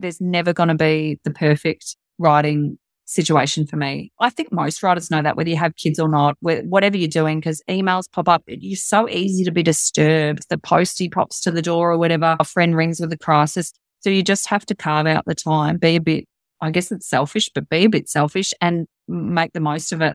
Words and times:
there's 0.00 0.20
never 0.20 0.52
going 0.52 0.68
to 0.68 0.74
be 0.74 1.18
the 1.24 1.30
perfect 1.30 1.96
writing 2.18 2.78
situation 3.06 3.66
for 3.66 3.76
me. 3.76 4.12
I 4.20 4.30
think 4.30 4.52
most 4.52 4.82
writers 4.82 5.10
know 5.10 5.20
that, 5.22 5.36
whether 5.36 5.50
you 5.50 5.56
have 5.56 5.74
kids 5.76 5.98
or 5.98 6.08
not, 6.08 6.36
whatever 6.40 6.96
you're 6.96 7.08
doing, 7.08 7.40
because 7.40 7.62
emails 7.68 8.04
pop 8.12 8.28
up. 8.28 8.44
You're 8.46 8.76
so 8.76 9.08
easy 9.08 9.42
to 9.44 9.50
be 9.50 9.62
disturbed. 9.62 10.44
The 10.48 10.58
postie 10.58 11.08
pops 11.08 11.40
to 11.40 11.50
the 11.50 11.62
door 11.62 11.90
or 11.90 11.98
whatever. 11.98 12.36
A 12.38 12.44
friend 12.44 12.76
rings 12.76 13.00
with 13.00 13.12
a 13.12 13.18
crisis. 13.18 13.72
So 14.00 14.10
you 14.10 14.22
just 14.22 14.46
have 14.46 14.64
to 14.66 14.74
carve 14.74 15.06
out 15.06 15.24
the 15.26 15.34
time, 15.34 15.78
be 15.78 15.96
a 15.96 16.00
bit, 16.00 16.24
I 16.60 16.70
guess 16.70 16.92
it's 16.92 17.08
selfish, 17.08 17.50
but 17.54 17.68
be 17.68 17.84
a 17.84 17.88
bit 17.88 18.08
selfish 18.08 18.54
and 18.60 18.86
make 19.08 19.52
the 19.52 19.60
most 19.60 19.92
of 19.92 20.00
it. 20.00 20.14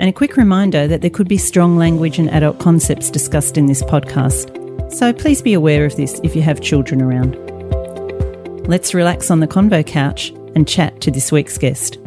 and 0.00 0.08
a 0.08 0.12
quick 0.14 0.38
reminder 0.38 0.88
that 0.88 1.02
there 1.02 1.10
could 1.10 1.28
be 1.28 1.36
strong 1.36 1.76
language 1.76 2.18
and 2.18 2.30
adult 2.30 2.58
concepts 2.58 3.10
discussed 3.10 3.58
in 3.58 3.66
this 3.66 3.82
podcast, 3.82 4.50
so 4.90 5.12
please 5.12 5.42
be 5.42 5.52
aware 5.52 5.84
of 5.84 5.94
this 5.94 6.18
if 6.24 6.34
you 6.34 6.40
have 6.40 6.62
children 6.62 7.02
around. 7.02 7.36
Let's 8.66 8.94
relax 8.94 9.30
on 9.30 9.40
the 9.40 9.46
convo 9.46 9.86
couch 9.86 10.30
and 10.54 10.66
chat 10.66 11.02
to 11.02 11.10
this 11.10 11.30
week's 11.30 11.58
guest. 11.58 11.98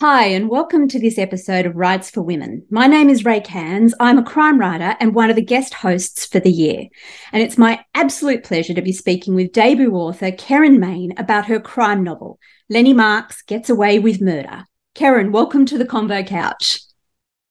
Hi, 0.00 0.24
and 0.24 0.48
welcome 0.48 0.88
to 0.88 0.98
this 0.98 1.18
episode 1.18 1.66
of 1.66 1.76
Writes 1.76 2.08
for 2.08 2.22
Women. 2.22 2.64
My 2.70 2.86
name 2.86 3.10
is 3.10 3.26
Rae 3.26 3.40
Cairns. 3.40 3.92
I'm 4.00 4.16
a 4.16 4.24
crime 4.24 4.58
writer 4.58 4.96
and 4.98 5.14
one 5.14 5.28
of 5.28 5.36
the 5.36 5.42
guest 5.42 5.74
hosts 5.74 6.24
for 6.24 6.40
the 6.40 6.50
year. 6.50 6.86
And 7.32 7.42
it's 7.42 7.58
my 7.58 7.84
absolute 7.94 8.42
pleasure 8.42 8.72
to 8.72 8.80
be 8.80 8.92
speaking 8.92 9.34
with 9.34 9.52
debut 9.52 9.92
author 9.92 10.30
Kerryn 10.30 10.78
Mayne 10.78 11.12
about 11.18 11.46
her 11.46 11.60
crime 11.60 12.02
novel, 12.02 12.38
Lenny 12.70 12.94
Marks 12.94 13.42
Gets 13.42 13.68
Away 13.68 13.98
with 13.98 14.22
Murder. 14.22 14.64
Karen, 14.94 15.30
welcome 15.30 15.66
to 15.66 15.76
the 15.76 15.84
Convo 15.84 16.26
Couch. 16.26 16.80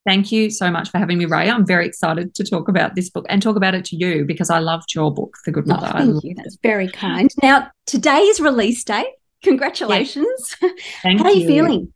Thank 0.08 0.32
you 0.32 0.50
so 0.50 0.72
much 0.72 0.90
for 0.90 1.00
having 1.00 1.18
me, 1.18 1.26
Rae. 1.26 1.50
I'm 1.50 1.66
very 1.66 1.86
excited 1.86 2.34
to 2.36 2.46
talk 2.46 2.70
about 2.70 2.96
this 2.96 3.10
book 3.10 3.26
and 3.28 3.42
talk 3.42 3.58
about 3.58 3.76
it 3.76 3.84
to 3.86 3.98
you 3.98 4.24
because 4.24 4.50
I 4.50 4.60
loved 4.60 4.96
your 4.96 5.14
book, 5.14 5.36
The 5.44 5.52
Good 5.52 5.66
oh, 5.68 5.74
Mother. 5.74 5.92
Oh, 5.94 5.98
thank 5.98 6.24
you. 6.24 6.34
That's 6.34 6.56
it. 6.56 6.62
very 6.64 6.88
kind. 6.88 7.30
Now, 7.44 7.70
today's 7.88 8.40
release 8.40 8.86
date. 8.86 9.08
Congratulations. 9.44 10.56
Thank 11.04 11.20
you. 11.20 11.24
How 11.26 11.26
are 11.26 11.36
you 11.36 11.46
feeling? 11.46 11.94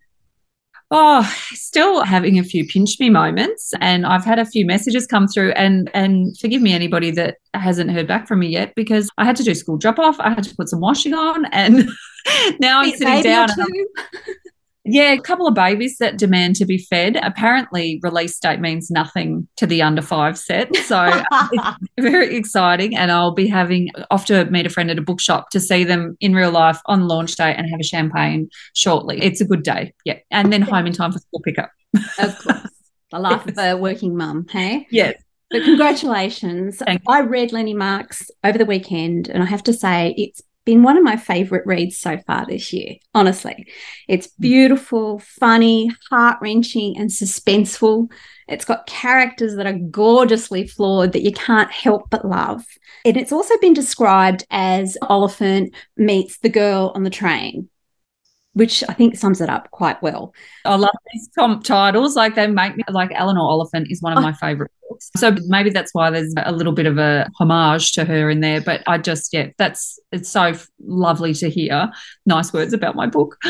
Oh, 0.94 1.24
still 1.52 2.04
having 2.04 2.38
a 2.38 2.44
few 2.44 2.68
pinch 2.68 3.00
me 3.00 3.10
moments. 3.10 3.72
And 3.80 4.06
I've 4.06 4.26
had 4.26 4.40
a 4.40 4.46
few 4.46 4.66
messages 4.66 5.08
come 5.08 5.30
through 5.30 5.52
and 5.52 5.90
and 5.94 6.38
forgive 6.38 6.62
me 6.62 6.74
anybody 6.74 7.12
that 7.12 7.38
hasn't 7.54 7.92
heard 7.92 8.08
back 8.08 8.28
from 8.28 8.40
me 8.40 8.50
yet 8.50 8.76
because 8.76 9.10
I 9.18 9.24
had 9.24 9.38
to 9.38 9.44
do 9.44 9.56
school 9.56 9.78
drop 9.78 10.00
off. 10.00 10.20
I 10.20 10.32
had 10.32 10.44
to 10.44 10.56
put 10.56 10.68
some 10.68 10.82
washing 10.82 11.14
on 11.14 11.46
and 11.54 11.90
now 12.60 12.82
I'm 12.82 12.92
sitting 12.92 13.24
down. 13.24 13.48
Yeah, 14.92 15.14
a 15.14 15.22
couple 15.22 15.48
of 15.48 15.54
babies 15.54 16.00
that 16.00 16.18
demand 16.18 16.58
to 16.58 16.66
be 16.66 16.78
fed. 16.78 17.16
Apparently, 17.24 18.02
release 18.04 18.38
date 18.38 18.60
means 18.60 18.92
nothing 18.92 19.48
to 19.56 19.66
the 19.66 19.82
under 19.82 20.02
five 20.02 20.38
set. 20.38 20.76
So 20.76 21.24
it's 21.32 21.78
very 22.00 22.36
exciting. 22.36 22.98
And 22.98 23.10
I'll 23.10 23.32
be 23.32 23.48
having 23.48 23.90
off 24.12 24.26
to 24.26 24.44
meet 24.46 24.66
a 24.66 24.70
friend 24.70 24.92
at 24.92 25.00
a 25.00 25.02
bookshop 25.02 25.50
to 25.52 25.62
see 25.62 25.86
them 25.86 26.18
in 26.20 26.36
real 26.36 26.52
life 26.52 26.82
on 26.88 27.08
launch 27.08 27.38
day 27.38 27.56
and 27.56 27.70
have 27.70 27.80
a 27.80 27.86
champagne 27.86 28.50
shortly. 28.74 29.24
It's 29.24 29.40
a 29.40 29.46
good 29.46 29.64
day. 29.64 29.94
Yeah. 30.04 30.20
And 30.30 30.52
then 30.52 30.62
home 30.62 30.88
in 30.88 30.92
time 30.92 31.14
for 31.14 31.20
school 31.20 31.40
pickup. 31.40 31.72
Of 32.20 32.38
course. 32.40 32.58
The 33.12 33.20
life 33.20 33.44
yes. 33.46 33.58
of 33.58 33.66
a 33.66 33.76
working 33.76 34.16
mum, 34.16 34.48
hey? 34.50 34.88
Yes. 34.90 35.22
But 35.50 35.64
congratulations. 35.64 36.82
I 37.10 37.20
read 37.20 37.52
Lenny 37.52 37.74
Marks 37.74 38.32
over 38.42 38.58
the 38.58 38.64
weekend, 38.66 39.28
and 39.28 39.44
I 39.44 39.46
have 39.48 39.64
to 39.64 39.74
say 39.74 40.16
it's 40.18 40.42
been 40.66 40.84
one 40.84 40.98
of 40.98 41.04
my 41.04 41.18
favorite 41.18 41.66
reads 41.66 41.98
so 41.98 42.18
far 42.20 42.46
this 42.46 42.72
year, 42.72 42.96
honestly. 43.14 43.68
It's 44.08 44.28
mm. 44.28 44.40
beautiful, 44.40 45.20
funny, 45.20 45.92
heart 46.10 46.38
wrenching, 46.42 46.98
and 46.98 47.10
suspenseful. 47.10 48.12
It's 48.48 48.66
got 48.66 48.86
characters 48.86 49.56
that 49.56 49.66
are 49.66 49.78
gorgeously 49.78 50.68
flawed 50.68 51.14
that 51.14 51.24
you 51.24 51.32
can't 51.32 51.72
help 51.72 52.10
but 52.10 52.26
love. 52.26 52.64
And 53.06 53.18
it's 53.18 53.32
also 53.32 53.58
been 53.60 53.74
described 53.74 54.46
as 54.52 54.98
Oliphant 55.04 55.74
meets 55.98 56.38
the 56.40 56.50
girl 56.50 56.92
on 56.96 57.04
the 57.04 57.10
train 57.10 57.70
which 58.54 58.84
I 58.90 58.94
think 58.94 59.16
sums 59.16 59.40
it 59.40 59.50
up 59.50 59.72
quite 59.72 60.02
well. 60.02 60.34
I 60.66 60.76
love 60.76 60.92
these 61.14 61.30
top 61.30 61.64
titles. 61.64 62.16
Like 62.16 62.36
they 62.36 62.48
make 62.48 62.76
me 62.76 62.84
like 62.90 63.12
Eleanor 63.14 63.42
Oliphant 63.42 63.88
is 63.90 64.02
one 64.02 64.12
of 64.12 64.20
oh. 64.20 64.22
my 64.22 64.34
favorite 64.34 64.72
books. 64.92 65.10
So 65.18 65.36
maybe 65.48 65.70
that's 65.70 65.94
why 65.94 66.10
there's 66.10 66.34
a 66.38 66.52
little 66.52 66.74
bit 66.74 66.86
of 66.86 66.98
a 66.98 67.28
homage 67.40 67.94
to 67.94 68.06
her 68.06 68.30
in 68.30 68.42
there. 68.42 68.62
But 68.62 68.84
I 68.88 68.98
just, 68.98 69.34
yeah, 69.34 69.48
that's 69.58 70.00
it's 70.12 70.30
so 70.30 70.54
lovely 70.86 71.34
to 71.36 71.50
hear 71.50 71.92
nice 72.26 72.54
words 72.54 72.74
about 72.74 72.96
my 72.96 73.08
book. 73.08 73.38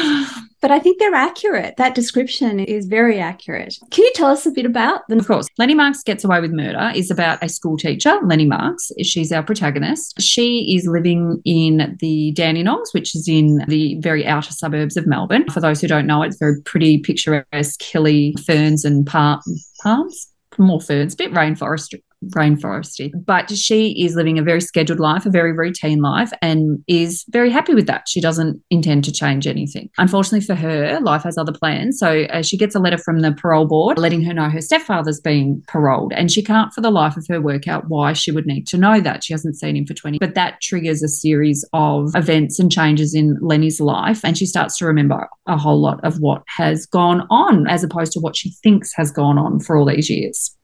But 0.62 0.70
I 0.70 0.78
think 0.78 1.00
they're 1.00 1.16
accurate. 1.16 1.78
That 1.78 1.96
description 1.96 2.60
is 2.60 2.86
very 2.86 3.20
accurate. 3.20 3.74
Can 3.90 4.04
you 4.04 4.12
tell 4.14 4.30
us 4.30 4.46
a 4.46 4.52
bit 4.52 4.68
about 4.68 5.08
them? 5.08 5.18
Of 5.18 5.26
course. 5.26 5.48
Lenny 5.58 5.74
Marks 5.74 6.04
Gets 6.04 6.24
Away 6.24 6.40
with 6.40 6.52
Murder 6.52 6.92
is 6.94 7.10
about 7.10 7.44
a 7.44 7.50
school 7.50 7.78
teacher, 7.78 8.20
Lenny 8.24 8.46
Marks. 8.46 8.92
She's 9.02 9.32
our 9.32 9.42
protagonist. 9.42 10.22
She 10.22 10.76
is 10.76 10.86
living 10.86 11.42
in 11.46 11.98
the 12.00 12.32
Dandenongs, 12.38 12.94
which 12.94 13.16
is 13.16 13.28
in 13.28 13.66
the 13.70 13.96
very 14.02 14.28
outer 14.28 14.52
suburbs 14.54 14.98
of 14.98 15.08
Melbourne. 15.08 15.50
For 15.50 15.62
those 15.62 15.82
who 15.82 15.88
don't 15.88 16.06
know, 16.06 16.22
it's 16.22 16.38
very 16.38 16.62
pretty, 16.62 17.00
picturesque, 17.00 17.82
hilly 17.82 18.36
ferns 18.46 18.86
and 18.86 19.04
palm, 19.08 19.42
palms 19.82 20.31
more 20.62 20.82
ferns, 20.82 21.14
a 21.14 21.18
bit 21.18 21.32
rainforest 21.32 21.94
rainforesty. 22.30 23.12
But 23.26 23.52
she 23.52 24.04
is 24.04 24.16
living 24.16 24.38
a 24.38 24.44
very 24.44 24.62
scheduled 24.62 25.00
life, 25.00 25.26
a 25.26 25.30
very 25.30 25.54
routine 25.54 26.02
life, 26.02 26.32
and 26.42 26.84
is 26.88 27.26
very 27.30 27.50
happy 27.50 27.74
with 27.74 27.88
that. 27.88 28.08
She 28.08 28.22
doesn't 28.22 28.62
intend 28.70 29.04
to 29.06 29.12
change 29.12 29.48
anything. 29.48 29.90
Unfortunately 29.98 30.46
for 30.46 30.56
her, 30.56 31.00
life 31.02 31.24
has 31.24 31.38
other 31.38 31.52
plans. 31.52 32.00
So 32.00 32.24
uh, 32.24 32.42
she 32.42 32.58
gets 32.58 32.76
a 32.76 32.80
letter 32.80 32.98
from 32.98 33.20
the 33.20 33.32
parole 33.32 33.66
board 33.66 33.98
letting 33.98 34.24
her 34.24 34.34
know 34.34 34.50
her 34.50 34.62
stepfather's 34.62 35.20
being 35.20 35.64
paroled, 35.68 36.14
and 36.14 36.32
she 36.32 36.44
can't 36.44 36.74
for 36.74 36.82
the 36.82 36.92
life 36.92 37.18
of 37.18 37.26
her 37.30 37.42
work 37.42 37.68
out 37.68 37.86
why 37.88 38.14
she 38.14 38.32
would 38.32 38.46
need 38.46 38.68
to 38.68 38.78
know 38.78 39.00
that. 39.00 39.24
She 39.24 39.34
hasn't 39.34 39.58
seen 39.58 39.76
him 39.76 39.86
for 39.86 39.94
20. 39.94 40.20
But 40.20 40.36
that 40.36 40.62
triggers 40.62 41.04
a 41.04 41.08
series 41.08 41.66
of 41.74 42.16
events 42.16 42.60
and 42.60 42.72
changes 42.72 43.14
in 43.14 43.38
Lenny's 43.42 43.80
life, 43.80 44.24
and 44.24 44.38
she 44.38 44.46
starts 44.46 44.78
to 44.78 44.86
remember 44.86 45.28
a 45.48 45.58
whole 45.58 45.82
lot 45.82 46.04
of 46.04 46.20
what 46.20 46.44
has 46.48 46.86
gone 46.86 47.28
on 47.30 47.68
as 47.68 47.84
opposed 47.84 48.12
to 48.14 48.20
what 48.20 48.36
she 48.36 48.52
thinks 48.64 48.94
has 48.96 49.12
gone 49.12 49.38
on 49.38 49.60
for 49.60 49.78
all 49.78 49.86
these 49.86 50.10
years. 50.10 50.56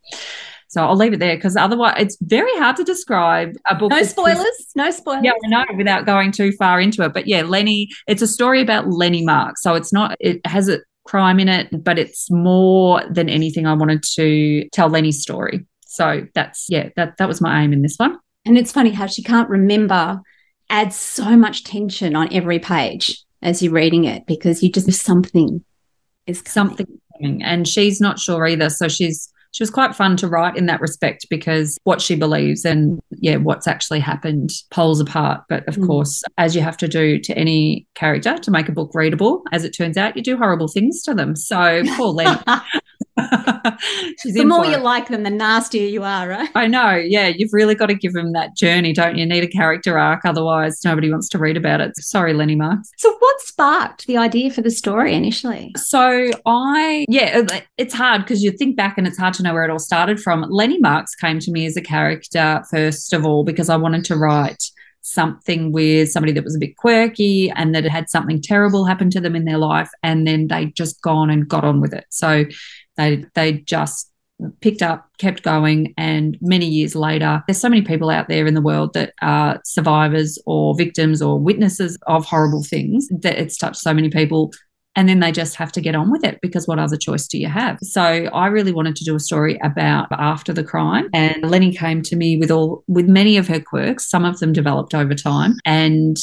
So 0.68 0.84
I'll 0.84 0.96
leave 0.96 1.14
it 1.14 1.20
there 1.20 1.36
because 1.36 1.56
otherwise 1.56 1.96
it's 1.98 2.18
very 2.22 2.56
hard 2.58 2.76
to 2.78 2.84
describe 2.84 3.56
a 3.70 3.76
book. 3.76 3.90
No 3.90 4.04
spoilers. 4.04 4.68
No 4.76 4.92
spoilers. 4.92 5.24
Yeah, 5.24 5.32
I 5.46 5.48
know 5.48 5.66
without 5.78 6.06
going 6.06 6.32
too 6.32 6.52
far 6.54 6.82
into 6.82 7.04
it. 7.04 7.14
But 7.14 7.28
yeah, 7.28 7.44
Lenny, 7.44 7.90
it's 8.08 8.22
a 8.22 8.28
story 8.28 8.62
about 8.62 8.90
Lenny 8.90 9.24
Mark. 9.24 9.58
So 9.58 9.76
it's 9.76 9.94
not, 9.94 10.18
it 10.20 10.46
has 10.46 10.68
a 10.68 10.80
crime 11.06 11.40
in 11.40 11.48
it, 11.48 11.84
but 11.84 11.98
it's 11.98 12.30
more 12.30 13.02
than 13.10 13.30
anything 13.30 13.66
I 13.66 13.74
wanted 13.74 14.04
to 14.16 14.68
tell 14.74 14.90
Lenny's 14.90 15.22
story. 15.22 15.66
So 15.86 16.28
that's, 16.34 16.66
yeah, 16.70 16.90
that, 16.98 17.18
that 17.18 17.28
was 17.28 17.40
my 17.40 17.64
aim 17.64 17.72
in 17.72 17.82
this 17.82 17.96
one. 17.96 18.18
And 18.46 18.58
it's 18.58 18.72
funny 18.72 18.92
how 18.92 19.08
she 19.08 19.24
can't 19.24 19.50
remember 19.50 20.22
adds 20.70 20.96
so 20.96 21.38
much 21.38 21.64
tension 21.64 22.16
on 22.16 22.32
every 22.34 22.60
page 22.60 23.24
as 23.42 23.62
you're 23.62 23.74
reading 23.74 24.06
it 24.06 24.26
because 24.26 24.62
you 24.62 24.72
just 24.72 24.92
something 25.02 25.64
is 26.26 26.42
coming. 26.42 26.52
something 26.52 27.00
coming. 27.14 27.44
and 27.44 27.68
she's 27.68 28.02
not 28.02 28.20
sure 28.20 28.46
either 28.48 28.70
so 28.70 28.88
she's 28.88 29.32
she 29.52 29.64
was 29.64 29.70
quite 29.70 29.96
fun 29.96 30.18
to 30.18 30.28
write 30.28 30.58
in 30.58 30.66
that 30.68 30.82
respect 30.82 31.28
because 31.30 31.78
what 31.84 32.02
she 32.02 32.16
believes 32.16 32.66
and 32.66 33.00
yeah 33.12 33.38
what's 33.38 33.68
actually 33.68 34.00
happened 34.00 34.52
poles 34.72 35.00
apart. 35.00 35.42
But 35.50 35.68
of 35.68 35.76
mm. 35.76 35.88
course 35.88 36.24
as 36.38 36.56
you 36.56 36.62
have 36.62 36.78
to 36.78 36.88
do 36.88 37.20
to 37.20 37.38
any 37.38 37.88
character 37.96 38.38
to 38.38 38.52
make 38.52 38.70
a 38.70 38.74
book 38.74 38.92
readable 38.94 39.44
as 39.52 39.64
it 39.64 39.72
turns 39.72 39.98
out 39.98 40.16
you 40.16 40.24
do 40.24 40.38
horrible 40.38 40.68
things 40.68 41.04
to 41.04 41.14
them. 41.14 41.36
So 41.36 41.84
poor 41.96 42.08
Len 42.08 42.40
the 44.24 44.46
more 44.46 44.66
you 44.66 44.76
it. 44.76 44.82
like 44.82 45.08
them, 45.08 45.24
the 45.24 45.30
nastier 45.30 45.88
you 45.88 46.04
are, 46.04 46.28
right? 46.28 46.50
I 46.56 46.68
know. 46.68 46.92
Yeah, 46.96 47.28
you've 47.28 47.52
really 47.52 47.76
got 47.76 47.88
to 47.88 47.96
give 47.96 48.14
them 48.14 48.34
that 48.34 48.56
journey, 48.56 48.94
don't 48.94 49.18
you? 49.18 49.26
Need 49.26 49.44
a 49.44 49.48
character 49.48 49.98
arc, 49.98 50.24
otherwise 50.24 50.84
nobody 50.86 51.10
wants 51.10 51.30
to 51.30 51.38
read 51.38 51.58
about 51.58 51.82
it. 51.82 51.96
Sorry, 51.98 52.34
Lenny 52.34 52.56
Marks. 52.56 52.92
So, 52.98 53.16
what 53.18 53.42
sparked 53.42 54.06
the 54.06 54.18
idea 54.18 54.52
for 54.52 54.62
the 54.62 54.72
story 54.72 55.14
initially? 55.14 55.74
So, 55.76 56.30
I 56.46 57.06
yeah, 57.10 57.46
it's 57.78 57.94
hard 57.94 58.22
because 58.22 58.44
you 58.44 58.52
think 58.52 58.76
back 58.76 58.98
and 58.98 59.08
it's 59.08 59.18
hard 59.18 59.34
to 59.36 59.44
know 59.44 59.54
where 59.54 59.64
it 59.64 59.72
all 59.72 59.80
started 59.80 60.20
from. 60.20 60.46
Lenny 60.50 60.80
Marks 60.80 61.16
came 61.16 61.40
to 61.40 61.52
me 61.52 61.66
as 61.66 61.76
a 61.76 61.82
character 61.82 62.62
first 62.70 63.14
of 63.14 63.26
all 63.26 63.44
because 63.44 63.70
I 63.70 63.78
wanted 63.78 64.06
to 64.06 64.16
write 64.16 64.64
something 65.08 65.72
with 65.72 66.12
somebody 66.12 66.34
that 66.34 66.44
was 66.44 66.56
a 66.56 66.60
bit 66.60 66.76
quirky 66.76 67.50
and 67.56 67.74
that 67.74 67.86
had 67.86 68.10
something 68.10 68.42
terrible 68.42 68.86
happen 68.86 69.10
to 69.10 69.22
them 69.22 69.36
in 69.36 69.46
their 69.46 69.58
life 69.58 69.90
and 70.04 70.28
then 70.28 70.48
they 70.48 70.66
just 70.66 71.02
gone 71.02 71.30
and 71.30 71.48
got 71.48 71.64
on 71.64 71.80
with 71.80 71.94
it. 71.94 72.06
So 72.10 72.46
they 72.98 73.26
they 73.36 73.54
just 73.54 74.12
picked 74.62 74.82
up, 74.82 75.10
kept 75.18 75.44
going, 75.44 75.94
and 75.98 76.38
many 76.42 76.68
years 76.68 76.96
later, 76.96 77.44
there's 77.48 77.60
so 77.60 77.70
many 77.70 77.82
people 77.82 78.10
out 78.10 78.28
there 78.28 78.46
in 78.46 78.54
the 78.54 78.62
world 78.62 78.94
that 78.94 79.14
are 79.22 79.60
survivors 79.66 80.38
or 80.46 80.76
victims 80.76 81.22
or 81.22 81.40
witnesses 81.40 81.98
of 82.08 82.26
horrible 82.26 82.64
things 82.64 83.08
that 83.22 83.40
it's 83.40 83.58
touched 83.58 83.78
so 83.78 83.94
many 83.94 84.10
people. 84.10 84.52
And 84.96 85.08
then 85.08 85.20
they 85.20 85.32
just 85.32 85.56
have 85.58 85.72
to 85.74 85.82
get 85.82 85.94
on 85.94 86.12
with 86.12 86.24
it 86.24 86.40
because 86.42 86.68
what 86.68 86.80
other 86.80 86.98
choice 86.98 87.28
do 87.28 87.38
you 87.38 87.48
have? 87.48 87.78
So 87.84 88.02
I 88.02 88.48
really 88.48 88.72
wanted 88.72 88.96
to 88.96 89.06
do 89.06 89.16
a 89.16 89.20
story 89.20 89.60
about 89.64 90.08
after 90.12 90.52
the 90.52 90.64
crime. 90.64 91.08
And 91.14 91.48
Lenny 91.48 91.72
came 91.72 92.02
to 92.02 92.16
me 92.16 92.36
with 92.36 92.50
all 92.50 92.84
with 92.88 93.08
many 93.08 93.38
of 93.38 93.48
her 93.48 93.60
quirks. 93.60 94.10
Some 94.10 94.26
of 94.26 94.40
them 94.40 94.54
developed 94.54 94.96
over 94.96 95.14
time. 95.14 95.58
And 95.66 96.18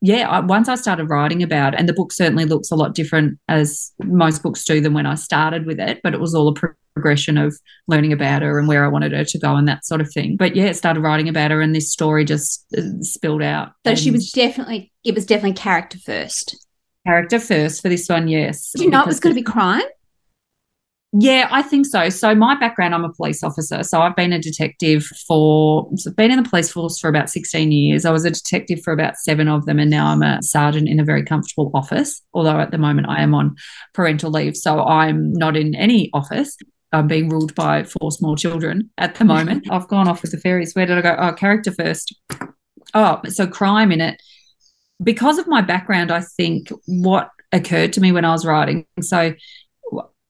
yeah, 0.00 0.28
I, 0.28 0.40
once 0.40 0.68
I 0.68 0.74
started 0.76 1.10
writing 1.10 1.42
about 1.42 1.74
it, 1.74 1.80
and 1.80 1.88
the 1.88 1.92
book 1.92 2.12
certainly 2.12 2.44
looks 2.44 2.70
a 2.70 2.76
lot 2.76 2.94
different 2.94 3.38
as 3.48 3.92
most 4.02 4.42
books 4.42 4.64
do 4.64 4.80
than 4.80 4.94
when 4.94 5.06
I 5.06 5.14
started 5.14 5.66
with 5.66 5.78
it, 5.78 6.00
but 6.02 6.14
it 6.14 6.20
was 6.20 6.34
all 6.34 6.48
a 6.48 6.54
progression 6.94 7.36
of 7.36 7.54
learning 7.86 8.12
about 8.12 8.42
her 8.42 8.58
and 8.58 8.66
where 8.66 8.84
I 8.84 8.88
wanted 8.88 9.12
her 9.12 9.24
to 9.24 9.38
go 9.38 9.56
and 9.56 9.68
that 9.68 9.84
sort 9.84 10.00
of 10.00 10.12
thing. 10.12 10.36
But 10.36 10.56
yeah, 10.56 10.72
started 10.72 11.00
writing 11.00 11.28
about 11.28 11.50
her, 11.50 11.60
and 11.60 11.74
this 11.74 11.92
story 11.92 12.24
just 12.24 12.64
uh, 12.76 12.82
spilled 13.02 13.42
out. 13.42 13.72
So 13.86 13.94
she 13.94 14.10
was 14.10 14.30
definitely, 14.32 14.92
it 15.04 15.14
was 15.14 15.26
definitely 15.26 15.54
character 15.54 15.98
first. 15.98 16.66
Character 17.06 17.38
first 17.38 17.82
for 17.82 17.88
this 17.88 18.08
one, 18.08 18.28
yes. 18.28 18.72
Did 18.72 18.84
you 18.84 18.90
know 18.90 19.02
it 19.02 19.06
was 19.06 19.20
going 19.20 19.34
to 19.34 19.40
be 19.40 19.44
crime? 19.44 19.82
Yeah, 21.12 21.48
I 21.50 21.62
think 21.62 21.86
so. 21.86 22.08
So 22.08 22.36
my 22.36 22.54
background, 22.54 22.94
I'm 22.94 23.04
a 23.04 23.12
police 23.12 23.42
officer. 23.42 23.82
So 23.82 24.00
I've 24.00 24.14
been 24.14 24.32
a 24.32 24.38
detective 24.38 25.04
for, 25.26 25.90
been 26.16 26.30
in 26.30 26.40
the 26.40 26.48
police 26.48 26.70
force 26.70 27.00
for 27.00 27.08
about 27.08 27.28
16 27.28 27.72
years. 27.72 28.04
I 28.04 28.12
was 28.12 28.24
a 28.24 28.30
detective 28.30 28.80
for 28.84 28.92
about 28.92 29.16
seven 29.16 29.48
of 29.48 29.66
them, 29.66 29.80
and 29.80 29.90
now 29.90 30.06
I'm 30.06 30.22
a 30.22 30.40
sergeant 30.40 30.88
in 30.88 31.00
a 31.00 31.04
very 31.04 31.24
comfortable 31.24 31.72
office. 31.74 32.22
Although 32.32 32.60
at 32.60 32.70
the 32.70 32.78
moment 32.78 33.08
I 33.08 33.22
am 33.22 33.34
on 33.34 33.56
parental 33.92 34.30
leave, 34.30 34.56
so 34.56 34.84
I'm 34.84 35.32
not 35.32 35.56
in 35.56 35.74
any 35.74 36.10
office. 36.12 36.56
I'm 36.92 37.08
being 37.08 37.28
ruled 37.28 37.56
by 37.56 37.82
four 37.82 38.12
small 38.12 38.36
children 38.36 38.90
at 38.96 39.14
the 39.14 39.20
mm-hmm. 39.20 39.28
moment. 39.28 39.70
I've 39.70 39.88
gone 39.88 40.06
off 40.06 40.22
with 40.22 40.30
the 40.30 40.38
fairies. 40.38 40.74
Where 40.74 40.86
did 40.86 40.98
I 40.98 41.02
go? 41.02 41.16
Oh, 41.18 41.32
character 41.32 41.72
first. 41.72 42.14
Oh, 42.94 43.20
so 43.28 43.48
crime 43.48 43.90
in 43.90 44.00
it. 44.00 44.22
Because 45.02 45.38
of 45.38 45.48
my 45.48 45.60
background, 45.60 46.12
I 46.12 46.20
think 46.20 46.70
what 46.86 47.30
occurred 47.52 47.92
to 47.94 48.00
me 48.00 48.12
when 48.12 48.24
I 48.24 48.32
was 48.32 48.46
writing. 48.46 48.86
So 49.00 49.34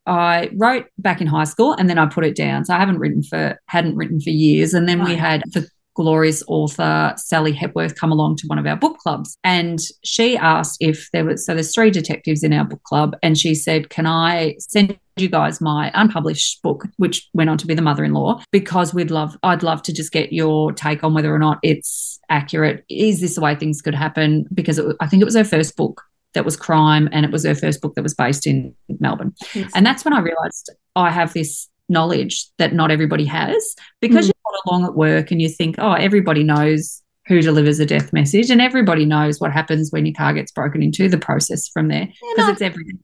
I 0.07 0.51
wrote 0.57 0.87
back 0.99 1.21
in 1.21 1.27
high 1.27 1.45
school 1.45 1.75
and 1.75 1.89
then 1.89 1.99
I 1.99 2.07
put 2.07 2.25
it 2.25 2.37
down. 2.37 2.65
So 2.65 2.75
I 2.75 2.79
haven't 2.79 2.99
written 2.99 3.23
for 3.23 3.61
hadn't 3.67 3.97
written 3.97 4.21
for 4.21 4.31
years. 4.31 4.75
And 4.75 4.89
then 4.89 5.05
we 5.05 5.15
had 5.15 5.43
the 5.53 5.69
glorious 5.95 6.43
author 6.47 7.13
Sally 7.17 7.53
Hepworth 7.53 7.95
come 7.97 8.13
along 8.13 8.37
to 8.37 8.47
one 8.47 8.59
of 8.59 8.67
our 8.67 8.77
book 8.77 8.99
clubs. 8.99 9.37
And 9.45 9.79
she 10.03 10.37
asked 10.37 10.79
if 10.81 11.09
there 11.13 11.25
was 11.25 11.45
so 11.45 11.55
there's 11.55 11.75
three 11.75 11.91
detectives 11.91 12.43
in 12.43 12.53
our 12.53 12.65
book 12.65 12.83
club. 12.85 13.17
And 13.23 13.39
she 13.39 13.55
said 13.55 13.91
can 13.91 14.07
I 14.07 14.57
send 14.59 14.99
you 15.17 15.29
guys 15.29 15.61
my 15.61 15.91
unpublished 15.95 16.63
book 16.63 16.87
which 16.97 17.29
went 17.35 17.51
on 17.51 17.59
to 17.59 17.67
be 17.67 17.75
the 17.75 17.83
mother-in-law 17.83 18.43
because 18.53 18.95
we'd 18.95 19.11
love 19.11 19.37
I'd 19.43 19.63
love 19.63 19.83
to 19.83 19.93
just 19.93 20.13
get 20.13 20.33
your 20.33 20.73
take 20.73 21.05
on 21.05 21.13
whether 21.13 21.35
or 21.35 21.39
not 21.39 21.59
it's 21.63 22.19
accurate. 22.31 22.85
Is 22.89 23.21
this 23.21 23.35
the 23.35 23.41
way 23.41 23.55
things 23.55 23.83
could 23.83 23.95
happen? 23.95 24.47
Because 24.55 24.79
it, 24.79 24.97
I 25.01 25.07
think 25.07 25.21
it 25.21 25.27
was 25.27 25.37
her 25.37 25.45
first 25.45 25.77
book 25.77 26.03
that 26.35 26.45
was 26.45 26.57
crime 26.57 27.09
and 27.13 27.25
it 27.25 27.33
was 27.33 27.45
her 27.45 27.55
first 27.55 27.81
book 27.81 27.95
that 27.95 28.03
was 28.03 28.15
based 28.15 28.47
in 28.47 28.75
Melbourne. 29.01 29.35
Yes. 29.55 29.71
And 29.75 29.85
that's 29.85 30.05
when 30.05 30.15
I 30.15 30.21
realized 30.21 30.71
I 30.97 31.11
have 31.11 31.33
this 31.33 31.69
knowledge 31.89 32.47
that 32.59 32.73
not 32.73 32.91
everybody 32.91 33.25
has 33.25 33.75
because 34.01 34.27
mm. 34.27 34.33
you're 34.33 34.61
along 34.67 34.85
at 34.85 34.95
work 34.95 35.31
and 35.31 35.43
you 35.43 35.49
think, 35.49 35.77
oh, 35.79 35.93
everybody 35.93 36.45
knows 36.45 37.03
who 37.27 37.43
delivers 37.43 37.79
a 37.79 37.87
death 37.87 38.13
message 38.13 38.51
and 38.51 38.61
everybody 38.61 39.05
knows 39.05 39.41
what 39.41 39.53
happens 39.53 39.91
when 39.91 40.07
your 40.07 40.15
car 40.15 40.33
gets 40.33 40.53
broken 40.53 40.83
into, 40.83 41.09
the 41.09 41.19
process 41.19 41.69
from 41.69 41.89
there 41.89 42.07
because 42.35 42.49
it's 42.49 42.63
everything. 42.63 42.99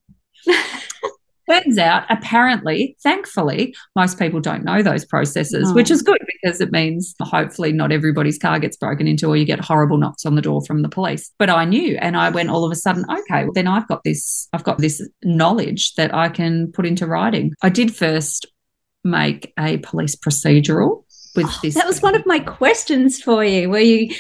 Turns 1.48 1.78
out, 1.78 2.04
apparently, 2.10 2.96
thankfully, 3.02 3.74
most 3.94 4.18
people 4.18 4.40
don't 4.40 4.64
know 4.64 4.82
those 4.82 5.04
processes, 5.04 5.72
which 5.72 5.88
hmm. 5.88 5.94
is 5.94 6.02
good 6.02 6.18
because 6.26 6.60
it 6.60 6.72
means 6.72 7.14
hopefully 7.20 7.72
not 7.72 7.92
everybody's 7.92 8.38
car 8.38 8.58
gets 8.58 8.76
broken 8.76 9.06
into 9.06 9.28
or 9.28 9.36
you 9.36 9.44
get 9.44 9.60
horrible 9.60 9.96
knocks 9.96 10.26
on 10.26 10.34
the 10.34 10.42
door 10.42 10.62
from 10.66 10.82
the 10.82 10.88
police. 10.88 11.30
But 11.38 11.50
I 11.50 11.64
knew 11.64 11.96
and 11.98 12.16
I 12.16 12.30
went 12.30 12.50
all 12.50 12.64
of 12.64 12.72
a 12.72 12.76
sudden, 12.76 13.04
okay, 13.08 13.44
well, 13.44 13.52
then 13.52 13.68
I've 13.68 13.86
got 13.86 14.02
this, 14.02 14.48
I've 14.52 14.64
got 14.64 14.78
this 14.78 15.06
knowledge 15.22 15.94
that 15.94 16.12
I 16.12 16.28
can 16.28 16.72
put 16.72 16.86
into 16.86 17.06
writing. 17.06 17.52
I 17.62 17.68
did 17.68 17.94
first 17.94 18.46
make 19.04 19.52
a 19.58 19.78
police 19.78 20.16
procedural 20.16 21.04
with 21.36 21.46
oh, 21.46 21.58
this. 21.62 21.74
That 21.74 21.86
was 21.86 22.02
one 22.02 22.14
of 22.14 22.26
my 22.26 22.40
questions 22.40 23.22
for 23.22 23.44
you. 23.44 23.70
Were 23.70 23.78
you 23.78 24.14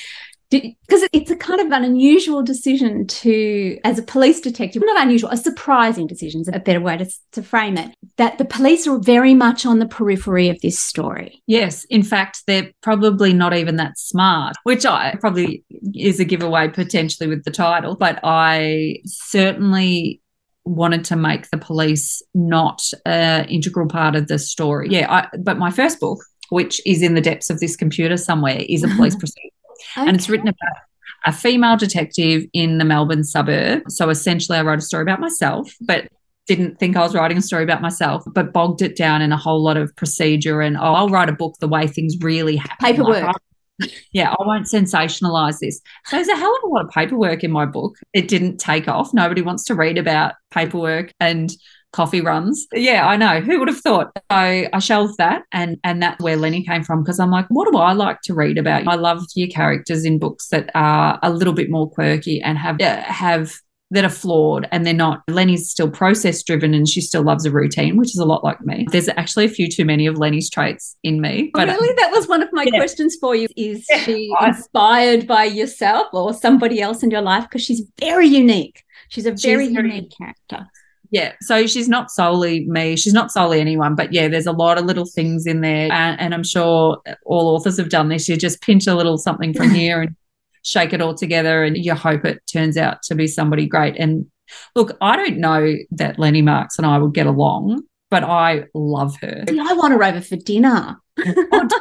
because 0.50 1.08
it's 1.12 1.30
a 1.30 1.36
kind 1.36 1.60
of 1.60 1.66
an 1.72 1.84
unusual 1.84 2.42
decision 2.42 3.06
to, 3.06 3.78
as 3.84 3.98
a 3.98 4.02
police 4.02 4.40
detective, 4.40 4.82
not 4.84 5.02
unusual, 5.02 5.30
a 5.30 5.36
surprising 5.36 6.06
decision 6.06 6.40
is 6.40 6.48
a 6.52 6.58
better 6.58 6.80
way 6.80 6.96
to, 6.96 7.06
to 7.32 7.42
frame 7.42 7.76
it, 7.76 7.94
that 8.16 8.38
the 8.38 8.44
police 8.44 8.86
are 8.86 8.98
very 8.98 9.34
much 9.34 9.66
on 9.66 9.78
the 9.78 9.86
periphery 9.86 10.48
of 10.48 10.60
this 10.60 10.78
story. 10.78 11.42
Yes. 11.46 11.84
In 11.84 12.02
fact, 12.02 12.42
they're 12.46 12.70
probably 12.82 13.32
not 13.32 13.54
even 13.54 13.76
that 13.76 13.98
smart, 13.98 14.54
which 14.62 14.86
I 14.86 15.16
probably 15.20 15.64
is 15.94 16.20
a 16.20 16.24
giveaway 16.24 16.68
potentially 16.68 17.28
with 17.28 17.44
the 17.44 17.50
title, 17.50 17.96
but 17.96 18.20
I 18.22 18.98
certainly 19.04 20.20
wanted 20.64 21.04
to 21.04 21.16
make 21.16 21.48
the 21.50 21.58
police 21.58 22.22
not 22.34 22.82
an 23.04 23.46
integral 23.46 23.88
part 23.88 24.16
of 24.16 24.28
the 24.28 24.38
story. 24.38 24.88
Yeah, 24.90 25.12
I, 25.12 25.36
but 25.38 25.58
my 25.58 25.70
first 25.70 26.00
book, 26.00 26.18
which 26.50 26.80
is 26.86 27.02
in 27.02 27.14
the 27.14 27.20
depths 27.20 27.50
of 27.50 27.60
this 27.60 27.76
computer 27.76 28.16
somewhere, 28.16 28.60
is 28.68 28.82
a 28.82 28.88
police 28.88 29.16
procedural 29.16 29.55
Okay. 29.96 30.08
And 30.08 30.16
it's 30.16 30.28
written 30.28 30.48
about 30.48 30.82
a 31.24 31.32
female 31.32 31.76
detective 31.76 32.44
in 32.52 32.78
the 32.78 32.84
Melbourne 32.84 33.24
suburb. 33.24 33.82
So 33.88 34.10
essentially, 34.10 34.58
I 34.58 34.62
wrote 34.62 34.78
a 34.78 34.82
story 34.82 35.02
about 35.02 35.20
myself, 35.20 35.72
but 35.80 36.08
didn't 36.46 36.78
think 36.78 36.96
I 36.96 37.00
was 37.00 37.14
writing 37.14 37.38
a 37.38 37.42
story 37.42 37.64
about 37.64 37.82
myself, 37.82 38.22
but 38.32 38.52
bogged 38.52 38.82
it 38.82 38.96
down 38.96 39.20
in 39.20 39.32
a 39.32 39.36
whole 39.36 39.62
lot 39.62 39.76
of 39.76 39.94
procedure 39.96 40.60
and 40.60 40.76
oh, 40.76 40.94
I'll 40.94 41.08
write 41.08 41.28
a 41.28 41.32
book 41.32 41.56
the 41.58 41.68
way 41.68 41.86
things 41.88 42.16
really 42.20 42.56
happen. 42.56 42.76
Paperwork. 42.80 43.24
Like, 43.24 43.92
yeah, 44.12 44.30
I 44.30 44.36
won't 44.46 44.66
sensationalize 44.66 45.58
this. 45.58 45.80
So 46.06 46.16
there's 46.16 46.28
a 46.28 46.36
hell 46.36 46.54
of 46.56 46.70
a 46.70 46.72
lot 46.72 46.84
of 46.84 46.90
paperwork 46.90 47.44
in 47.44 47.50
my 47.50 47.66
book. 47.66 47.96
It 48.12 48.28
didn't 48.28 48.58
take 48.58 48.88
off. 48.88 49.12
Nobody 49.12 49.42
wants 49.42 49.64
to 49.64 49.74
read 49.74 49.98
about 49.98 50.34
paperwork 50.50 51.12
and 51.20 51.50
coffee 51.96 52.20
runs. 52.20 52.66
Yeah, 52.74 53.08
I 53.08 53.16
know. 53.16 53.40
Who 53.40 53.58
would 53.58 53.68
have 53.68 53.80
thought? 53.80 54.12
So 54.14 54.22
I 54.30 54.78
shelved 54.80 55.16
that 55.16 55.44
and 55.50 55.78
and 55.82 56.02
that's 56.02 56.22
where 56.22 56.36
Lenny 56.36 56.62
came 56.62 56.84
from 56.84 57.02
because 57.02 57.18
I'm 57.18 57.30
like, 57.30 57.46
what 57.48 57.72
do 57.72 57.78
I 57.78 57.94
like 57.94 58.20
to 58.24 58.34
read 58.34 58.58
about? 58.58 58.86
I 58.86 58.96
love 58.96 59.24
your 59.34 59.48
characters 59.48 60.04
in 60.04 60.18
books 60.18 60.48
that 60.48 60.70
are 60.74 61.18
a 61.22 61.30
little 61.30 61.54
bit 61.54 61.70
more 61.70 61.90
quirky 61.90 62.40
and 62.42 62.58
have 62.58 62.78
have 62.80 63.54
that 63.92 64.04
are 64.04 64.10
flawed 64.10 64.68
and 64.72 64.84
they're 64.84 64.92
not 64.92 65.22
Lenny's 65.28 65.70
still 65.70 65.88
process 65.88 66.42
driven 66.42 66.74
and 66.74 66.88
she 66.88 67.00
still 67.00 67.22
loves 67.22 67.46
a 67.46 67.50
routine, 67.50 67.96
which 67.96 68.08
is 68.08 68.18
a 68.18 68.24
lot 68.26 68.44
like 68.44 68.60
me. 68.60 68.86
There's 68.90 69.08
actually 69.08 69.46
a 69.46 69.48
few 69.48 69.68
too 69.68 69.86
many 69.86 70.06
of 70.06 70.18
Lenny's 70.18 70.50
traits 70.50 70.96
in 71.02 71.22
me. 71.22 71.50
Oh, 71.54 71.60
but 71.60 71.68
really? 71.68 71.94
That 71.94 72.10
was 72.10 72.28
one 72.28 72.42
of 72.42 72.50
my 72.52 72.64
yeah. 72.64 72.78
questions 72.78 73.16
for 73.18 73.34
you. 73.34 73.48
Is 73.56 73.86
yeah. 73.88 73.98
she 73.98 74.34
inspired 74.42 75.26
by 75.26 75.44
yourself 75.44 76.08
or 76.12 76.34
somebody 76.34 76.82
else 76.82 77.02
in 77.02 77.10
your 77.10 77.22
life? 77.22 77.44
Because 77.44 77.62
she's 77.62 77.82
very 77.98 78.26
unique. 78.26 78.82
She's 79.08 79.24
a 79.24 79.32
very 79.32 79.68
she's 79.68 79.76
unique 79.76 80.12
character 80.18 80.66
yeah 81.10 81.32
so 81.40 81.66
she's 81.66 81.88
not 81.88 82.10
solely 82.10 82.66
me 82.66 82.96
she's 82.96 83.12
not 83.12 83.30
solely 83.30 83.60
anyone 83.60 83.94
but 83.94 84.12
yeah 84.12 84.28
there's 84.28 84.46
a 84.46 84.52
lot 84.52 84.78
of 84.78 84.84
little 84.84 85.04
things 85.04 85.46
in 85.46 85.60
there 85.60 85.90
and, 85.92 86.20
and 86.20 86.34
i'm 86.34 86.42
sure 86.44 87.00
all 87.24 87.54
authors 87.54 87.78
have 87.78 87.88
done 87.88 88.08
this 88.08 88.28
you 88.28 88.36
just 88.36 88.60
pinch 88.60 88.86
a 88.86 88.94
little 88.94 89.18
something 89.18 89.52
from 89.54 89.70
here 89.74 90.00
and 90.02 90.16
shake 90.62 90.92
it 90.92 91.00
all 91.00 91.14
together 91.14 91.62
and 91.62 91.76
you 91.76 91.94
hope 91.94 92.24
it 92.24 92.40
turns 92.50 92.76
out 92.76 93.02
to 93.02 93.14
be 93.14 93.26
somebody 93.26 93.66
great 93.66 93.96
and 93.96 94.26
look 94.74 94.96
i 95.00 95.16
don't 95.16 95.38
know 95.38 95.74
that 95.90 96.18
lenny 96.18 96.42
marks 96.42 96.78
and 96.78 96.86
i 96.86 96.98
would 96.98 97.14
get 97.14 97.26
along 97.26 97.82
but 98.10 98.24
i 98.24 98.64
love 98.74 99.16
her 99.20 99.44
See, 99.48 99.58
i 99.58 99.72
want 99.74 99.92
her 99.92 100.02
over 100.02 100.20
for 100.20 100.36
dinner 100.36 101.00
oh, 101.18 101.68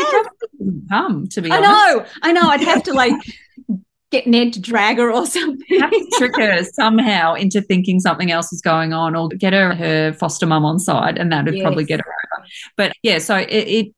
yeah. 0.00 0.22
come 0.88 1.26
to 1.28 1.42
be 1.42 1.50
I 1.50 1.58
honest. 1.58 1.70
know, 1.70 2.06
I 2.22 2.32
know. 2.32 2.48
I'd 2.48 2.60
have 2.62 2.82
to 2.84 2.92
like 2.92 3.14
get 4.10 4.26
Ned 4.26 4.52
to 4.54 4.60
drag 4.60 4.98
her 4.98 5.10
or 5.10 5.26
something. 5.26 6.08
Trick 6.18 6.36
her 6.36 6.62
somehow 6.64 7.34
into 7.34 7.60
thinking 7.60 8.00
something 8.00 8.30
else 8.30 8.52
is 8.52 8.60
going 8.60 8.92
on 8.92 9.14
or 9.14 9.28
get 9.28 9.52
her 9.52 9.74
her 9.74 10.12
foster 10.14 10.46
mum 10.46 10.64
on 10.64 10.78
side 10.78 11.18
and 11.18 11.32
that 11.32 11.44
would 11.44 11.54
yes. 11.54 11.62
probably 11.62 11.84
get 11.84 12.00
her 12.00 12.06
over. 12.06 12.46
But 12.76 12.92
yeah, 13.02 13.18
so 13.18 13.36
it, 13.36 13.48
it 13.50 13.94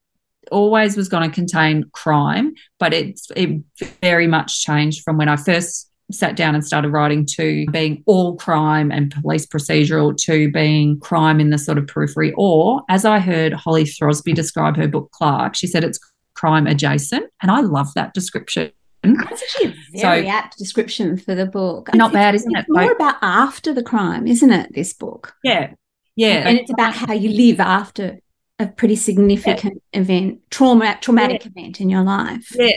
always 0.50 0.96
was 0.96 1.08
going 1.08 1.28
to 1.28 1.34
contain 1.34 1.84
crime, 1.92 2.54
but 2.78 2.94
it's 2.94 3.30
it 3.36 3.62
very 4.00 4.26
much 4.26 4.62
changed 4.62 5.02
from 5.02 5.18
when 5.18 5.28
I 5.28 5.36
first 5.36 5.90
sat 6.10 6.36
down 6.36 6.54
and 6.54 6.64
started 6.64 6.88
writing 6.88 7.26
to 7.26 7.66
being 7.66 8.02
all 8.06 8.36
crime 8.36 8.90
and 8.90 9.10
police 9.10 9.46
procedural 9.46 10.16
to 10.16 10.50
being 10.50 10.98
crime 11.00 11.38
in 11.38 11.50
the 11.50 11.58
sort 11.58 11.76
of 11.76 11.86
periphery. 11.86 12.32
Or 12.38 12.80
as 12.88 13.04
I 13.04 13.18
heard 13.18 13.52
Holly 13.52 13.84
Throsby 13.84 14.34
describe 14.34 14.76
her 14.76 14.88
book 14.88 15.10
Clarke, 15.12 15.54
she 15.54 15.66
said 15.66 15.84
it's 15.84 16.00
crime 16.34 16.66
adjacent. 16.66 17.26
And 17.42 17.50
I 17.50 17.60
love 17.60 17.92
that 17.94 18.14
description 18.14 18.70
Mm. 19.04 19.16
that's 19.28 19.42
actually 19.42 19.70
a 19.70 19.74
very 20.00 20.24
so, 20.24 20.28
apt 20.28 20.58
description 20.58 21.16
for 21.16 21.34
the 21.34 21.46
book. 21.46 21.90
Not 21.94 22.12
bad, 22.12 22.34
isn't 22.34 22.56
it? 22.56 22.66
More 22.68 22.92
about 22.92 23.16
after 23.22 23.72
the 23.72 23.82
crime, 23.82 24.26
isn't 24.26 24.50
it? 24.50 24.74
This 24.74 24.92
book. 24.92 25.34
Yeah, 25.44 25.72
yeah, 26.16 26.48
and 26.48 26.58
it's 26.58 26.70
about 26.70 26.94
how 26.94 27.12
you 27.12 27.30
live 27.30 27.60
after 27.60 28.18
a 28.58 28.66
pretty 28.66 28.96
significant 28.96 29.82
yeah. 29.92 30.00
event, 30.00 30.40
trauma, 30.50 30.98
traumatic 31.00 31.44
yeah. 31.44 31.50
event 31.50 31.80
in 31.80 31.88
your 31.88 32.02
life. 32.02 32.54
Yeah, 32.56 32.70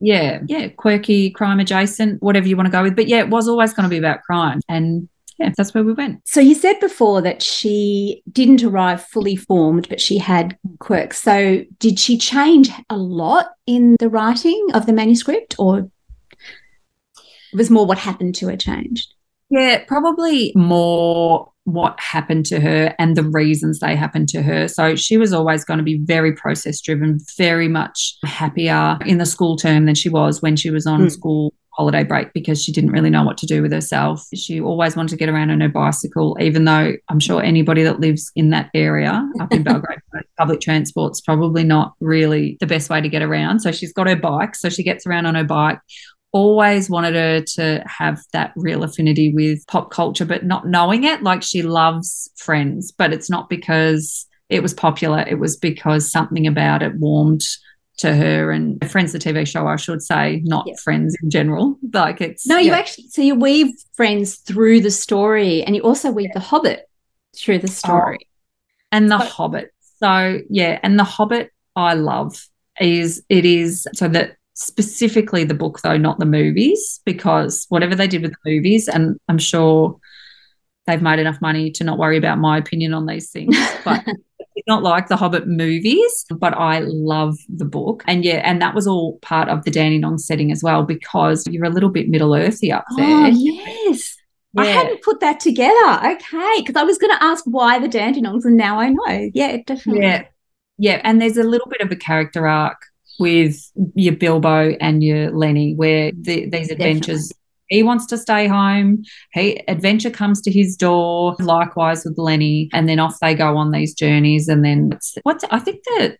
yeah, 0.00 0.40
yeah. 0.46 0.68
Quirky, 0.68 1.30
crime 1.30 1.58
adjacent, 1.58 2.22
whatever 2.22 2.46
you 2.46 2.56
want 2.56 2.66
to 2.66 2.72
go 2.72 2.82
with. 2.82 2.94
But 2.94 3.08
yeah, 3.08 3.18
it 3.18 3.30
was 3.30 3.48
always 3.48 3.72
going 3.72 3.84
to 3.84 3.90
be 3.90 3.98
about 3.98 4.22
crime, 4.22 4.60
and 4.68 5.08
yeah, 5.38 5.52
that's 5.56 5.72
where 5.72 5.84
we 5.84 5.92
went. 5.92 6.20
So 6.26 6.40
you 6.40 6.54
said 6.54 6.80
before 6.80 7.22
that 7.22 7.42
she 7.42 8.22
didn't 8.32 8.64
arrive 8.64 9.04
fully 9.04 9.36
formed, 9.36 9.88
but 9.88 10.00
she 10.00 10.18
had 10.18 10.58
quirks. 10.80 11.22
So 11.22 11.64
did 11.78 11.98
she 11.98 12.18
change 12.18 12.70
a 12.90 12.96
lot 12.96 13.50
in 13.66 13.96
the 14.00 14.08
writing 14.08 14.66
of 14.74 14.86
the 14.86 14.92
manuscript, 14.92 15.54
or 15.58 15.90
it 17.52 17.56
was 17.56 17.70
more 17.70 17.86
what 17.86 17.98
happened 17.98 18.34
to 18.36 18.48
her 18.48 18.56
changed? 18.56 19.14
Yeah, 19.48 19.84
probably 19.86 20.52
more 20.56 21.52
what 21.64 22.00
happened 22.00 22.46
to 22.46 22.60
her 22.60 22.94
and 22.98 23.16
the 23.16 23.22
reasons 23.22 23.78
they 23.78 23.94
happened 23.94 24.28
to 24.30 24.42
her. 24.42 24.68
So 24.68 24.96
she 24.96 25.18
was 25.18 25.32
always 25.32 25.64
going 25.64 25.78
to 25.78 25.84
be 25.84 25.98
very 25.98 26.32
process 26.32 26.80
driven, 26.80 27.20
very 27.36 27.68
much 27.68 28.16
happier 28.24 28.98
in 29.04 29.18
the 29.18 29.26
school 29.26 29.56
term 29.56 29.84
than 29.84 29.94
she 29.94 30.08
was 30.08 30.42
when 30.42 30.56
she 30.56 30.70
was 30.70 30.86
on 30.86 31.06
mm. 31.06 31.10
school 31.10 31.52
holiday 31.78 32.02
break 32.02 32.32
because 32.32 32.62
she 32.62 32.72
didn't 32.72 32.90
really 32.90 33.08
know 33.08 33.22
what 33.22 33.38
to 33.38 33.46
do 33.46 33.62
with 33.62 33.72
herself. 33.72 34.26
She 34.34 34.60
always 34.60 34.96
wanted 34.96 35.10
to 35.10 35.16
get 35.16 35.28
around 35.28 35.50
on 35.50 35.60
her 35.60 35.68
bicycle, 35.68 36.36
even 36.40 36.64
though 36.64 36.94
I'm 37.08 37.20
sure 37.20 37.40
anybody 37.40 37.84
that 37.84 38.00
lives 38.00 38.32
in 38.34 38.50
that 38.50 38.68
area 38.74 39.24
up 39.40 39.52
in 39.52 39.62
Belgrave, 39.64 40.00
public 40.36 40.60
transport's 40.60 41.20
probably 41.20 41.62
not 41.62 41.94
really 42.00 42.56
the 42.58 42.66
best 42.66 42.90
way 42.90 43.00
to 43.00 43.08
get 43.08 43.22
around. 43.22 43.60
So 43.60 43.70
she's 43.70 43.92
got 43.92 44.08
her 44.08 44.16
bike. 44.16 44.56
So 44.56 44.68
she 44.68 44.82
gets 44.82 45.06
around 45.06 45.26
on 45.26 45.36
her 45.36 45.44
bike 45.44 45.78
always 46.32 46.90
wanted 46.90 47.14
her 47.14 47.40
to 47.40 47.82
have 47.86 48.20
that 48.34 48.52
real 48.54 48.84
affinity 48.84 49.32
with 49.32 49.66
pop 49.66 49.90
culture, 49.90 50.26
but 50.26 50.44
not 50.44 50.66
knowing 50.66 51.04
it. 51.04 51.22
Like 51.22 51.42
she 51.42 51.62
loves 51.62 52.30
Friends, 52.36 52.92
but 52.92 53.14
it's 53.14 53.30
not 53.30 53.48
because 53.48 54.26
it 54.50 54.62
was 54.62 54.74
popular. 54.74 55.24
It 55.26 55.38
was 55.38 55.56
because 55.56 56.10
something 56.10 56.46
about 56.46 56.82
it 56.82 56.94
warmed 56.96 57.42
to 57.98 58.14
her 58.14 58.50
and 58.50 58.78
Friends, 58.90 59.12
the 59.12 59.18
TV 59.18 59.46
show, 59.46 59.66
I 59.66 59.76
should 59.76 60.02
say, 60.02 60.40
not 60.44 60.66
yeah. 60.66 60.74
Friends 60.82 61.16
in 61.22 61.30
general. 61.30 61.78
Like 61.92 62.20
it's 62.20 62.46
no, 62.46 62.56
you 62.56 62.70
yeah. 62.70 62.78
actually 62.78 63.08
so 63.08 63.22
you 63.22 63.34
weave 63.34 63.74
Friends 63.94 64.36
through 64.36 64.80
the 64.80 64.90
story, 64.90 65.62
and 65.62 65.76
you 65.76 65.82
also 65.82 66.10
weave 66.10 66.30
The 66.32 66.40
Hobbit 66.40 66.88
through 67.36 67.58
the 67.58 67.68
oh, 67.68 67.70
story, 67.70 68.18
oh, 68.22 68.28
and 68.92 69.10
The 69.10 69.18
Hobbit. 69.18 69.72
So 70.00 70.40
yeah, 70.48 70.78
and 70.82 70.98
The 70.98 71.04
Hobbit 71.04 71.50
I 71.76 71.94
love 71.94 72.40
is 72.80 73.22
it 73.28 73.44
is 73.44 73.86
so 73.94 74.08
that 74.08 74.36
specifically 74.54 75.44
the 75.44 75.54
book 75.54 75.80
though 75.82 75.96
not 75.96 76.18
the 76.18 76.26
movies 76.26 77.00
because 77.04 77.66
whatever 77.68 77.94
they 77.94 78.08
did 78.08 78.22
with 78.22 78.32
the 78.32 78.50
movies 78.50 78.88
and 78.88 79.16
i'm 79.28 79.38
sure 79.38 79.98
they've 80.86 81.02
made 81.02 81.20
enough 81.20 81.40
money 81.40 81.70
to 81.70 81.84
not 81.84 81.98
worry 81.98 82.16
about 82.16 82.38
my 82.38 82.58
opinion 82.58 82.92
on 82.92 83.06
these 83.06 83.30
things 83.30 83.56
but 83.84 84.04
not 84.66 84.82
like 84.82 85.08
the 85.08 85.16
hobbit 85.16 85.46
movies 85.46 86.24
but 86.38 86.56
i 86.56 86.80
love 86.80 87.36
the 87.48 87.64
book 87.64 88.02
and 88.06 88.24
yeah 88.24 88.40
and 88.44 88.60
that 88.60 88.74
was 88.74 88.86
all 88.86 89.18
part 89.18 89.48
of 89.48 89.64
the 89.64 89.70
dandenong 89.70 90.18
setting 90.18 90.50
as 90.50 90.62
well 90.62 90.82
because 90.82 91.46
you're 91.46 91.64
a 91.64 91.70
little 91.70 91.90
bit 91.90 92.08
middle 92.08 92.34
earthy 92.34 92.72
up 92.72 92.84
oh, 92.92 92.96
there 92.96 93.06
oh, 93.06 93.26
yes 93.28 94.18
yeah. 94.54 94.62
I 94.62 94.66
hadn't 94.66 95.02
put 95.02 95.20
that 95.20 95.40
together. 95.40 96.14
Okay. 96.14 96.54
Because 96.58 96.76
I 96.76 96.82
was 96.82 96.98
going 96.98 97.14
to 97.14 97.22
ask 97.22 97.44
why 97.44 97.78
the 97.78 97.88
Dandenongs, 97.88 98.44
and 98.44 98.56
now 98.56 98.80
I 98.80 98.88
know. 98.88 99.30
Yeah, 99.34 99.58
definitely. 99.66 100.02
Yeah. 100.02 100.24
Yeah. 100.78 101.00
And 101.04 101.20
there's 101.20 101.36
a 101.36 101.42
little 101.42 101.68
bit 101.68 101.80
of 101.80 101.90
a 101.92 101.96
character 101.96 102.46
arc 102.46 102.80
with 103.18 103.60
your 103.94 104.14
Bilbo 104.14 104.70
and 104.80 105.02
your 105.02 105.30
Lenny, 105.32 105.74
where 105.74 106.12
the, 106.12 106.48
these 106.48 106.70
adventures. 106.70 107.32
He 107.68 107.82
wants 107.82 108.06
to 108.06 108.18
stay 108.18 108.46
home. 108.46 109.02
He 109.32 109.62
adventure 109.68 110.10
comes 110.10 110.40
to 110.42 110.50
his 110.50 110.76
door. 110.76 111.36
Likewise 111.38 112.04
with 112.04 112.18
Lenny, 112.18 112.68
and 112.72 112.88
then 112.88 112.98
off 112.98 113.18
they 113.20 113.34
go 113.34 113.56
on 113.56 113.70
these 113.70 113.94
journeys. 113.94 114.48
And 114.48 114.64
then 114.64 114.98
what's 115.22 115.44
I 115.50 115.58
think 115.58 115.84
the 115.84 116.16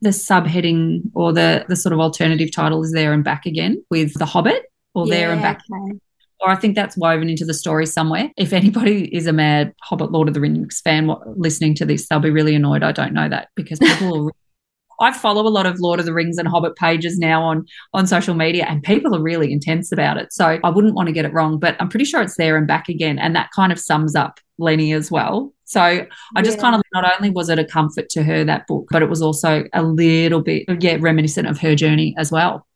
the 0.00 0.10
subheading 0.10 1.02
or 1.14 1.32
the 1.32 1.64
the 1.68 1.76
sort 1.76 1.92
of 1.92 2.00
alternative 2.00 2.52
title 2.52 2.82
is 2.82 2.92
there 2.92 3.12
and 3.12 3.24
back 3.24 3.46
again 3.46 3.84
with 3.90 4.14
the 4.14 4.26
Hobbit 4.26 4.64
or 4.94 5.06
yeah, 5.06 5.14
there 5.14 5.32
and 5.32 5.42
back. 5.42 5.60
Okay. 5.72 5.98
Or 6.42 6.50
I 6.50 6.56
think 6.56 6.74
that's 6.74 6.96
woven 6.96 7.28
into 7.28 7.44
the 7.44 7.52
story 7.52 7.84
somewhere. 7.84 8.30
If 8.38 8.52
anybody 8.52 9.14
is 9.14 9.26
a 9.26 9.32
mad 9.32 9.74
Hobbit 9.82 10.10
Lord 10.10 10.26
of 10.28 10.34
the 10.34 10.40
Rings 10.40 10.80
fan 10.80 11.10
listening 11.36 11.74
to 11.76 11.84
this, 11.84 12.08
they'll 12.08 12.18
be 12.18 12.30
really 12.30 12.54
annoyed. 12.54 12.82
I 12.82 12.92
don't 12.92 13.12
know 13.12 13.28
that 13.28 13.48
because 13.54 13.78
people 13.78 14.28
are 14.28 14.32
I 15.00 15.12
follow 15.12 15.46
a 15.46 15.48
lot 15.48 15.66
of 15.66 15.80
Lord 15.80 15.98
of 15.98 16.06
the 16.06 16.12
Rings 16.12 16.38
and 16.38 16.46
Hobbit 16.46 16.76
pages 16.76 17.18
now 17.18 17.42
on 17.42 17.66
on 17.94 18.06
social 18.06 18.34
media, 18.34 18.66
and 18.68 18.82
people 18.82 19.14
are 19.16 19.22
really 19.22 19.52
intense 19.52 19.90
about 19.90 20.18
it. 20.18 20.32
So 20.32 20.60
I 20.62 20.70
wouldn't 20.70 20.94
want 20.94 21.08
to 21.08 21.12
get 21.12 21.24
it 21.24 21.32
wrong, 21.32 21.58
but 21.58 21.76
I'm 21.80 21.88
pretty 21.88 22.04
sure 22.04 22.22
it's 22.22 22.36
there 22.36 22.56
and 22.56 22.66
back 22.66 22.88
again, 22.88 23.18
and 23.18 23.34
that 23.34 23.50
kind 23.54 23.72
of 23.72 23.78
sums 23.78 24.14
up 24.14 24.38
Lenny 24.58 24.92
as 24.92 25.10
well. 25.10 25.52
So 25.64 25.80
I 25.80 26.42
just 26.42 26.58
yeah. 26.58 26.62
kind 26.62 26.74
of 26.76 26.82
not 26.92 27.10
only 27.16 27.30
was 27.30 27.48
it 27.48 27.58
a 27.58 27.64
comfort 27.64 28.08
to 28.10 28.22
her 28.22 28.44
that 28.44 28.66
book, 28.66 28.88
but 28.90 29.02
it 29.02 29.08
was 29.08 29.22
also 29.22 29.64
a 29.72 29.82
little 29.82 30.42
bit 30.42 30.64
yeah 30.80 30.98
reminiscent 31.00 31.48
of 31.48 31.58
her 31.60 31.74
journey 31.74 32.14
as 32.18 32.30
well. 32.30 32.66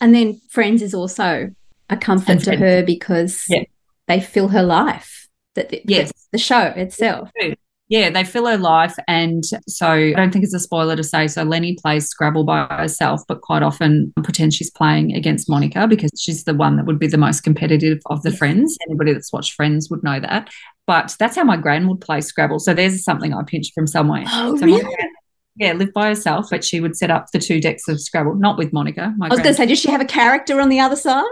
And 0.00 0.14
then 0.14 0.40
Friends 0.50 0.82
is 0.82 0.94
also 0.94 1.50
a 1.88 1.96
comfort 1.96 2.40
to 2.40 2.56
her 2.56 2.82
because 2.82 3.44
yeah. 3.48 3.64
they 4.06 4.20
fill 4.20 4.48
her 4.48 4.62
life. 4.62 5.28
That 5.54 5.88
yes. 5.88 6.12
the 6.32 6.38
show 6.38 6.60
itself 6.60 7.30
yeah, 7.88 8.10
they 8.10 8.24
fill 8.24 8.46
her 8.46 8.58
life. 8.58 8.96
And 9.06 9.44
so 9.68 9.88
I 9.88 10.12
don't 10.12 10.32
think 10.32 10.44
it's 10.44 10.54
a 10.54 10.60
spoiler 10.60 10.96
to 10.96 11.04
say. 11.04 11.28
So 11.28 11.44
Lenny 11.44 11.76
plays 11.80 12.08
Scrabble 12.08 12.44
by 12.44 12.66
herself, 12.66 13.22
but 13.28 13.42
quite 13.42 13.62
often 13.62 14.12
pretends 14.22 14.56
she's 14.56 14.70
playing 14.70 15.14
against 15.14 15.48
Monica 15.48 15.86
because 15.86 16.10
she's 16.18 16.44
the 16.44 16.54
one 16.54 16.76
that 16.76 16.86
would 16.86 16.98
be 16.98 17.06
the 17.06 17.18
most 17.18 17.42
competitive 17.42 17.98
of 18.06 18.22
the 18.22 18.32
friends. 18.32 18.76
Anybody 18.88 19.12
that's 19.12 19.32
watched 19.32 19.52
Friends 19.52 19.88
would 19.90 20.02
know 20.02 20.18
that. 20.18 20.50
But 20.86 21.14
that's 21.18 21.36
how 21.36 21.44
my 21.44 21.56
gran 21.56 21.88
would 21.88 22.00
play 22.00 22.20
Scrabble. 22.20 22.58
So 22.58 22.74
there's 22.74 23.04
something 23.04 23.32
I 23.32 23.42
pinched 23.44 23.72
from 23.74 23.86
somewhere. 23.86 24.24
Oh, 24.26 24.56
so 24.56 24.66
really? 24.66 24.82
Gran, 24.82 25.12
yeah, 25.56 25.72
lived 25.72 25.92
by 25.92 26.08
herself, 26.08 26.48
but 26.50 26.64
she 26.64 26.80
would 26.80 26.96
set 26.96 27.10
up 27.10 27.26
the 27.32 27.38
two 27.38 27.60
decks 27.60 27.88
of 27.88 28.00
Scrabble, 28.00 28.34
not 28.34 28.58
with 28.58 28.72
Monica. 28.72 29.14
I 29.22 29.28
was 29.28 29.38
going 29.38 29.52
to 29.52 29.54
say, 29.54 29.66
does 29.66 29.78
she 29.78 29.90
have 29.90 30.00
a 30.00 30.06
character 30.06 30.60
on 30.60 30.68
the 30.68 30.80
other 30.80 30.96
side? 30.96 31.24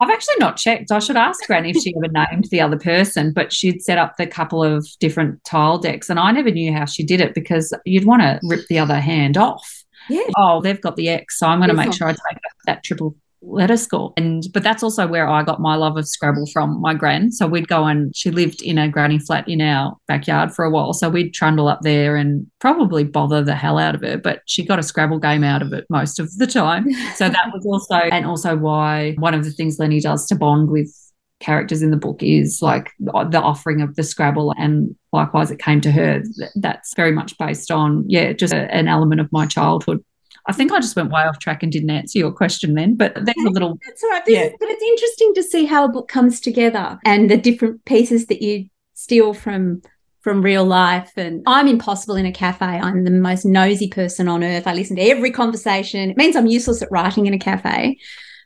I've 0.00 0.10
actually 0.10 0.36
not 0.38 0.56
checked. 0.56 0.90
I 0.90 0.98
should 0.98 1.16
ask 1.16 1.46
Granny 1.46 1.70
if 1.70 1.76
she 1.76 1.94
ever 1.96 2.12
named 2.12 2.48
the 2.50 2.60
other 2.60 2.78
person, 2.78 3.32
but 3.32 3.52
she'd 3.52 3.80
set 3.80 3.96
up 3.96 4.16
the 4.16 4.26
couple 4.26 4.62
of 4.62 4.86
different 4.98 5.42
tile 5.44 5.78
decks. 5.78 6.10
And 6.10 6.18
I 6.18 6.32
never 6.32 6.50
knew 6.50 6.72
how 6.72 6.84
she 6.84 7.04
did 7.04 7.20
it 7.20 7.32
because 7.32 7.72
you'd 7.84 8.04
want 8.04 8.22
to 8.22 8.40
rip 8.42 8.66
the 8.68 8.78
other 8.78 9.00
hand 9.00 9.36
off. 9.36 9.84
Yeah. 10.10 10.26
Oh, 10.36 10.60
they've 10.60 10.80
got 10.80 10.96
the 10.96 11.08
X. 11.08 11.38
So 11.38 11.46
I'm 11.46 11.60
going 11.60 11.70
to 11.70 11.74
make 11.74 11.92
sure 11.92 12.08
I 12.08 12.12
take 12.12 12.38
that 12.66 12.82
triple 12.82 13.16
letter 13.46 13.76
score. 13.76 14.12
And 14.16 14.44
but 14.52 14.62
that's 14.62 14.82
also 14.82 15.06
where 15.06 15.28
I 15.28 15.42
got 15.42 15.60
my 15.60 15.76
love 15.76 15.96
of 15.96 16.08
Scrabble 16.08 16.46
from 16.52 16.80
my 16.80 16.94
gran. 16.94 17.32
So 17.32 17.46
we'd 17.46 17.68
go 17.68 17.84
and 17.84 18.14
she 18.14 18.30
lived 18.30 18.62
in 18.62 18.78
a 18.78 18.88
granny 18.88 19.18
flat 19.18 19.48
in 19.48 19.60
our 19.60 19.96
backyard 20.08 20.52
for 20.52 20.64
a 20.64 20.70
while. 20.70 20.92
So 20.92 21.08
we'd 21.08 21.34
trundle 21.34 21.68
up 21.68 21.80
there 21.82 22.16
and 22.16 22.46
probably 22.60 23.04
bother 23.04 23.42
the 23.42 23.54
hell 23.54 23.78
out 23.78 23.94
of 23.94 24.02
her, 24.02 24.16
but 24.16 24.42
she 24.46 24.64
got 24.64 24.78
a 24.78 24.82
Scrabble 24.82 25.18
game 25.18 25.44
out 25.44 25.62
of 25.62 25.72
it 25.72 25.84
most 25.88 26.18
of 26.18 26.34
the 26.36 26.46
time. 26.46 26.86
So 27.14 27.28
that 27.28 27.50
was 27.52 27.64
also 27.64 27.94
and 27.94 28.26
also 28.26 28.56
why 28.56 29.14
one 29.18 29.34
of 29.34 29.44
the 29.44 29.50
things 29.50 29.78
Lenny 29.78 30.00
does 30.00 30.26
to 30.26 30.34
bond 30.34 30.70
with 30.70 30.92
characters 31.40 31.82
in 31.82 31.90
the 31.90 31.96
book 31.96 32.22
is 32.22 32.60
like 32.62 32.90
the 32.98 33.40
offering 33.40 33.82
of 33.82 33.94
the 33.94 34.02
Scrabble 34.02 34.52
and 34.56 34.94
likewise 35.12 35.50
it 35.50 35.58
came 35.58 35.80
to 35.82 35.92
her 35.92 36.22
that's 36.56 36.94
very 36.94 37.12
much 37.12 37.36
based 37.38 37.70
on 37.70 38.04
yeah 38.08 38.32
just 38.32 38.52
a, 38.52 38.72
an 38.74 38.88
element 38.88 39.20
of 39.20 39.30
my 39.30 39.46
childhood 39.46 40.02
I 40.46 40.52
think 40.52 40.72
I 40.72 40.80
just 40.80 40.94
went 40.94 41.10
way 41.10 41.22
off 41.22 41.38
track 41.38 41.62
and 41.62 41.72
didn't 41.72 41.90
answer 41.90 42.18
your 42.18 42.32
question 42.32 42.74
then, 42.74 42.96
but 42.96 43.14
there's 43.14 43.46
a 43.46 43.50
little. 43.50 43.78
That's 43.86 44.02
right. 44.10 44.22
Yeah. 44.26 44.48
but 44.60 44.68
it's 44.68 44.82
interesting 44.82 45.34
to 45.34 45.42
see 45.42 45.64
how 45.64 45.84
a 45.84 45.88
book 45.88 46.08
comes 46.08 46.40
together 46.40 46.98
and 47.04 47.30
the 47.30 47.38
different 47.38 47.84
pieces 47.84 48.26
that 48.26 48.42
you 48.42 48.68
steal 48.94 49.32
from 49.32 49.82
from 50.20 50.40
real 50.42 50.64
life. 50.64 51.12
And 51.16 51.42
I'm 51.46 51.68
impossible 51.68 52.16
in 52.16 52.24
a 52.24 52.32
cafe. 52.32 52.64
I'm 52.64 53.04
the 53.04 53.10
most 53.10 53.44
nosy 53.44 53.88
person 53.88 54.26
on 54.26 54.42
earth. 54.42 54.66
I 54.66 54.72
listen 54.72 54.96
to 54.96 55.02
every 55.02 55.30
conversation. 55.30 56.10
It 56.10 56.16
means 56.16 56.34
I'm 56.34 56.46
useless 56.46 56.80
at 56.80 56.90
writing 56.90 57.26
in 57.26 57.34
a 57.34 57.38
cafe. 57.38 57.98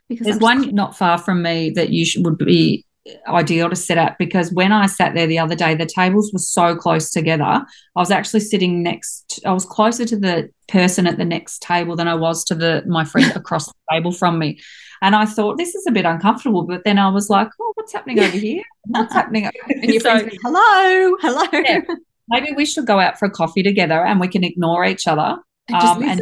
Because 0.09 0.25
There's 0.25 0.39
one 0.39 0.73
not 0.75 0.97
far 0.97 1.17
from 1.17 1.41
me 1.41 1.69
that 1.71 1.89
you 1.91 2.05
should, 2.05 2.25
would 2.25 2.37
be 2.37 2.85
ideal 3.27 3.69
to 3.69 3.75
set 3.75 3.97
up 3.97 4.17
because 4.17 4.51
when 4.51 4.71
I 4.71 4.85
sat 4.85 5.13
there 5.13 5.27
the 5.27 5.39
other 5.39 5.55
day, 5.55 5.75
the 5.75 5.85
tables 5.85 6.31
were 6.33 6.39
so 6.39 6.75
close 6.75 7.09
together. 7.09 7.43
I 7.43 7.65
was 7.95 8.11
actually 8.11 8.41
sitting 8.41 8.83
next, 8.83 9.39
I 9.45 9.51
was 9.51 9.65
closer 9.65 10.05
to 10.05 10.17
the 10.17 10.49
person 10.67 11.07
at 11.07 11.17
the 11.17 11.25
next 11.25 11.61
table 11.61 11.95
than 11.95 12.07
I 12.07 12.15
was 12.15 12.43
to 12.45 12.55
the 12.55 12.83
my 12.85 13.05
friend 13.05 13.31
across 13.35 13.67
the 13.67 13.73
table 13.91 14.11
from 14.11 14.37
me. 14.37 14.59
And 15.01 15.15
I 15.15 15.25
thought 15.25 15.57
this 15.57 15.75
is 15.75 15.87
a 15.87 15.91
bit 15.91 16.05
uncomfortable, 16.05 16.63
but 16.63 16.83
then 16.83 16.99
I 16.99 17.09
was 17.09 17.29
like, 17.29 17.47
oh, 17.59 17.71
what's 17.75 17.93
happening 17.93 18.19
over 18.19 18.37
here? 18.37 18.63
What's 18.83 19.13
happening? 19.13 19.49
and 19.69 19.83
your 19.85 20.01
so, 20.01 20.19
friends, 20.19 20.37
hello, 20.43 21.15
hello. 21.21 21.45
Yeah, 21.53 21.81
maybe 22.27 22.51
we 22.51 22.65
should 22.65 22.85
go 22.85 22.99
out 22.99 23.17
for 23.17 23.25
a 23.25 23.31
coffee 23.31 23.63
together 23.63 24.05
and 24.05 24.19
we 24.19 24.27
can 24.27 24.43
ignore 24.43 24.83
each 24.83 25.07
other 25.07 25.37
um, 25.73 26.03
and 26.03 26.21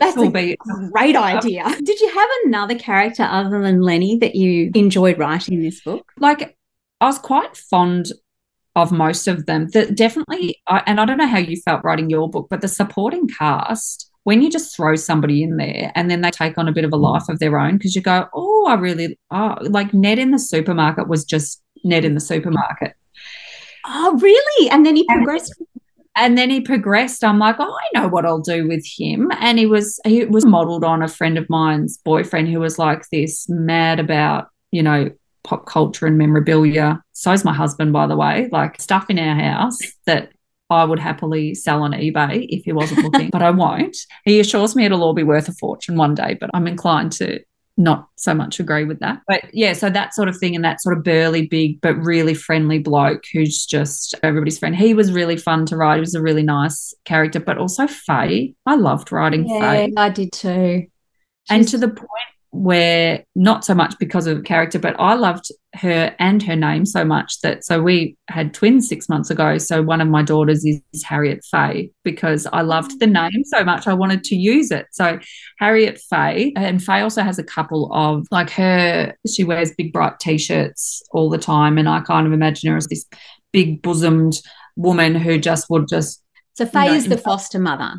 That's 0.00 0.16
a 0.16 0.28
great 0.28 1.16
idea. 1.16 1.64
Did 1.82 2.00
you 2.00 2.08
have 2.08 2.28
another 2.44 2.78
character 2.78 3.22
other 3.24 3.60
than 3.62 3.80
Lenny 3.80 4.18
that 4.18 4.34
you 4.34 4.70
enjoyed 4.74 5.18
writing 5.18 5.62
this 5.62 5.80
book? 5.80 6.10
Like, 6.18 6.56
I 7.00 7.06
was 7.06 7.18
quite 7.18 7.56
fond 7.56 8.12
of 8.76 8.92
most 8.92 9.28
of 9.28 9.46
them. 9.46 9.68
That 9.68 9.94
definitely, 9.94 10.60
I, 10.66 10.82
and 10.86 11.00
I 11.00 11.04
don't 11.04 11.18
know 11.18 11.26
how 11.26 11.38
you 11.38 11.56
felt 11.56 11.84
writing 11.84 12.10
your 12.10 12.28
book, 12.28 12.48
but 12.50 12.60
the 12.60 12.68
supporting 12.68 13.28
cast. 13.28 14.10
When 14.24 14.40
you 14.40 14.50
just 14.50 14.74
throw 14.74 14.96
somebody 14.96 15.42
in 15.42 15.58
there 15.58 15.92
and 15.94 16.10
then 16.10 16.22
they 16.22 16.30
take 16.30 16.56
on 16.56 16.66
a 16.66 16.72
bit 16.72 16.86
of 16.86 16.94
a 16.94 16.96
life 16.96 17.28
of 17.28 17.40
their 17.40 17.58
own, 17.58 17.76
because 17.76 17.94
you 17.94 18.00
go, 18.00 18.26
oh, 18.32 18.66
I 18.66 18.74
really, 18.74 19.18
oh, 19.30 19.56
like 19.60 19.92
Ned 19.92 20.18
in 20.18 20.30
the 20.30 20.38
supermarket 20.38 21.08
was 21.08 21.26
just 21.26 21.62
Ned 21.84 22.06
in 22.06 22.14
the 22.14 22.20
supermarket. 22.20 22.94
Oh, 23.86 24.18
really? 24.18 24.70
And 24.70 24.86
then 24.86 24.96
he 24.96 25.04
progressed 25.04 25.52
and 25.58 25.68
then 26.38 26.50
he 26.50 26.60
progressed. 26.60 27.24
I'm 27.24 27.38
like, 27.38 27.56
oh, 27.58 27.76
I 27.94 28.00
know 28.00 28.08
what 28.08 28.24
I'll 28.24 28.40
do 28.40 28.68
with 28.68 28.84
him. 28.86 29.30
And 29.40 29.58
he 29.58 29.66
was 29.66 30.00
he 30.04 30.24
was 30.24 30.46
modeled 30.46 30.84
on 30.84 31.02
a 31.02 31.08
friend 31.08 31.36
of 31.38 31.48
mine's 31.50 31.98
boyfriend 31.98 32.48
who 32.48 32.60
was 32.60 32.78
like 32.78 33.02
this, 33.10 33.48
mad 33.48 33.98
about, 33.98 34.48
you 34.70 34.82
know, 34.82 35.10
pop 35.42 35.66
culture 35.66 36.06
and 36.06 36.18
memorabilia. 36.18 37.02
So 37.12 37.32
is 37.32 37.44
my 37.44 37.52
husband, 37.52 37.92
by 37.92 38.06
the 38.06 38.16
way, 38.16 38.48
like 38.50 38.80
stuff 38.80 39.10
in 39.10 39.18
our 39.18 39.34
house 39.34 39.78
that 40.06 40.30
I 40.70 40.84
would 40.84 40.98
happily 40.98 41.54
sell 41.54 41.82
on 41.82 41.92
eBay 41.92 42.46
if 42.48 42.64
he 42.64 42.72
wasn't 42.72 43.04
looking, 43.04 43.30
but 43.32 43.42
I 43.42 43.50
won't. 43.50 43.96
He 44.24 44.40
assures 44.40 44.74
me 44.74 44.84
it'll 44.84 45.02
all 45.02 45.14
be 45.14 45.22
worth 45.22 45.48
a 45.48 45.52
fortune 45.52 45.96
one 45.96 46.14
day, 46.14 46.36
but 46.40 46.50
I'm 46.54 46.66
inclined 46.66 47.12
to 47.12 47.40
not 47.76 48.08
so 48.16 48.34
much 48.34 48.60
agree 48.60 48.84
with 48.84 49.00
that. 49.00 49.20
But 49.26 49.42
yeah, 49.52 49.72
so 49.72 49.90
that 49.90 50.14
sort 50.14 50.28
of 50.28 50.36
thing 50.36 50.54
and 50.54 50.64
that 50.64 50.80
sort 50.80 50.96
of 50.96 51.02
burly, 51.04 51.46
big, 51.46 51.80
but 51.80 51.96
really 51.96 52.34
friendly 52.34 52.78
bloke 52.78 53.24
who's 53.32 53.66
just 53.66 54.14
everybody's 54.22 54.58
friend. 54.58 54.76
He 54.76 54.94
was 54.94 55.12
really 55.12 55.36
fun 55.36 55.66
to 55.66 55.76
write. 55.76 55.96
He 55.96 56.00
was 56.00 56.14
a 56.14 56.22
really 56.22 56.42
nice 56.42 56.94
character, 57.04 57.40
but 57.40 57.58
also 57.58 57.86
Faye. 57.86 58.54
I 58.66 58.76
loved 58.76 59.10
writing 59.10 59.46
yeah, 59.48 59.60
Faye. 59.60 59.92
I 59.96 60.08
did 60.10 60.32
too. 60.32 60.86
She's- 60.86 60.88
and 61.50 61.68
to 61.68 61.78
the 61.78 61.88
point 61.88 62.10
where 62.54 63.24
not 63.34 63.64
so 63.64 63.74
much 63.74 63.98
because 63.98 64.28
of 64.28 64.44
character, 64.44 64.78
but 64.78 64.94
I 65.00 65.14
loved 65.14 65.50
her 65.74 66.14
and 66.20 66.40
her 66.44 66.54
name 66.54 66.86
so 66.86 67.04
much 67.04 67.40
that 67.40 67.64
so 67.64 67.82
we 67.82 68.16
had 68.28 68.54
twins 68.54 68.88
six 68.88 69.08
months 69.08 69.28
ago. 69.28 69.58
So 69.58 69.82
one 69.82 70.00
of 70.00 70.06
my 70.06 70.22
daughters 70.22 70.64
is 70.64 70.80
Harriet 71.04 71.44
Faye 71.50 71.90
because 72.04 72.46
I 72.52 72.62
loved 72.62 73.00
the 73.00 73.06
mm. 73.06 73.30
name 73.30 73.42
so 73.44 73.64
much. 73.64 73.88
I 73.88 73.94
wanted 73.94 74.22
to 74.24 74.36
use 74.36 74.70
it. 74.70 74.86
So 74.92 75.18
Harriet 75.58 76.00
Faye, 76.08 76.52
and 76.54 76.82
Faye 76.82 77.00
also 77.00 77.22
has 77.22 77.40
a 77.40 77.44
couple 77.44 77.92
of 77.92 78.24
like 78.30 78.50
her, 78.50 79.14
she 79.28 79.42
wears 79.42 79.74
big 79.76 79.92
bright 79.92 80.20
t 80.20 80.38
shirts 80.38 81.02
all 81.10 81.28
the 81.28 81.38
time. 81.38 81.76
And 81.76 81.88
I 81.88 82.02
kind 82.02 82.24
of 82.24 82.32
imagine 82.32 82.70
her 82.70 82.76
as 82.76 82.86
this 82.86 83.04
big 83.52 83.82
bosomed 83.82 84.40
woman 84.76 85.16
who 85.16 85.40
just 85.40 85.68
would 85.70 85.88
just. 85.88 86.22
So 86.54 86.66
Faye 86.66 86.84
you 86.84 86.90
know, 86.92 86.96
is 86.98 87.08
the 87.08 87.18
foster 87.18 87.58
mother. 87.58 87.94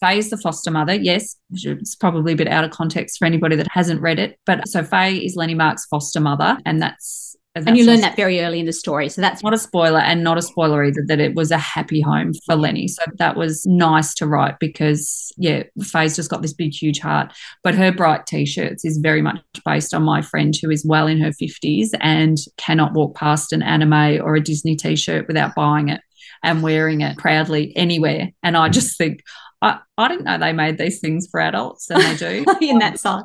Faye 0.00 0.18
is 0.18 0.30
the 0.30 0.38
foster 0.38 0.70
mother. 0.70 0.94
Yes, 0.94 1.36
it's 1.52 1.94
probably 1.94 2.32
a 2.32 2.36
bit 2.36 2.48
out 2.48 2.64
of 2.64 2.70
context 2.70 3.18
for 3.18 3.26
anybody 3.26 3.56
that 3.56 3.68
hasn't 3.70 4.00
read 4.00 4.18
it. 4.18 4.38
But 4.46 4.68
so 4.68 4.82
Faye 4.82 5.16
is 5.16 5.36
Lenny 5.36 5.54
Mark's 5.54 5.86
foster 5.86 6.20
mother, 6.20 6.58
and 6.64 6.80
that's 6.80 7.30
and 7.56 7.76
you 7.76 7.84
learn 7.84 8.00
that 8.00 8.14
very 8.14 8.40
early 8.40 8.60
in 8.60 8.66
the 8.66 8.72
story. 8.72 9.08
So 9.08 9.20
that's 9.20 9.42
not 9.42 9.52
a 9.52 9.58
spoiler 9.58 9.98
and 9.98 10.22
not 10.22 10.38
a 10.38 10.42
spoiler 10.42 10.84
either 10.84 11.02
that 11.08 11.18
it 11.18 11.34
was 11.34 11.50
a 11.50 11.58
happy 11.58 12.00
home 12.00 12.32
for 12.46 12.54
Lenny. 12.54 12.86
So 12.86 13.02
that 13.18 13.36
was 13.36 13.66
nice 13.66 14.14
to 14.14 14.26
write 14.26 14.60
because, 14.60 15.32
yeah, 15.36 15.64
Faye's 15.82 16.14
just 16.14 16.30
got 16.30 16.42
this 16.42 16.52
big, 16.52 16.72
huge 16.72 17.00
heart. 17.00 17.32
But 17.64 17.74
her 17.74 17.90
bright 17.90 18.26
t 18.26 18.46
shirts 18.46 18.84
is 18.84 18.98
very 18.98 19.20
much 19.20 19.40
based 19.64 19.92
on 19.92 20.04
my 20.04 20.22
friend 20.22 20.54
who 20.62 20.70
is 20.70 20.86
well 20.86 21.08
in 21.08 21.20
her 21.20 21.30
50s 21.30 21.88
and 22.00 22.38
cannot 22.56 22.94
walk 22.94 23.16
past 23.16 23.52
an 23.52 23.62
anime 23.62 24.22
or 24.22 24.36
a 24.36 24.40
Disney 24.40 24.76
t 24.76 24.94
shirt 24.94 25.26
without 25.26 25.56
buying 25.56 25.88
it 25.88 26.00
and 26.44 26.62
wearing 26.62 27.00
it 27.00 27.18
proudly 27.18 27.76
anywhere. 27.76 28.30
And 28.44 28.56
I 28.56 28.68
just 28.68 28.96
think, 28.96 29.24
I, 29.62 29.80
I 29.98 30.08
didn't 30.08 30.24
know 30.24 30.38
they 30.38 30.52
made 30.52 30.78
these 30.78 31.00
things 31.00 31.28
for 31.30 31.40
adults, 31.40 31.90
and 31.90 32.02
they 32.02 32.16
do 32.16 32.44
in 32.60 32.78
that 32.78 32.98
size. 32.98 33.24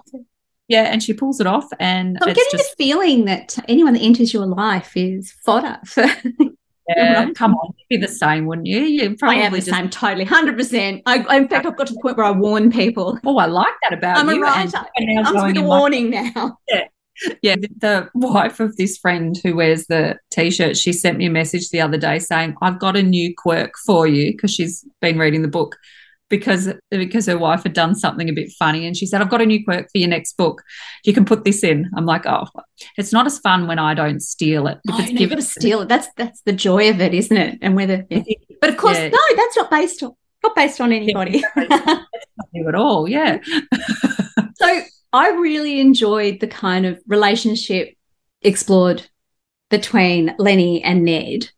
Yeah, 0.68 0.84
and 0.84 1.01
she 1.01 1.13
pulls 1.13 1.39
it 1.39 1.48
off, 1.48 1.68
and 1.80 2.18
I'm 2.22 2.34
getting 2.34 2.44
just, 2.51 2.75
the 2.77 2.84
feeling 2.84 3.25
that 3.25 3.58
anyone 3.68 3.94
that 3.94 4.01
enters 4.01 4.34
your 4.34 4.48
life 4.48 4.92
is 4.96 5.32
fodder 5.44 5.80
for. 5.86 6.06
Yeah, 6.88 7.32
come 7.32 7.56
on, 7.56 7.74
you'd 7.77 8.00
be 8.00 8.06
the 8.06 8.12
same, 8.12 8.46
wouldn't 8.46 8.68
you? 8.68 8.82
You 8.82 9.15
probably 9.15 9.42
I 9.42 9.46
am 9.46 9.54
the 9.54 9.58
just... 9.58 9.72
same, 9.72 9.89
totally, 9.89 10.24
hundred 10.24 10.56
percent. 10.56 11.01
I, 11.08 11.15
in 11.36 11.48
fact, 11.48 11.65
I've 11.65 11.75
got 11.75 11.88
to 11.88 11.94
the 11.94 12.00
point 12.00 12.15
where 12.15 12.27
I 12.27 12.32
warn 12.32 12.72
people. 12.72 13.18
Oh, 13.25 13.38
I 13.38 13.48
like 13.48 13.74
that 13.82 13.98
about 13.98 14.18
I'm 14.18 14.30
you. 14.30 14.36
I'm 14.36 14.42
a 14.44 14.46
writer. 14.46 14.86
I'm 15.25 15.48
with 15.48 15.58
a 15.58 15.63
warning 15.63 16.12
now. 16.12 16.60
Yeah, 16.68 16.84
yeah, 17.42 17.56
the 17.56 18.10
wife 18.13 18.60
of 18.60 18.75
this 18.75 18.98
friend 18.98 19.39
who 19.42 19.56
wears 19.56 19.88
the 19.88 20.20
t-shirt, 20.32 20.75
she 20.75 20.92
sent 20.92 21.18
me 21.18 21.27
a 21.27 21.30
message 21.30 21.70
the 21.70 21.80
other 21.80 21.98
day 21.98 22.20
saying, 22.20 22.56
"I've 22.62 22.77
got 22.77 22.98
a 22.98 23.01
new 23.01 23.34
quirk 23.36 23.72
for 23.86 24.06
you," 24.06 24.34
because 24.34 24.51
she's 24.51 24.86
been 25.00 25.18
reading 25.18 25.42
the 25.42 25.48
book 25.48 25.77
because 26.29 26.74
because 26.89 27.27
her 27.27 27.38
wife 27.38 27.63
had 27.63 27.74
done 27.74 27.96
something 27.96 28.29
a 28.29 28.34
bit 28.34 28.51
funny 28.58 28.88
and 28.88 28.98
she 28.98 29.05
said 29.05 29.22
i've 29.22 29.29
got 29.29 29.41
a 29.41 29.46
new 29.46 29.63
quirk 29.63 29.88
for 29.91 29.98
your 29.98 30.10
next 30.10 30.38
book. 30.38 30.63
You 31.03 31.13
can 31.13 31.25
put 31.25 31.44
this 31.44 31.63
in. 31.63 31.89
I'm 31.96 32.05
like 32.05 32.25
oh 32.25 32.46
it's 32.98 33.12
not 33.12 33.25
as 33.25 33.39
fun 33.39 33.67
when 33.67 33.79
i 33.79 33.94
don't 33.94 34.22
steal 34.22 34.67
it. 34.67 34.79
If 34.86 34.96
oh, 34.96 35.00
it's 35.01 35.12
no, 35.12 35.22
you've 35.22 35.29
got 35.29 35.36
to 35.38 35.41
steal 35.41 35.82
it. 35.82 35.89
That's 35.89 36.08
that's 36.17 36.41
the 36.41 36.53
joy 36.53 36.89
of 36.89 37.00
it 37.01 37.13
isn't 37.13 37.38
it? 37.38 37.60
And 37.62 37.75
whether 37.75 38.05
yeah. 38.10 38.24
but 38.62 38.70
of 38.70 38.77
course 38.77 38.98
yeah. 38.98 39.10
no 39.10 39.20
that's 39.36 39.58
not 39.58 39.70
based 39.70 40.03
on 40.03 40.13
not 40.44 40.55
based 40.55 40.82
on 40.82 40.91
anybody. 40.91 41.44
Yeah, 41.55 41.74
not 42.53 42.67
at 42.67 42.75
all 42.75 43.08
yeah. 43.08 43.39
So 44.58 44.82
i 45.13 45.32
really 45.32 45.79
enjoyed 45.79 46.39
the 46.39 46.48
kind 46.48 46.86
of 46.86 47.00
relationship 47.08 47.96
explored 48.41 49.08
between 49.70 50.34
lenny 50.38 50.84
and 50.84 51.03
ned 51.03 51.50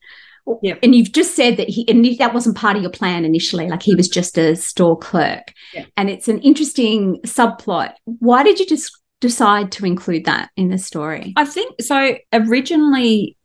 yeah. 0.62 0.76
And 0.82 0.96
you've 0.96 1.12
just 1.12 1.36
said 1.36 1.58
that 1.58 1.70
he 1.70 1.88
and 1.90 2.06
that 2.20 2.34
wasn't 2.34 2.58
part 2.58 2.76
of 2.76 2.82
your 2.82 2.92
plan 2.92 3.26
initially, 3.26 3.68
like 3.68 3.84
he 3.84 3.96
was 3.96 4.08
just 4.08 4.38
a 4.38 4.56
store 4.56 4.98
clerk. 4.98 5.54
Yeah. 5.74 5.86
And 5.96 6.10
it's 6.10 6.28
an 6.28 6.40
interesting 6.40 7.20
subplot. 7.24 7.94
Why 8.06 8.44
did 8.44 8.60
you 8.60 8.66
just 8.66 8.98
decide 9.20 9.72
to 9.74 9.86
include 9.86 10.26
that 10.26 10.50
in 10.56 10.70
the 10.70 10.78
story? 10.78 11.34
I 11.36 11.46
think 11.46 11.82
so. 11.82 12.18
Originally, 12.32 13.38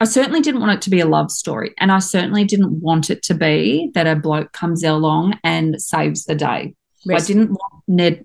I 0.00 0.04
certainly 0.04 0.40
didn't 0.40 0.60
want 0.60 0.72
it 0.72 0.82
to 0.82 0.90
be 0.90 1.00
a 1.00 1.06
love 1.06 1.30
story. 1.30 1.74
And 1.78 1.90
I 1.90 2.00
certainly 2.00 2.44
didn't 2.44 2.80
want 2.80 3.10
it 3.10 3.22
to 3.24 3.34
be 3.34 3.90
that 3.94 4.06
a 4.06 4.14
bloke 4.14 4.52
comes 4.52 4.84
along 4.84 5.38
and 5.42 5.80
saves 5.80 6.24
the 6.24 6.34
day. 6.34 6.74
I 7.10 7.20
didn't 7.20 7.50
want 7.50 7.84
Ned 7.88 8.24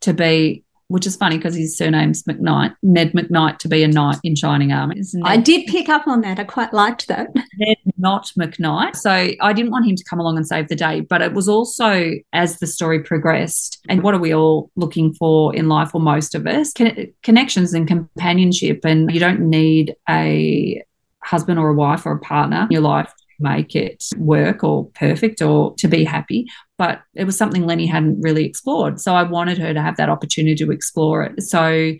to 0.00 0.12
be 0.12 0.64
which 0.88 1.06
is 1.06 1.16
funny 1.16 1.36
because 1.36 1.54
his 1.54 1.76
surname's 1.76 2.22
McKnight, 2.24 2.74
Ned 2.82 3.12
McKnight 3.12 3.58
to 3.58 3.68
be 3.68 3.82
a 3.82 3.88
knight 3.88 4.18
in 4.22 4.36
shining 4.36 4.72
armour. 4.72 4.94
I 5.24 5.36
did 5.36 5.66
pick 5.66 5.88
up 5.88 6.06
on 6.06 6.20
that. 6.20 6.38
I 6.38 6.44
quite 6.44 6.72
liked 6.72 7.08
that. 7.08 7.34
Ned, 7.34 7.76
not 7.98 8.30
McKnight. 8.38 8.96
So 8.96 9.10
I 9.10 9.52
didn't 9.52 9.72
want 9.72 9.86
him 9.86 9.96
to 9.96 10.04
come 10.04 10.20
along 10.20 10.36
and 10.36 10.46
save 10.46 10.68
the 10.68 10.76
day, 10.76 11.00
but 11.00 11.22
it 11.22 11.32
was 11.32 11.48
also 11.48 12.12
as 12.32 12.58
the 12.58 12.66
story 12.66 13.02
progressed. 13.02 13.78
And 13.88 14.02
what 14.02 14.14
are 14.14 14.20
we 14.20 14.32
all 14.32 14.70
looking 14.76 15.12
for 15.14 15.54
in 15.54 15.68
life, 15.68 15.94
or 15.94 16.00
most 16.00 16.34
of 16.34 16.46
us? 16.46 16.72
Con- 16.72 17.12
connections 17.22 17.74
and 17.74 17.88
companionship. 17.88 18.84
And 18.84 19.10
you 19.12 19.20
don't 19.20 19.40
need 19.40 19.96
a 20.08 20.82
husband 21.22 21.58
or 21.58 21.70
a 21.70 21.74
wife 21.74 22.06
or 22.06 22.12
a 22.12 22.20
partner 22.20 22.62
in 22.62 22.70
your 22.70 22.82
life 22.82 23.12
make 23.38 23.74
it 23.74 24.04
work 24.16 24.64
or 24.64 24.86
perfect 24.94 25.42
or 25.42 25.74
to 25.76 25.88
be 25.88 26.04
happy. 26.04 26.46
But 26.78 27.00
it 27.14 27.24
was 27.24 27.36
something 27.36 27.66
Lenny 27.66 27.86
hadn't 27.86 28.20
really 28.20 28.44
explored. 28.44 29.00
So 29.00 29.14
I 29.14 29.22
wanted 29.22 29.58
her 29.58 29.72
to 29.72 29.80
have 29.80 29.96
that 29.96 30.08
opportunity 30.08 30.56
to 30.64 30.70
explore 30.70 31.24
it. 31.24 31.42
So 31.42 31.92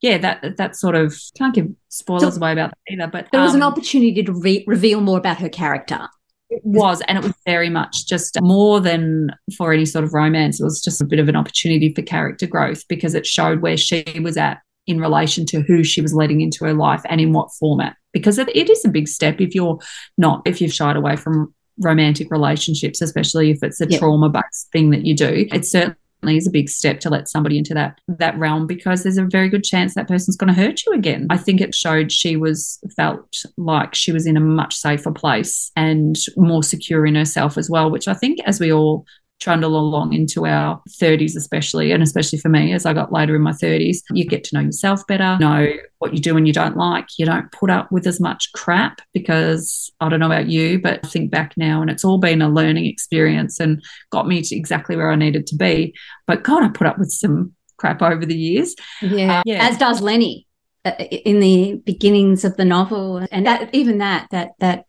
yeah, 0.00 0.18
that 0.18 0.56
that 0.58 0.76
sort 0.76 0.94
of 0.94 1.16
can't 1.36 1.54
give 1.54 1.68
spoilers 1.88 2.34
so 2.34 2.40
away 2.40 2.52
about 2.52 2.70
that 2.70 2.92
either. 2.92 3.06
But 3.10 3.28
there 3.32 3.40
was 3.40 3.52
um, 3.52 3.56
an 3.56 3.62
opportunity 3.62 4.22
to 4.22 4.32
re- 4.32 4.64
reveal 4.66 5.00
more 5.00 5.18
about 5.18 5.38
her 5.38 5.48
character. 5.48 6.08
It 6.50 6.62
was, 6.64 7.02
and 7.08 7.18
it 7.18 7.24
was 7.24 7.34
very 7.44 7.68
much 7.68 8.06
just 8.06 8.40
more 8.40 8.80
than 8.80 9.30
for 9.56 9.72
any 9.72 9.84
sort 9.84 10.04
of 10.04 10.14
romance. 10.14 10.60
It 10.60 10.64
was 10.64 10.80
just 10.82 11.00
a 11.00 11.04
bit 11.04 11.18
of 11.18 11.28
an 11.28 11.36
opportunity 11.36 11.92
for 11.92 12.00
character 12.00 12.46
growth 12.46 12.86
because 12.88 13.14
it 13.14 13.26
showed 13.26 13.60
where 13.60 13.76
she 13.76 14.04
was 14.22 14.36
at 14.36 14.58
in 14.88 15.00
relation 15.00 15.46
to 15.46 15.60
who 15.60 15.84
she 15.84 16.00
was 16.00 16.14
letting 16.14 16.40
into 16.40 16.64
her 16.64 16.74
life 16.74 17.02
and 17.08 17.20
in 17.20 17.32
what 17.32 17.52
format. 17.52 17.94
Because 18.12 18.38
it, 18.38 18.48
it 18.56 18.70
is 18.70 18.84
a 18.84 18.88
big 18.88 19.06
step 19.06 19.40
if 19.40 19.54
you're 19.54 19.78
not, 20.16 20.42
if 20.46 20.60
you've 20.60 20.72
shied 20.72 20.96
away 20.96 21.14
from 21.14 21.54
romantic 21.78 22.30
relationships, 22.30 23.00
especially 23.00 23.50
if 23.50 23.62
it's 23.62 23.80
a 23.80 23.88
yep. 23.88 24.00
trauma 24.00 24.30
based 24.30 24.72
thing 24.72 24.90
that 24.90 25.04
you 25.04 25.14
do. 25.14 25.46
It 25.52 25.66
certainly 25.66 26.36
is 26.36 26.46
a 26.46 26.50
big 26.50 26.70
step 26.70 27.00
to 27.00 27.10
let 27.10 27.28
somebody 27.28 27.58
into 27.58 27.74
that 27.74 28.00
that 28.08 28.36
realm 28.38 28.66
because 28.66 29.02
there's 29.02 29.18
a 29.18 29.26
very 29.26 29.50
good 29.50 29.62
chance 29.62 29.94
that 29.94 30.08
person's 30.08 30.36
going 30.36 30.52
to 30.52 30.60
hurt 30.60 30.84
you 30.86 30.92
again. 30.92 31.26
I 31.30 31.36
think 31.36 31.60
it 31.60 31.74
showed 31.74 32.10
she 32.10 32.36
was 32.36 32.80
felt 32.96 33.44
like 33.58 33.94
she 33.94 34.10
was 34.10 34.26
in 34.26 34.36
a 34.36 34.40
much 34.40 34.74
safer 34.74 35.12
place 35.12 35.70
and 35.76 36.16
more 36.36 36.62
secure 36.62 37.06
in 37.06 37.14
herself 37.14 37.58
as 37.58 37.70
well, 37.70 37.90
which 37.90 38.08
I 38.08 38.14
think 38.14 38.38
as 38.46 38.58
we 38.58 38.72
all 38.72 39.04
trundle 39.40 39.76
along 39.76 40.12
into 40.12 40.46
our 40.46 40.82
30s, 40.88 41.36
especially, 41.36 41.92
and 41.92 42.02
especially 42.02 42.38
for 42.38 42.48
me 42.48 42.72
as 42.72 42.86
I 42.86 42.92
got 42.92 43.12
later 43.12 43.36
in 43.36 43.42
my 43.42 43.52
30s, 43.52 43.98
you 44.10 44.24
get 44.24 44.44
to 44.44 44.54
know 44.56 44.62
yourself 44.62 45.06
better, 45.06 45.38
know 45.38 45.72
what 45.98 46.12
you 46.12 46.20
do 46.20 46.36
and 46.36 46.46
you 46.46 46.52
don't 46.52 46.76
like. 46.76 47.06
You 47.18 47.26
don't 47.26 47.50
put 47.52 47.70
up 47.70 47.90
with 47.92 48.06
as 48.06 48.20
much 48.20 48.52
crap 48.52 49.00
because 49.12 49.90
I 50.00 50.08
don't 50.08 50.20
know 50.20 50.26
about 50.26 50.48
you, 50.48 50.80
but 50.80 51.00
I 51.04 51.08
think 51.08 51.30
back 51.30 51.54
now 51.56 51.80
and 51.80 51.90
it's 51.90 52.04
all 52.04 52.18
been 52.18 52.42
a 52.42 52.48
learning 52.48 52.86
experience 52.86 53.60
and 53.60 53.82
got 54.10 54.26
me 54.26 54.42
to 54.42 54.56
exactly 54.56 54.96
where 54.96 55.10
I 55.10 55.16
needed 55.16 55.46
to 55.48 55.56
be. 55.56 55.94
But 56.26 56.42
God, 56.42 56.62
I 56.62 56.68
put 56.68 56.86
up 56.86 56.98
with 56.98 57.10
some 57.10 57.54
crap 57.76 58.02
over 58.02 58.26
the 58.26 58.36
years. 58.36 58.74
Yeah. 59.00 59.40
Uh, 59.40 59.42
yeah. 59.46 59.68
As 59.68 59.78
does 59.78 60.00
Lenny 60.00 60.46
uh, 60.84 60.92
in 61.10 61.40
the 61.40 61.80
beginnings 61.84 62.44
of 62.44 62.56
the 62.56 62.64
novel. 62.64 63.26
And 63.30 63.46
that, 63.46 63.74
even 63.74 63.98
that, 63.98 64.28
that, 64.30 64.52
that 64.60 64.86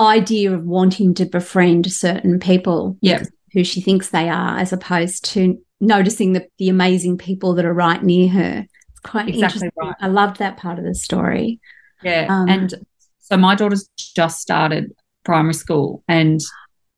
idea 0.00 0.52
of 0.52 0.64
wanting 0.64 1.14
to 1.14 1.24
befriend 1.24 1.90
certain 1.90 2.38
people 2.38 2.98
yeah. 3.00 3.22
who 3.52 3.64
she 3.64 3.80
thinks 3.80 4.10
they 4.10 4.28
are, 4.28 4.58
as 4.58 4.72
opposed 4.72 5.24
to 5.32 5.58
noticing 5.80 6.32
the, 6.32 6.46
the 6.58 6.68
amazing 6.68 7.18
people 7.18 7.54
that 7.54 7.64
are 7.64 7.74
right 7.74 8.02
near 8.02 8.28
her. 8.28 8.66
It's 8.90 9.00
quite 9.00 9.28
exactly 9.28 9.42
interesting. 9.42 9.70
Right. 9.76 9.94
I 10.00 10.08
loved 10.08 10.38
that 10.38 10.56
part 10.56 10.78
of 10.78 10.84
the 10.84 10.94
story. 10.94 11.60
Yeah. 12.02 12.26
Um, 12.28 12.48
and 12.48 12.74
so 13.20 13.36
my 13.36 13.54
daughter's 13.54 13.88
just 13.96 14.40
started 14.40 14.92
primary 15.24 15.54
school, 15.54 16.04
and 16.08 16.40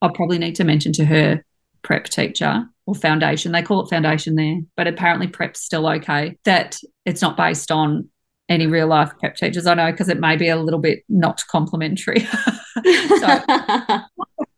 I'll 0.02 0.12
probably 0.12 0.38
need 0.38 0.56
to 0.56 0.64
mention 0.64 0.92
to 0.94 1.04
her 1.04 1.44
prep 1.82 2.04
teacher 2.04 2.64
or 2.87 2.94
foundation. 2.94 3.52
They 3.52 3.62
call 3.62 3.84
it 3.84 3.90
foundation 3.90 4.34
there, 4.34 4.56
but 4.76 4.87
apparently 4.87 5.28
prep's 5.28 5.61
still 5.61 5.87
okay. 5.87 6.37
That 6.44 6.78
it's 7.04 7.22
not 7.22 7.37
based 7.37 7.70
on 7.70 8.08
any 8.48 8.66
real 8.66 8.87
life 8.87 9.11
prep 9.18 9.37
teachers. 9.37 9.66
I 9.66 9.74
know 9.74 9.90
because 9.90 10.08
it 10.08 10.20
may 10.20 10.37
be 10.37 10.48
a 10.48 10.56
little 10.56 10.80
bit 10.80 11.04
not 11.08 11.42
complimentary. 11.48 12.20
so 13.18 13.40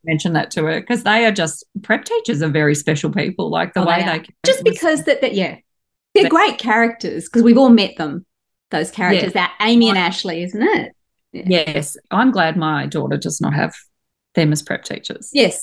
mention 0.05 0.33
that 0.33 0.51
to 0.53 0.65
her 0.65 0.81
because 0.81 1.03
they 1.03 1.25
are 1.27 1.33
just 1.33 1.65
prep 1.83 2.05
teachers 2.05 2.43
are 2.43 2.49
very 2.49 2.75
special 2.75 3.11
people. 3.11 3.51
Like 3.51 3.75
the 3.75 3.83
oh, 3.83 3.87
way 3.87 4.05
they, 4.05 4.19
they 4.19 4.25
just 4.45 4.65
because 4.65 5.05
that, 5.05 5.21
that 5.21 5.35
yeah, 5.35 5.57
they're 6.15 6.29
great 6.29 6.59
characters 6.59 7.25
because 7.25 7.43
we've 7.43 7.59
all 7.59 7.71
met 7.71 7.97
them. 7.97 8.25
those 8.71 8.91
characters. 8.91 9.35
Yeah. 9.35 9.47
That 9.47 9.55
Amy 9.61 9.89
and 9.89 9.99
Ashley, 9.99 10.43
isn't 10.43 10.63
it? 10.63 10.93
Yeah. 11.33 11.45
Yes, 11.47 11.97
I'm 12.11 12.31
glad 12.31 12.57
my 12.57 12.87
daughter 12.87 13.17
does 13.17 13.41
not 13.41 13.55
have 13.55 13.75
them 14.35 14.53
as 14.53 14.63
prep 14.63 14.85
teachers. 14.85 15.31
Yes, 15.33 15.61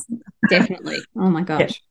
definitely. 0.49 0.97
oh 1.17 1.29
my 1.29 1.43
gosh. 1.43 1.81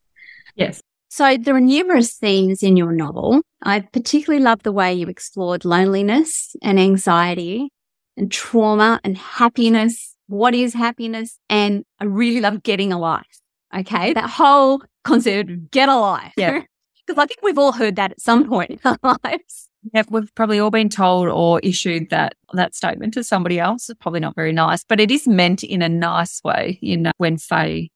Yes. 0.54 0.80
yes. 0.80 0.82
So 1.16 1.38
there 1.38 1.56
are 1.56 1.62
numerous 1.62 2.12
themes 2.12 2.62
in 2.62 2.76
your 2.76 2.92
novel. 2.92 3.40
I 3.62 3.80
particularly 3.80 4.44
love 4.44 4.64
the 4.64 4.70
way 4.70 4.92
you 4.92 5.06
explored 5.06 5.64
loneliness 5.64 6.54
and 6.60 6.78
anxiety 6.78 7.70
and 8.18 8.30
trauma 8.30 9.00
and 9.02 9.16
happiness. 9.16 10.14
What 10.26 10.54
is 10.54 10.74
happiness? 10.74 11.38
And 11.48 11.84
I 12.00 12.04
really 12.04 12.42
love 12.42 12.62
getting 12.62 12.92
a 12.92 12.98
life. 12.98 13.40
Okay. 13.74 14.12
That 14.12 14.28
whole 14.28 14.82
concept 15.04 15.48
of 15.48 15.70
get 15.70 15.88
a 15.88 15.96
life. 15.96 16.34
Yeah. 16.36 16.64
Because 17.06 17.22
I 17.22 17.26
think 17.26 17.38
we've 17.40 17.56
all 17.56 17.70
heard 17.70 17.94
that 17.96 18.10
at 18.10 18.20
some 18.20 18.48
point 18.48 18.72
in 18.72 18.78
our 18.84 19.16
lives. 19.24 19.68
Yeah, 19.94 20.02
we've 20.10 20.34
probably 20.34 20.58
all 20.58 20.72
been 20.72 20.88
told 20.88 21.28
or 21.28 21.60
issued 21.60 22.10
that 22.10 22.34
that 22.52 22.74
statement 22.74 23.14
to 23.14 23.22
somebody 23.22 23.60
else. 23.60 23.88
It's 23.88 23.98
probably 24.00 24.18
not 24.18 24.34
very 24.34 24.52
nice, 24.52 24.82
but 24.82 24.98
it 24.98 25.12
is 25.12 25.28
meant 25.28 25.62
in 25.62 25.82
a 25.82 25.88
nice 25.88 26.42
way. 26.42 26.80
You 26.82 26.96
know, 26.96 27.12
when 27.18 27.38
Faye 27.38 27.90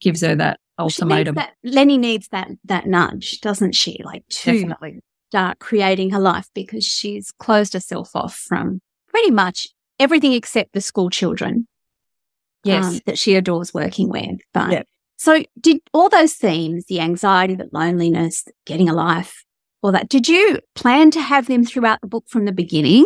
gives 0.00 0.22
her 0.22 0.34
that 0.36 0.60
ultimatum. 0.78 1.36
That, 1.36 1.52
Lenny 1.62 1.98
needs 1.98 2.28
that 2.28 2.50
that 2.64 2.86
nudge, 2.86 3.40
doesn't 3.40 3.72
she? 3.72 4.00
Like 4.04 4.24
to 4.28 4.52
Definitely. 4.52 5.00
start 5.30 5.58
creating 5.58 6.10
her 6.10 6.18
life 6.18 6.48
because 6.54 6.84
she's 6.84 7.30
closed 7.38 7.72
herself 7.72 8.10
off 8.14 8.34
from 8.36 8.80
pretty 9.08 9.30
much 9.30 9.68
everything 9.98 10.32
except 10.32 10.72
the 10.72 10.80
school 10.80 11.10
children. 11.10 11.66
Yes, 12.64 12.84
um, 12.84 13.00
that 13.06 13.18
she 13.18 13.34
adores 13.34 13.74
working 13.74 14.08
with. 14.08 14.40
But 14.54 14.72
yep. 14.72 14.86
so, 15.16 15.42
did 15.60 15.80
all 15.92 16.08
those 16.08 16.34
themes, 16.34 16.86
the 16.86 17.00
anxiety, 17.00 17.54
the 17.54 17.68
loneliness, 17.72 18.44
getting 18.64 18.88
a 18.88 18.94
life, 18.94 19.44
all 19.82 19.92
that, 19.92 20.08
did 20.08 20.28
you 20.28 20.58
plan 20.74 21.10
to 21.10 21.20
have 21.20 21.46
them 21.46 21.64
throughout 21.64 22.00
the 22.00 22.06
book 22.06 22.24
from 22.28 22.46
the 22.46 22.52
beginning, 22.52 23.04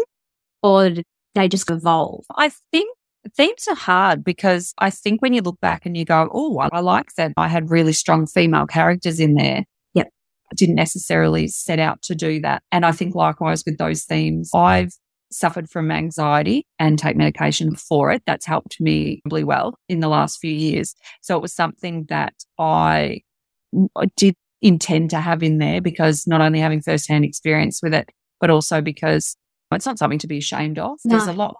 or 0.63 0.91
did 0.91 1.05
they 1.35 1.49
just 1.49 1.69
evolve? 1.71 2.25
I 2.37 2.53
think 2.71 2.97
themes 3.37 3.67
are 3.69 3.75
hard 3.75 4.25
because 4.25 4.75
I 4.79 4.91
think 4.91 5.23
when 5.23 5.33
you 5.33 5.43
look 5.43 5.61
back 5.61 5.87
and 5.87 5.97
you 5.97 6.05
go, 6.05 6.29
oh, 6.33 6.59
I 6.59 6.81
like 6.81 7.15
that 7.17 7.33
I 7.37 7.49
had 7.49 7.71
really 7.71 7.93
strong 7.93 8.27
female 8.27 8.67
characters 8.67 9.21
in 9.21 9.35
there. 9.35 9.65
Yep. 9.95 10.09
I 10.53 10.55
didn't 10.57 10.75
necessarily 10.75 11.49
set 11.49 11.79
out 11.79 12.03
to 12.03 12.15
do 12.15 12.41
that. 12.41 12.63
And 12.73 12.85
I 12.85 12.93
think 12.93 13.15
likewise 13.15 13.63
with 13.67 13.79
those 13.79 14.05
themes, 14.05 14.51
I've 14.55 14.93
suffered 15.31 15.69
from 15.69 15.91
anxiety 15.91 16.67
and 16.79 16.99
take 16.99 17.17
medication 17.17 17.75
for 17.75 18.11
it. 18.11 18.23
That's 18.27 18.47
helped 18.47 18.81
me 18.81 19.21
really 19.25 19.45
well 19.45 19.75
in 19.89 20.01
the 20.01 20.09
last 20.09 20.39
few 20.39 20.53
years. 20.53 20.95
So 21.21 21.37
it 21.37 21.43
was 21.43 21.55
something 21.55 22.07
that 22.09 22.35
I, 22.59 23.21
I 23.97 24.07
did 24.17 24.35
intend 24.63 25.11
to 25.11 25.21
have 25.21 25.43
in 25.43 25.59
there 25.59 25.81
because 25.81 26.27
not 26.27 26.41
only 26.41 26.61
having 26.61 26.81
firsthand 26.81 27.25
experience 27.25 27.81
with 27.83 27.95
it, 27.95 28.09
but 28.41 28.51
also 28.51 28.81
because 28.81 29.37
it's 29.73 29.87
not 29.87 29.99
something 29.99 30.19
to 30.21 30.27
be 30.27 30.39
ashamed 30.39 30.79
of. 30.79 30.99
No. 31.05 31.17
There's 31.17 31.29
a 31.29 31.33
lot 31.33 31.57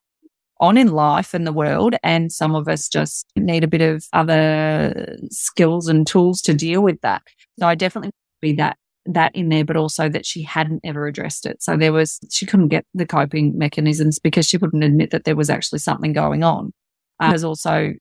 on 0.61 0.77
in 0.77 0.89
life 0.89 1.35
and 1.35 1.47
the 1.47 1.53
world. 1.53 1.95
And 2.03 2.33
some 2.33 2.55
of 2.55 2.69
us 2.69 2.89
just 2.89 3.27
need 3.37 3.65
a 3.65 3.69
bit 3.69 3.81
of 3.81 4.05
other 4.13 5.17
skills 5.31 5.89
and 5.89 6.07
tools 6.07 6.41
to 6.43 6.55
deal 6.55 6.83
with 6.83 7.01
that. 7.03 7.23
So 7.59 7.67
I 7.67 7.75
definitely 7.75 8.11
be 8.41 8.53
that 8.55 8.77
that 9.07 9.35
in 9.35 9.49
there, 9.49 9.65
but 9.65 9.77
also 9.77 10.09
that 10.11 10.27
she 10.27 10.43
hadn't 10.43 10.81
ever 10.85 11.07
addressed 11.07 11.47
it. 11.47 11.63
So 11.63 11.77
there 11.77 11.95
was, 11.95 12.21
she 12.31 12.45
couldn't 12.45 12.69
get 12.69 12.85
the 12.93 13.07
coping 13.07 13.57
mechanisms 13.57 14.19
because 14.19 14.47
she 14.47 14.59
wouldn't 14.59 14.85
admit 14.85 15.13
that 15.13 15.25
there 15.25 15.37
was 15.37 15.49
actually 15.49 15.79
something 15.79 16.13
going 16.13 16.43
on. 16.43 16.73
Um, 17.21 17.31
there's 17.31 17.45
also 17.45 17.95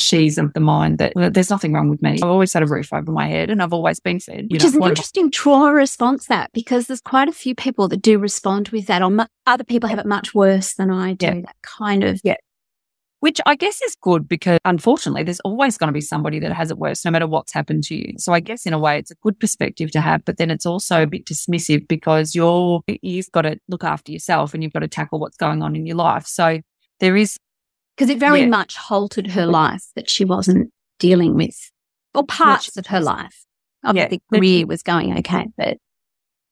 she's 0.00 0.38
of 0.38 0.52
the 0.52 0.60
mind 0.60 0.98
that 0.98 1.12
well, 1.14 1.30
there's 1.30 1.50
nothing 1.50 1.72
wrong 1.72 1.88
with 1.88 2.02
me. 2.02 2.12
I've 2.14 2.24
always 2.24 2.52
had 2.52 2.62
a 2.62 2.66
roof 2.66 2.92
over 2.92 3.10
my 3.12 3.26
head 3.26 3.50
and 3.50 3.62
I've 3.62 3.72
always 3.72 4.00
been 4.00 4.20
fed. 4.20 4.46
Which 4.50 4.62
know, 4.62 4.68
is 4.68 4.74
an 4.74 4.82
interesting 4.82 5.30
trauma 5.30 5.72
response 5.72 6.26
that 6.26 6.50
because 6.52 6.86
there's 6.86 7.00
quite 7.00 7.28
a 7.28 7.32
few 7.32 7.54
people 7.54 7.88
that 7.88 8.02
do 8.02 8.18
respond 8.18 8.68
with 8.68 8.86
that. 8.86 9.02
Or 9.02 9.26
other 9.46 9.64
people 9.64 9.88
have 9.88 9.98
it 9.98 10.06
much 10.06 10.34
worse 10.34 10.74
than 10.74 10.90
I 10.90 11.14
do. 11.14 11.26
Yeah. 11.26 11.40
That 11.46 11.56
kind 11.62 12.04
of 12.04 12.20
yeah. 12.24 12.36
Which 13.20 13.40
I 13.46 13.56
guess 13.56 13.82
is 13.82 13.96
good 14.00 14.28
because 14.28 14.60
unfortunately 14.64 15.24
there's 15.24 15.40
always 15.40 15.76
going 15.76 15.88
to 15.88 15.92
be 15.92 16.00
somebody 16.00 16.38
that 16.38 16.52
has 16.52 16.70
it 16.70 16.78
worse 16.78 17.04
no 17.04 17.10
matter 17.10 17.26
what's 17.26 17.52
happened 17.52 17.82
to 17.84 17.96
you. 17.96 18.14
So 18.18 18.32
I 18.32 18.38
guess 18.38 18.64
in 18.64 18.72
a 18.72 18.78
way 18.78 18.96
it's 18.98 19.10
a 19.10 19.16
good 19.22 19.40
perspective 19.40 19.90
to 19.92 20.00
have, 20.00 20.24
but 20.24 20.36
then 20.36 20.52
it's 20.52 20.66
also 20.66 21.02
a 21.02 21.06
bit 21.06 21.26
dismissive 21.26 21.88
because 21.88 22.36
you're 22.36 22.80
you've 23.02 23.32
got 23.32 23.42
to 23.42 23.58
look 23.68 23.82
after 23.82 24.12
yourself 24.12 24.54
and 24.54 24.62
you've 24.62 24.72
got 24.72 24.80
to 24.80 24.88
tackle 24.88 25.18
what's 25.18 25.36
going 25.36 25.62
on 25.62 25.74
in 25.74 25.84
your 25.84 25.96
life. 25.96 26.26
So 26.26 26.60
there 27.00 27.16
is 27.16 27.38
because 27.98 28.10
it 28.10 28.18
very 28.18 28.40
yeah. 28.40 28.46
much 28.46 28.76
halted 28.76 29.26
her 29.26 29.44
life 29.44 29.84
that 29.96 30.08
she 30.08 30.24
wasn't 30.24 30.70
dealing 31.00 31.34
with, 31.34 31.72
or 32.14 32.24
parts 32.24 32.76
of 32.76 32.86
her 32.86 33.00
life. 33.00 33.44
Obviously, 33.84 34.20
yeah. 34.30 34.38
career 34.38 34.66
was 34.66 34.82
going 34.84 35.18
okay, 35.18 35.46
but 35.56 35.78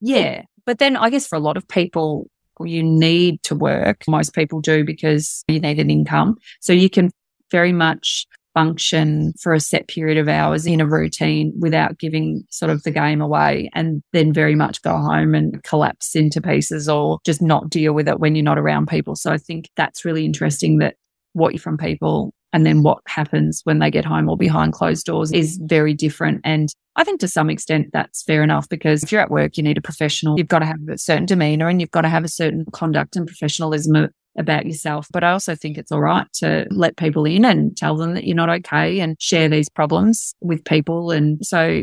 yeah. 0.01 0.43
But 0.65 0.79
then 0.79 0.97
I 0.97 1.09
guess 1.09 1.29
for 1.29 1.37
a 1.37 1.41
lot 1.41 1.57
of 1.57 1.69
people, 1.69 2.29
you 2.61 2.83
need 2.83 3.43
to 3.45 3.55
work. 3.55 4.03
Most 4.09 4.35
people 4.35 4.61
do 4.61 4.85
because 4.85 5.45
you 5.47 5.61
need 5.61 5.79
an 5.79 5.89
income. 5.89 6.37
So 6.61 6.73
you 6.73 6.91
can 6.91 7.11
very 7.53 7.73
much 7.73 8.27
function 8.53 9.33
for 9.41 9.53
a 9.53 9.61
set 9.61 9.87
period 9.87 10.17
of 10.19 10.29
hours 10.29 10.67
in 10.67 10.81
a 10.81 10.87
routine 10.87 11.53
without 11.61 11.99
giving 11.99 12.43
sort 12.51 12.71
of 12.71 12.83
the 12.83 12.91
game 12.91 13.21
away 13.21 13.71
and 13.75 14.03
then 14.13 14.33
very 14.33 14.55
much 14.55 14.81
go 14.83 14.97
home 14.97 15.35
and 15.35 15.63
collapse 15.63 16.17
into 16.17 16.41
pieces 16.41 16.89
or 16.89 17.19
just 17.25 17.43
not 17.43 17.69
deal 17.69 17.93
with 17.93 18.09
it 18.09 18.19
when 18.19 18.35
you're 18.35 18.43
not 18.43 18.59
around 18.59 18.89
people. 18.89 19.15
So 19.15 19.31
I 19.31 19.37
think 19.37 19.69
that's 19.77 20.07
really 20.07 20.25
interesting 20.25 20.79
that 20.79 20.97
what 21.37 21.53
you 21.53 21.59
from 21.59 21.77
people 21.77 22.33
and 22.53 22.65
then 22.65 22.83
what 22.83 22.99
happens 23.07 23.61
when 23.65 23.81
they 23.81 23.91
get 23.91 24.07
home 24.07 24.31
or 24.31 24.37
behind 24.37 24.73
closed 24.73 25.05
doors 25.05 25.31
is 25.31 25.61
very 25.63 25.93
different. 25.93 26.41
And 26.43 26.71
I 26.97 27.05
think 27.05 27.21
to 27.21 27.29
some 27.29 27.51
extent 27.51 27.89
that's 27.93 28.23
fair 28.23 28.43
enough 28.43 28.67
because 28.71 29.03
if 29.03 29.13
you're 29.13 29.21
at 29.21 29.31
work, 29.31 29.59
you 29.59 29.63
need 29.63 29.77
a 29.77 29.83
professional. 29.83 30.39
You've 30.39 30.49
got 30.49 30.61
to 30.61 30.67
have 30.67 30.81
a 30.91 30.97
certain 30.97 31.27
demeanor 31.27 31.69
and 31.69 31.83
you've 31.83 31.91
got 31.91 32.01
to 32.03 32.09
have 32.09 32.25
a 32.25 32.29
certain 32.29 32.65
conduct 32.73 33.15
and 33.15 33.27
professionalism 33.27 34.09
about 34.39 34.65
yourself. 34.65 35.07
But 35.13 35.23
I 35.23 35.33
also 35.33 35.55
think 35.55 35.77
it's 35.77 35.93
all 35.93 36.01
right 36.01 36.27
to 36.37 36.67
let 36.71 36.97
people 36.97 37.27
in 37.27 37.45
and 37.45 37.77
tell 37.77 37.97
them 37.97 38.15
that 38.15 38.25
you're 38.25 38.35
not 38.35 38.49
okay 38.49 39.01
and 39.01 39.21
share 39.21 39.51
these 39.51 39.69
problems 39.69 40.35
with 40.41 40.65
people. 40.65 41.11
And 41.11 41.45
so, 41.45 41.83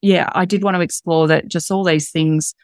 yeah, 0.00 0.30
I 0.32 0.46
did 0.46 0.64
want 0.64 0.76
to 0.76 0.80
explore 0.80 1.28
that 1.28 1.48
just 1.48 1.70
all 1.70 1.84
these 1.84 2.10
things 2.10 2.54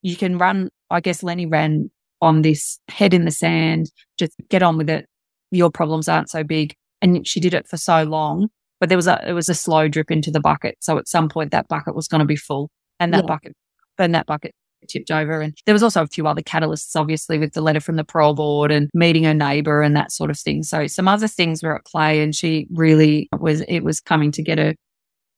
you 0.00 0.16
can 0.16 0.36
run. 0.36 0.68
I 0.90 1.00
guess 1.00 1.22
Lenny 1.22 1.46
ran 1.46 1.92
on 2.20 2.42
this 2.42 2.80
head 2.88 3.14
in 3.14 3.24
the 3.24 3.30
sand, 3.30 3.90
just 4.18 4.32
get 4.48 4.64
on 4.64 4.76
with 4.76 4.90
it 4.90 5.06
your 5.52 5.70
problems 5.70 6.08
aren't 6.08 6.30
so 6.30 6.42
big. 6.42 6.74
And 7.00 7.26
she 7.26 7.40
did 7.40 7.54
it 7.54 7.68
for 7.68 7.76
so 7.76 8.02
long, 8.04 8.48
but 8.80 8.88
there 8.88 8.98
was 8.98 9.06
a, 9.06 9.22
it 9.28 9.32
was 9.32 9.48
a 9.48 9.54
slow 9.54 9.88
drip 9.88 10.10
into 10.10 10.30
the 10.30 10.40
bucket. 10.40 10.76
So 10.80 10.98
at 10.98 11.08
some 11.08 11.28
point 11.28 11.50
that 11.50 11.68
bucket 11.68 11.94
was 11.94 12.08
going 12.08 12.20
to 12.20 12.24
be 12.24 12.36
full 12.36 12.70
and 12.98 13.12
that 13.12 13.24
yeah. 13.24 13.28
bucket, 13.28 13.52
and 13.98 14.14
that 14.14 14.26
bucket 14.26 14.54
tipped 14.88 15.10
over. 15.10 15.40
And 15.40 15.56
there 15.66 15.74
was 15.74 15.82
also 15.82 16.02
a 16.02 16.06
few 16.06 16.26
other 16.26 16.42
catalysts, 16.42 16.94
obviously, 16.96 17.38
with 17.38 17.52
the 17.54 17.60
letter 17.60 17.80
from 17.80 17.96
the 17.96 18.04
parole 18.04 18.34
board 18.34 18.70
and 18.70 18.88
meeting 18.94 19.24
her 19.24 19.34
neighbor 19.34 19.82
and 19.82 19.94
that 19.96 20.12
sort 20.12 20.30
of 20.30 20.38
thing. 20.38 20.62
So 20.62 20.86
some 20.86 21.08
other 21.08 21.28
things 21.28 21.62
were 21.62 21.76
at 21.76 21.84
play 21.86 22.20
and 22.20 22.34
she 22.34 22.66
really 22.72 23.28
was, 23.38 23.62
it 23.62 23.80
was 23.80 24.00
coming 24.00 24.30
together. 24.30 24.74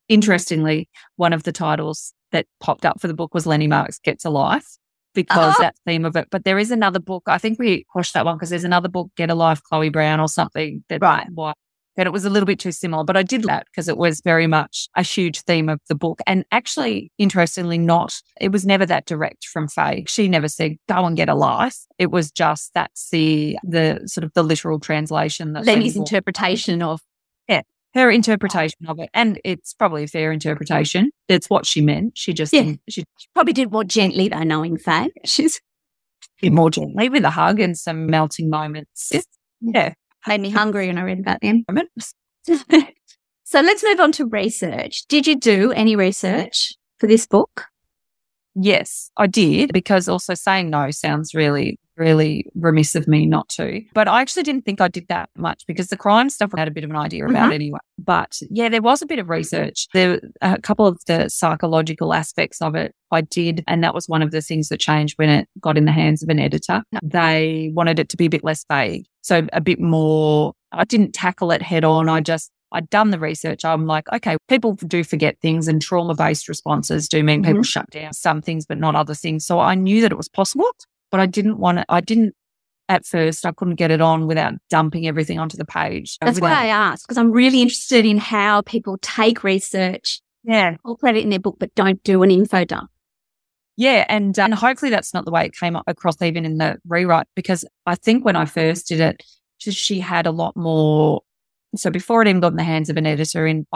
Interestingly, 0.09 0.88
one 1.16 1.33
of 1.33 1.44
the 1.44 1.53
titles 1.53 2.12
that 2.33 2.46
popped 2.61 2.85
up 2.85 3.00
for 3.00 3.09
the 3.09 3.14
book 3.14 3.33
was 3.33 3.46
Lenny 3.46 3.66
Marks 3.66 3.98
Gets 3.98 4.24
a 4.24 4.31
Life 4.31 4.77
because 5.14 5.55
uh-huh. 5.55 5.62
that 5.62 5.77
theme 5.87 6.05
of 6.05 6.16
it. 6.16 6.29
But 6.31 6.44
there 6.44 6.59
is 6.59 6.70
another 6.70 7.00
book. 7.00 7.24
I 7.27 7.38
think 7.38 7.59
we 7.59 7.87
pushed 7.92 8.14
that 8.14 8.24
one 8.24 8.37
because 8.37 8.50
there's 8.50 8.64
another 8.64 8.88
book, 8.88 9.11
Get 9.16 9.31
a 9.31 9.35
Life, 9.35 9.62
Chloe 9.62 9.88
Brown 9.88 10.20
or 10.20 10.29
something. 10.29 10.85
That, 10.88 11.00
right. 11.00 11.27
Why, 11.33 11.55
that 11.96 12.07
it 12.07 12.12
was 12.12 12.24
a 12.24 12.31
little 12.31 12.46
bit 12.46 12.59
too 12.59 12.72
similar, 12.72 13.05
but 13.05 13.16
I 13.16 13.22
did 13.22 13.44
that 13.44 13.66
because 13.66 13.88
it 13.88 13.96
was 13.96 14.20
very 14.20 14.46
much 14.46 14.88
a 14.96 15.03
huge 15.03 15.42
theme 15.42 15.68
of 15.68 15.81
the 15.88 15.94
book. 15.94 16.20
And 16.27 16.44
actually, 16.50 17.12
interestingly, 17.18 17.79
not, 17.79 18.20
it 18.40 18.50
was 18.50 18.66
never 18.66 18.85
that 18.87 19.07
direct 19.07 19.46
from 19.46 19.68
Faye. 19.68 20.05
She 20.09 20.29
never 20.29 20.48
said, 20.48 20.77
go 20.88 21.07
and 21.07 21.16
get 21.16 21.29
a 21.29 21.35
life. 21.35 21.79
It 21.98 22.11
was 22.11 22.31
just 22.31 22.72
that's 22.74 23.11
the, 23.11 23.59
the 23.62 24.03
sort 24.07 24.24
of 24.24 24.33
the 24.35 24.42
literal 24.42 24.81
translation. 24.81 25.53
That 25.53 25.66
Lenny's 25.66 25.96
interpretation 25.96 26.83
of 26.83 27.00
her 27.95 28.11
interpretation 28.11 28.87
of 28.89 28.99
it, 28.99 29.09
and 29.15 29.41
it's 29.45 29.73
probably 29.73 30.05
a 30.05 30.09
fair 30.09 30.33
interpretation. 30.33 31.11
That's 31.29 31.49
what 31.49 31.67
she 31.67 31.81
meant. 31.81 32.19
She 32.19 32.33
just 32.33 32.53
yeah. 32.53 32.75
she 32.89 33.05
probably 33.35 33.53
did 33.53 33.71
more 33.71 33.85
gently 33.85 34.29
though, 34.29 34.43
knowing 34.43 34.77
Faye. 34.77 35.11
She's 35.25 35.61
did 36.41 36.53
more 36.53 36.71
gently 36.71 37.09
with 37.09 37.25
a 37.25 37.31
hug 37.31 37.61
and 37.61 37.79
some 37.79 38.07
melting 38.07 38.51
moments. 38.51 39.13
Yeah, 39.61 39.95
made 40.27 40.41
me 40.41 40.51
hungry 40.51 40.89
when 40.89 40.99
I 40.99 41.03
read 41.03 41.21
about 41.21 41.41
them. 41.41 41.65
so 43.45 43.61
let's 43.61 43.85
move 43.85 44.01
on 44.01 44.13
to 44.13 44.27
research. 44.27 45.07
Did 45.09 45.27
you 45.27 45.37
do 45.37 45.73
any 45.73 45.97
research 45.97 46.75
for 46.99 47.07
this 47.07 47.27
book? 47.27 47.67
Yes, 48.55 49.11
I 49.17 49.27
did 49.27 49.73
because 49.73 50.09
also 50.09 50.35
saying 50.35 50.71
no 50.71 50.90
sounds 50.90 51.35
really, 51.35 51.79
really 51.97 52.47
remiss 52.55 52.95
of 52.95 53.09
me 53.09 53.27
not 53.27 53.49
to. 53.51 53.83
But 53.95 54.09
I 54.09 54.21
actually 54.21 54.45
didn't 54.45 54.64
think 54.64 54.81
I 54.81 54.88
did 54.88 55.09
that 55.09 55.29
much 55.37 55.64
because 55.67 55.88
the 55.88 55.97
crime 55.97 56.31
stuff 56.31 56.53
I 56.55 56.61
had 56.61 56.69
a 56.69 56.73
bit 56.73 56.85
of 56.85 56.90
an 56.90 56.97
idea 56.97 57.27
about 57.27 57.45
mm-hmm. 57.45 57.53
anyway. 57.53 57.79
But 57.99 58.40
yeah, 58.51 58.69
there 58.69 58.83
was 58.83 59.03
a 59.03 59.07
bit 59.07 59.19
of 59.19 59.29
research. 59.29 59.88
There 59.93 60.21
a 60.40 60.61
couple 60.61 60.87
of 60.87 61.01
the 61.07 61.29
psychological 61.29 62.14
aspects 62.14 62.62
of 62.62 62.75
it 62.75 62.95
I 63.11 63.23
did. 63.23 63.64
And 63.67 63.83
that 63.83 63.95
was 63.95 64.09
one 64.09 64.23
of 64.23 64.31
the 64.31 64.40
things 64.40 64.69
that 64.69 64.81
changed 64.81 65.19
when 65.19 65.29
it 65.29 65.49
got 65.61 65.79
in 65.79 65.85
the 65.85 65.93
hands 65.93 66.23
of 66.23 66.29
an 66.29 66.38
editor. 66.38 66.83
They 67.03 67.73
wanted 67.75 67.99
it 67.99 68.09
to 68.11 68.17
be 68.17 68.27
a 68.27 68.31
bit 68.31 68.45
less 68.45 68.64
vague. 68.69 69.07
So 69.23 69.47
a 69.53 69.61
bit 69.61 69.81
more, 69.81 70.53
I 70.73 70.85
didn't 70.85 71.12
tackle 71.12 71.51
it 71.51 71.62
head 71.62 71.85
on. 71.85 72.09
I 72.09 72.21
just 72.21 72.51
I'd 72.75 72.91
done 72.91 73.11
the 73.11 73.19
research. 73.19 73.65
I'm 73.65 73.87
like, 73.87 74.13
okay, 74.13 74.37
people 74.49 74.75
do 74.75 75.05
forget 75.05 75.39
things 75.41 75.69
and 75.69 75.81
trauma 75.81 76.15
based 76.15 76.49
responses 76.49 77.09
do 77.09 77.23
mean 77.23 77.43
people 77.43 77.61
mm-hmm. 77.61 77.63
shut 77.63 77.89
down 77.91 78.13
some 78.13 78.43
things, 78.43 78.67
but 78.67 78.79
not 78.79 78.95
other 78.95 79.15
things. 79.15 79.47
So 79.47 79.61
I 79.61 79.75
knew 79.75 80.01
that 80.03 80.13
it 80.13 80.17
was 80.17 80.29
possible, 80.29 80.69
but 81.11 81.21
I 81.21 81.27
didn't 81.27 81.59
want 81.59 81.79
to, 81.79 81.85
I 81.89 82.01
didn't 82.01 82.35
at 82.89 83.07
first, 83.07 83.47
I 83.47 83.53
couldn't 83.53 83.77
get 83.77 83.91
it 83.91 84.01
on 84.01 84.27
without 84.27 84.55
dumping 84.69 85.07
everything 85.07 85.39
onto 85.39 85.57
the 85.57 85.65
page. 85.65 86.19
That's 86.21 86.37
without, 86.37 86.51
why 86.51 86.65
I 86.65 86.67
asked, 86.67 87.07
because 87.07 87.17
I'm 87.17 87.31
really 87.31 87.63
interested 87.63 88.05
in 88.05 88.19
how 88.19 88.61
people 88.63 88.99
take 89.01 89.43
research, 89.43 90.21
yeah, 90.43 90.71
incorporate 90.71 91.17
it 91.17 91.23
in 91.23 91.31
their 91.31 91.39
book, 91.39 91.57
but 91.59 91.75
don't 91.75 92.03
do 92.05 92.23
an 92.23 92.31
info 92.31 92.65
dump. 92.65 92.91
Yeah, 93.77 94.05
and 94.09 94.39
uh, 94.39 94.43
and 94.43 94.55
hopefully 94.55 94.91
that's 94.91 95.13
not 95.15 95.25
the 95.25 95.31
way 95.31 95.47
it 95.47 95.57
came 95.57 95.77
across 95.87 96.21
even 96.23 96.45
in 96.45 96.59
the 96.59 96.79
rewrite 96.87 97.27
because 97.35 97.65
I 97.87 97.97
think 97.97 98.25
when 98.25 98.37
I 98.37 98.45
first 98.45 98.87
did 98.87 99.01
it, 99.01 99.23
she 99.59 100.01
had 100.01 100.27
a 100.27 100.31
lot 100.31 100.57
more. 100.57 101.23
So 101.77 101.91
before 101.91 102.23
it 102.23 102.29
even 102.29 102.41
got 102.41 102.53
in 102.53 102.57
the 102.57 102.65
hands 102.65 102.91
of 102.91 102.97
an 102.97 103.07
editor 103.07 103.47
in 103.47 103.67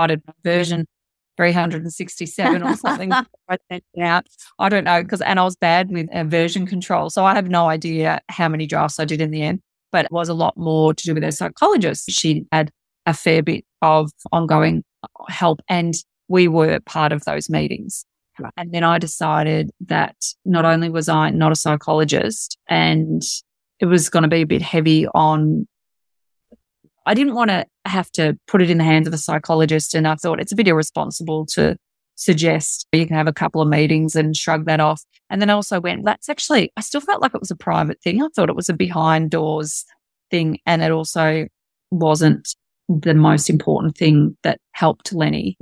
version 0.45 0.87
367 1.37 2.63
or 2.63 2.77
something, 2.77 3.13
I 3.13 3.27
sent 3.71 3.85
it 3.95 4.03
out. 4.03 4.27
I 4.59 4.69
don't 4.69 4.85
know 4.85 5.03
because 5.03 5.21
and 5.21 5.39
I 5.39 5.45
was 5.45 5.57
bad 5.57 5.91
with 5.91 6.09
uh, 6.13 6.25
version 6.25 6.67
control, 6.67 7.11
so 7.11 7.25
I 7.25 7.35
have 7.35 7.49
no 7.49 7.69
idea 7.69 8.21
how 8.29 8.49
many 8.49 8.67
drafts 8.67 8.99
I 8.99 9.05
did 9.05 9.21
in 9.21 9.31
the 9.31 9.43
end. 9.43 9.61
But 9.91 10.05
it 10.05 10.13
was 10.13 10.29
a 10.29 10.35
lot 10.35 10.57
more 10.57 10.93
to 10.93 11.05
do 11.05 11.15
with 11.15 11.23
her 11.23 11.31
psychologist. 11.31 12.11
She 12.11 12.45
had 12.53 12.71
a 13.07 13.15
fair 13.15 13.43
bit 13.43 13.65
of 13.81 14.11
ongoing 14.33 14.85
help, 15.29 15.61
and 15.69 15.95
we 16.29 16.47
were 16.49 16.81
part 16.81 17.13
of 17.13 17.25
those 17.25 17.49
meetings. 17.49 18.05
And 18.57 18.73
then 18.73 18.85
I 18.85 18.99
decided 18.99 19.71
that 19.87 20.17
not 20.45 20.65
only 20.65 20.91
was 20.91 21.09
I 21.09 21.31
not 21.31 21.53
a 21.53 21.57
psychologist 21.57 22.57
and 22.69 23.23
it 23.81 23.87
was 23.87 24.09
going 24.09 24.23
to 24.23 24.29
be 24.29 24.43
a 24.43 24.47
bit 24.47 24.63
heavy 24.63 25.07
on, 25.09 25.67
I 27.09 27.15
didn't 27.15 27.35
want 27.35 27.51
to 27.51 27.65
have 27.87 28.11
to 28.13 28.39
put 28.47 28.61
it 28.61 28.69
in 28.69 28.77
the 28.77 28.85
hands 28.85 29.09
of 29.09 29.15
a 29.15 29.19
psychologist. 29.19 29.95
And 29.95 30.07
I 30.07 30.15
thought 30.15 30.41
it's 30.41 30.53
a 30.53 30.57
bit 30.57 30.69
irresponsible 30.69 31.47
to 31.55 31.77
suggest 32.17 32.87
you 32.93 33.07
can 33.07 33.17
have 33.17 33.27
a 33.27 33.33
couple 33.33 33.63
of 33.63 33.69
meetings 33.69 34.15
and 34.15 34.37
shrug 34.37 34.67
that 34.67 34.79
off. 34.79 35.03
And 35.31 35.41
then 35.41 35.49
I 35.49 35.55
also 35.55 35.81
went, 35.81 36.05
that's 36.05 36.29
actually, 36.29 36.71
I 36.77 36.83
still 36.83 37.01
felt 37.01 37.23
like 37.23 37.35
it 37.35 37.41
was 37.41 37.51
a 37.51 37.57
private 37.57 38.03
thing. 38.03 38.23
I 38.23 38.29
thought 38.37 38.51
it 38.51 38.57
was 38.57 38.69
a 38.69 38.75
behind 38.75 39.31
doors 39.31 39.87
thing. 40.31 40.59
And 40.67 40.83
it 40.83 40.91
also 40.91 41.47
wasn't 41.91 42.55
the 42.91 43.15
most 43.15 43.49
important 43.49 43.97
thing 43.97 44.37
that 44.43 44.61
helped 44.73 45.13
Lenny 45.13 45.57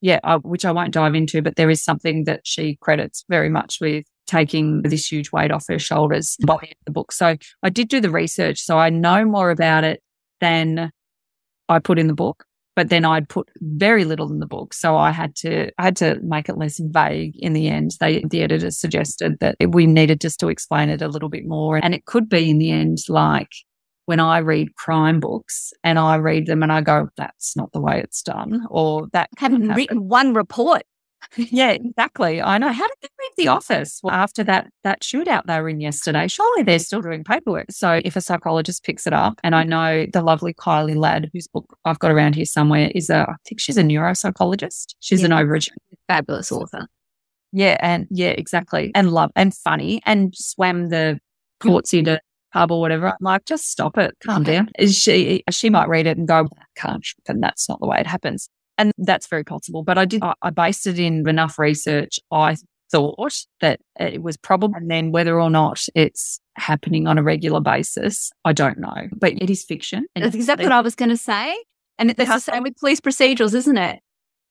yeah, 0.00 0.20
uh, 0.24 0.38
which 0.38 0.64
I 0.64 0.72
won't 0.72 0.94
dive 0.94 1.14
into, 1.14 1.42
but 1.42 1.56
there 1.56 1.68
is 1.68 1.82
something 1.82 2.24
that 2.24 2.40
she 2.44 2.76
credits 2.80 3.24
very 3.28 3.50
much 3.50 3.78
with 3.80 4.04
taking 4.26 4.82
this 4.82 5.10
huge 5.10 5.32
weight 5.32 5.50
off 5.50 5.66
her 5.68 5.78
shoulders 5.78 6.36
by 6.46 6.72
the 6.86 6.92
book. 6.92 7.12
So 7.12 7.36
I 7.62 7.70
did 7.70 7.88
do 7.88 8.00
the 8.00 8.10
research, 8.10 8.60
so 8.60 8.78
I 8.78 8.88
know 8.88 9.24
more 9.24 9.50
about 9.50 9.84
it 9.84 10.00
than 10.40 10.90
I 11.68 11.78
put 11.78 11.98
in 11.98 12.06
the 12.06 12.14
book. 12.14 12.44
But 12.76 12.88
then 12.88 13.04
I'd 13.04 13.28
put 13.28 13.50
very 13.60 14.04
little 14.04 14.30
in 14.30 14.38
the 14.38 14.46
book, 14.46 14.72
so 14.72 14.96
I 14.96 15.10
had 15.10 15.34
to 15.36 15.70
I 15.76 15.82
had 15.82 15.96
to 15.96 16.18
make 16.22 16.48
it 16.48 16.56
less 16.56 16.80
vague. 16.82 17.34
In 17.36 17.52
the 17.52 17.68
end, 17.68 17.92
they 18.00 18.22
the 18.30 18.42
editor 18.42 18.70
suggested 18.70 19.38
that 19.40 19.56
we 19.68 19.86
needed 19.86 20.20
just 20.20 20.40
to 20.40 20.48
explain 20.48 20.88
it 20.88 21.02
a 21.02 21.08
little 21.08 21.28
bit 21.28 21.46
more, 21.46 21.76
and 21.76 21.94
it 21.94 22.06
could 22.06 22.28
be 22.28 22.48
in 22.48 22.58
the 22.58 22.70
end 22.70 22.98
like 23.08 23.50
when 24.06 24.20
I 24.20 24.38
read 24.38 24.74
crime 24.76 25.20
books 25.20 25.72
and 25.84 25.98
I 25.98 26.16
read 26.16 26.46
them 26.46 26.62
and 26.62 26.72
I 26.72 26.80
go, 26.80 27.08
that's 27.16 27.56
not 27.56 27.70
the 27.72 27.80
way 27.80 28.00
it's 28.00 28.22
done, 28.22 28.66
or 28.70 29.08
that 29.12 29.28
haven't 29.36 29.68
written 29.68 30.08
one 30.08 30.32
report. 30.32 30.82
Yeah, 31.36 31.70
exactly. 31.70 32.42
I 32.42 32.58
know. 32.58 32.72
How 32.72 32.86
did 32.86 32.96
they 33.02 33.08
leave 33.20 33.32
The 33.36 33.48
Office 33.48 34.00
well, 34.02 34.14
after 34.14 34.42
that 34.44 34.68
that 34.84 35.02
shootout 35.02 35.46
they 35.46 35.60
were 35.60 35.68
in 35.68 35.80
yesterday? 35.80 36.26
Surely 36.28 36.62
they're 36.62 36.78
still 36.78 37.00
doing 37.00 37.24
paperwork. 37.24 37.66
So 37.70 38.00
if 38.04 38.16
a 38.16 38.20
psychologist 38.20 38.84
picks 38.84 39.06
it 39.06 39.12
up, 39.12 39.40
and 39.44 39.54
I 39.54 39.64
know 39.64 40.06
the 40.12 40.22
lovely 40.22 40.54
Kylie 40.54 40.96
Ladd, 40.96 41.30
whose 41.32 41.46
book 41.46 41.76
I've 41.84 41.98
got 41.98 42.10
around 42.10 42.34
here 42.34 42.44
somewhere, 42.44 42.90
is 42.94 43.10
a 43.10 43.26
I 43.28 43.34
think 43.46 43.60
she's 43.60 43.78
a 43.78 43.82
neuropsychologist. 43.82 44.94
She's 45.00 45.20
yeah. 45.20 45.26
an 45.26 45.32
overachiever, 45.32 45.76
fabulous 46.08 46.50
author. 46.50 46.86
Yeah, 47.52 47.76
and 47.80 48.06
yeah, 48.10 48.30
exactly, 48.30 48.90
and 48.94 49.10
love 49.10 49.30
and 49.36 49.54
funny, 49.54 50.02
and 50.06 50.34
swam 50.34 50.88
the 50.88 51.20
Portsea 51.60 52.04
to 52.04 52.20
pub 52.52 52.70
or 52.72 52.80
whatever. 52.80 53.08
I'm 53.08 53.16
like, 53.20 53.44
just 53.44 53.70
stop 53.70 53.98
it, 53.98 54.16
calm 54.24 54.42
down. 54.42 54.70
Is 54.78 54.96
She 54.96 55.44
she 55.50 55.70
might 55.70 55.88
read 55.88 56.06
it 56.06 56.18
and 56.18 56.26
go, 56.26 56.48
can't, 56.76 57.06
and 57.28 57.42
that's 57.42 57.68
not 57.68 57.80
the 57.80 57.86
way 57.86 57.98
it 58.00 58.06
happens. 58.06 58.48
And 58.80 58.92
that's 58.96 59.26
very 59.26 59.44
possible. 59.44 59.82
But 59.82 59.98
I 59.98 60.06
did, 60.06 60.22
I, 60.22 60.32
I 60.40 60.50
based 60.50 60.86
it 60.86 60.98
in 60.98 61.28
enough 61.28 61.58
research. 61.58 62.18
I 62.32 62.56
thought 62.90 63.44
that 63.60 63.78
it 63.98 64.22
was 64.22 64.38
probable. 64.38 64.74
And 64.74 64.90
then 64.90 65.12
whether 65.12 65.38
or 65.38 65.50
not 65.50 65.84
it's 65.94 66.40
happening 66.56 67.06
on 67.06 67.18
a 67.18 67.22
regular 67.22 67.60
basis, 67.60 68.32
I 68.46 68.54
don't 68.54 68.78
know. 68.78 69.08
But 69.12 69.34
it 69.34 69.50
is 69.50 69.64
fiction. 69.64 70.06
That's 70.16 70.34
exactly 70.34 70.64
what 70.64 70.72
I 70.72 70.80
was 70.80 70.94
going 70.94 71.10
to 71.10 71.16
say. 71.16 71.54
And 71.98 72.08
that's 72.10 72.30
the 72.46 72.52
same 72.52 72.62
with 72.62 72.76
police 72.76 73.00
procedurals, 73.00 73.54
isn't 73.54 73.76
it? 73.76 74.00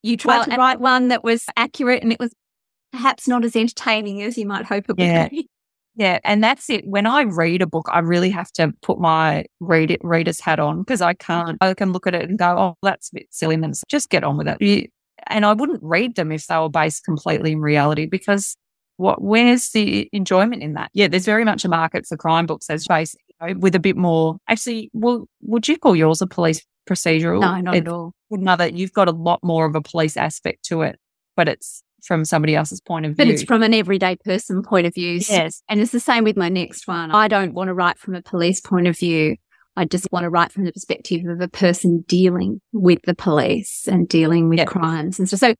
You 0.04 0.16
tried 0.16 0.38
well, 0.38 0.46
to 0.46 0.56
write 0.58 0.80
one 0.80 1.08
that 1.08 1.24
was 1.24 1.46
accurate 1.58 2.04
and 2.04 2.14
it 2.14 2.20
was 2.20 2.32
perhaps 2.92 3.28
not 3.28 3.44
as 3.44 3.56
entertaining 3.56 4.22
as 4.22 4.38
you 4.38 4.46
might 4.46 4.66
hope 4.66 4.86
it 4.90 4.98
would 4.98 5.00
yeah. 5.00 5.28
be. 5.28 5.50
Yeah, 6.00 6.20
and 6.24 6.42
that's 6.42 6.70
it. 6.70 6.88
When 6.88 7.06
I 7.06 7.24
read 7.24 7.62
a 7.62 7.68
book, 7.68 7.88
I 7.92 8.00
really 8.00 8.30
have 8.30 8.50
to 8.54 8.72
put 8.82 9.00
my 9.02 9.44
read 9.60 9.92
it, 9.92 10.00
reader's 10.02 10.40
hat 10.40 10.58
on 10.58 10.80
because 10.80 11.02
I 11.02 11.14
can't. 11.14 11.58
I 11.60 11.74
can 11.74 11.92
look 11.92 12.08
at 12.08 12.16
it 12.16 12.30
and 12.30 12.40
go, 12.40 12.58
"Oh, 12.58 12.78
that's 12.82 13.10
a 13.10 13.16
bit 13.16 13.28
silly," 13.32 13.56
and 13.56 13.64
then 13.66 13.74
just 13.90 14.10
get 14.10 14.24
on 14.24 14.38
with 14.38 14.48
it. 14.48 14.92
And 15.28 15.46
I 15.46 15.52
wouldn't 15.52 15.84
read 15.84 16.16
them 16.16 16.32
if 16.32 16.48
they 16.48 16.58
were 16.58 16.70
based 16.70 17.04
completely 17.04 17.52
in 17.52 17.60
reality 17.60 18.06
because 18.06 18.56
what? 18.96 19.22
Where's 19.22 19.72
the 19.72 20.08
enjoyment 20.14 20.64
in 20.64 20.72
that? 20.76 20.90
Yeah, 20.94 21.10
there's 21.10 21.26
very 21.26 21.44
much 21.44 21.66
a 21.66 21.70
market 21.70 22.06
for 22.08 22.16
crime 22.16 22.46
books 22.46 22.70
as 22.70 22.88
based 22.88 23.18
you 23.28 23.48
know, 23.48 23.60
with 23.60 23.76
a 23.76 23.80
bit 23.80 23.98
more. 23.98 24.38
Actually, 24.48 24.90
well, 24.94 25.28
would 25.42 25.68
you 25.68 25.78
call 25.78 25.98
yours 25.98 26.22
a 26.22 26.28
police 26.28 26.66
procedural? 26.90 27.42
No, 27.42 27.60
not 27.60 27.76
at 27.76 27.90
all. 27.90 28.14
Another, 28.32 28.70
you've 28.70 28.94
got 28.94 29.10
a 29.10 29.12
lot 29.12 29.42
more 29.44 29.66
of 29.66 29.76
a 29.76 29.82
police 29.82 30.16
aspect 30.16 30.64
to 30.68 30.82
it, 30.84 30.98
but 31.36 31.50
it's 31.50 31.84
from 32.04 32.26
somebody 32.26 32.56
else's 32.56 32.82
point 32.82 33.06
of 33.06 33.12
view. 33.12 33.18
But 33.18 33.28
it's 33.28 33.44
from 33.44 33.64
an 33.64 33.74
everyday 33.74 34.16
person 34.18 34.64
point 34.64 34.88
of 34.88 34.94
view. 34.94 35.20
Yes. 35.28 35.62
And 35.70 35.80
it's 35.80 35.92
the 35.92 36.00
same 36.00 36.24
with 36.24 36.38
my 36.38 36.50
next 36.50 36.88
one. 36.88 37.12
I 37.12 37.28
don't 37.28 37.54
want 37.54 37.68
to 37.68 37.74
write 37.74 38.00
from 38.00 38.16
a 38.16 38.22
police 38.22 38.62
point 38.62 38.88
of 38.88 38.98
view. 38.98 39.36
I 39.76 39.86
just 39.86 40.12
want 40.12 40.24
to 40.24 40.30
write 40.30 40.52
from 40.52 40.66
the 40.66 40.72
perspective 40.74 41.26
of 41.26 41.40
a 41.40 41.48
person 41.48 42.04
dealing 42.08 42.62
with 42.74 43.00
the 43.06 43.16
police 43.16 43.88
and 43.88 44.08
dealing 44.08 44.50
with 44.50 44.60
yep. 44.60 44.68
crimes 44.68 45.20
and 45.20 45.30
so. 45.30 45.38
So 45.38 45.56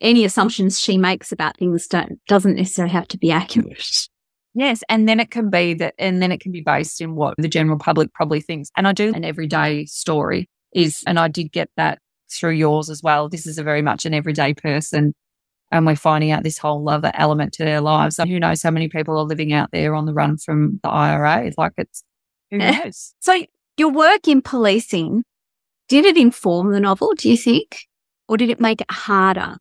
any 0.00 0.24
assumptions 0.24 0.78
she 0.78 0.98
makes 0.98 1.32
about 1.32 1.56
things 1.56 1.86
don't 1.86 2.18
doesn't 2.26 2.56
necessarily 2.56 2.92
have 2.92 3.08
to 3.08 3.18
be 3.18 3.30
accurate. 3.30 4.08
Yes, 4.54 4.84
and 4.88 5.08
then 5.08 5.18
it 5.18 5.30
can 5.30 5.50
be 5.50 5.74
that, 5.74 5.94
and 5.98 6.22
then 6.22 6.30
it 6.30 6.40
can 6.40 6.52
be 6.52 6.60
based 6.60 7.00
in 7.00 7.16
what 7.16 7.34
the 7.38 7.48
general 7.48 7.78
public 7.78 8.12
probably 8.12 8.40
thinks. 8.40 8.70
And 8.76 8.86
I 8.86 8.92
do 8.92 9.12
an 9.12 9.24
everyday 9.24 9.86
story 9.86 10.48
is, 10.72 11.02
and 11.06 11.18
I 11.18 11.28
did 11.28 11.50
get 11.50 11.70
that 11.76 11.98
through 12.30 12.52
yours 12.52 12.88
as 12.88 13.02
well. 13.02 13.28
This 13.28 13.46
is 13.46 13.58
a 13.58 13.64
very 13.64 13.82
much 13.82 14.06
an 14.06 14.14
everyday 14.14 14.54
person 14.54 15.12
and 15.70 15.86
we're 15.86 15.96
finding 15.96 16.30
out 16.30 16.42
this 16.42 16.58
whole 16.58 16.88
other 16.88 17.10
element 17.14 17.52
to 17.54 17.64
their 17.64 17.80
lives. 17.80 18.16
So 18.16 18.26
who 18.26 18.38
knows 18.38 18.62
how 18.62 18.70
many 18.70 18.88
people 18.88 19.18
are 19.18 19.24
living 19.24 19.52
out 19.52 19.70
there 19.72 19.94
on 19.94 20.06
the 20.06 20.14
run 20.14 20.36
from 20.36 20.80
the 20.82 20.88
IRA? 20.88 21.46
It's 21.46 21.58
like 21.58 21.72
it's 21.76 22.04
who 22.50 22.60
eh. 22.60 22.82
knows. 22.84 23.14
So 23.20 23.44
your 23.76 23.90
work 23.90 24.28
in 24.28 24.42
policing, 24.42 25.24
did 25.88 26.04
it 26.04 26.16
inform 26.16 26.72
the 26.72 26.80
novel, 26.80 27.12
do 27.14 27.28
you 27.28 27.36
think? 27.36 27.86
Or 28.28 28.36
did 28.36 28.50
it 28.50 28.60
make 28.60 28.80
it 28.80 28.90
harder? 28.90 29.56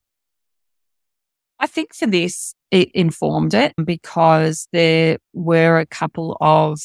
I 1.59 1.67
think 1.67 1.93
for 1.93 2.07
this, 2.07 2.55
it 2.71 2.91
informed 2.93 3.53
it 3.53 3.73
because 3.83 4.67
there 4.71 5.17
were 5.33 5.79
a 5.79 5.85
couple 5.85 6.37
of 6.41 6.79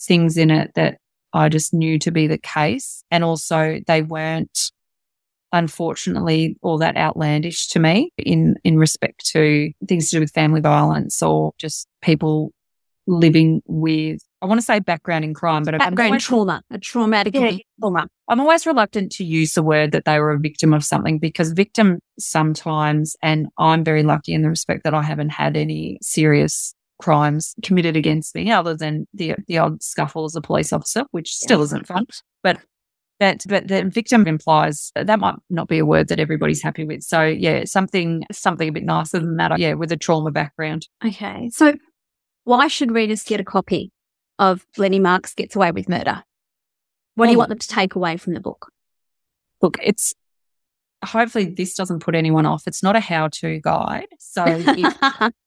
things 0.00 0.36
in 0.36 0.50
it 0.50 0.72
that 0.74 0.98
I 1.32 1.48
just 1.48 1.74
knew 1.74 1.98
to 2.00 2.10
be 2.10 2.26
the 2.26 2.38
case. 2.38 3.02
And 3.10 3.24
also 3.24 3.80
they 3.86 4.02
weren't 4.02 4.70
unfortunately 5.52 6.56
all 6.62 6.78
that 6.78 6.96
outlandish 6.96 7.68
to 7.68 7.78
me 7.78 8.12
in 8.18 8.56
in 8.64 8.76
respect 8.76 9.24
to 9.24 9.70
things 9.88 10.10
to 10.10 10.16
do 10.16 10.20
with 10.20 10.30
family 10.30 10.60
violence 10.60 11.22
or 11.22 11.52
just 11.58 11.88
people 12.02 12.52
living 13.06 13.62
with 13.66 14.20
I 14.40 14.46
want 14.46 14.60
to 14.60 14.64
say 14.64 14.78
background 14.78 15.24
in 15.24 15.34
crime, 15.34 15.64
but 15.64 15.76
background 15.78 16.10
always, 16.10 16.24
trauma, 16.24 16.62
a 16.70 16.78
traumatic 16.78 17.34
yeah, 17.34 17.56
trauma. 17.80 18.06
I'm 18.28 18.38
always 18.38 18.66
reluctant 18.66 19.10
to 19.12 19.24
use 19.24 19.54
the 19.54 19.64
word 19.64 19.90
that 19.92 20.04
they 20.04 20.20
were 20.20 20.30
a 20.30 20.38
victim 20.38 20.72
of 20.72 20.84
something 20.84 21.18
because 21.18 21.50
victim 21.52 21.98
sometimes, 22.20 23.16
and 23.20 23.48
I'm 23.58 23.82
very 23.82 24.04
lucky 24.04 24.34
in 24.34 24.42
the 24.42 24.48
respect 24.48 24.84
that 24.84 24.94
I 24.94 25.02
haven't 25.02 25.30
had 25.30 25.56
any 25.56 25.98
serious 26.02 26.72
crimes 27.00 27.54
committed 27.64 27.96
against 27.96 28.34
me 28.34 28.50
other 28.52 28.76
than 28.76 29.06
the 29.12 29.34
the 29.48 29.58
odd 29.58 29.82
scuffle 29.82 30.24
as 30.24 30.36
a 30.36 30.40
police 30.40 30.72
officer, 30.72 31.04
which 31.10 31.34
still 31.34 31.62
isn't 31.62 31.88
fun. 31.88 32.06
But 32.44 32.60
but 33.18 33.44
but 33.48 33.68
the 33.68 33.84
victim 33.84 34.26
implies 34.26 34.92
that 34.94 35.18
might 35.18 35.34
not 35.50 35.68
be 35.68 35.78
a 35.78 35.86
word 35.86 36.08
that 36.08 36.20
everybody's 36.20 36.62
happy 36.62 36.84
with. 36.84 37.02
So 37.02 37.22
yeah, 37.22 37.64
something 37.64 38.24
something 38.30 38.68
a 38.68 38.72
bit 38.72 38.84
nicer 38.84 39.18
than 39.18 39.36
that. 39.36 39.58
Yeah, 39.58 39.74
with 39.74 39.92
a 39.92 39.96
trauma 39.96 40.30
background. 40.30 40.88
Okay, 41.04 41.50
so 41.52 41.74
why 42.44 42.68
should 42.68 42.92
readers 42.92 43.22
get 43.22 43.40
a 43.40 43.44
copy 43.44 43.92
of 44.38 44.64
Lenny 44.76 44.98
Marks 44.98 45.34
Gets 45.34 45.56
Away 45.56 45.72
with 45.72 45.88
Murder? 45.88 46.22
What 47.14 47.26
do 47.26 47.32
you 47.32 47.36
oh. 47.36 47.40
want 47.40 47.48
them 47.48 47.58
to 47.58 47.68
take 47.68 47.94
away 47.94 48.16
from 48.16 48.34
the 48.34 48.40
book? 48.40 48.70
Look, 49.60 49.76
it's 49.82 50.14
hopefully 51.04 51.46
this 51.46 51.74
doesn't 51.74 52.00
put 52.00 52.14
anyone 52.14 52.46
off. 52.46 52.62
It's 52.66 52.82
not 52.82 52.96
a 52.96 53.00
how-to 53.00 53.60
guide, 53.60 54.06
so. 54.18 54.44
if 54.46 55.32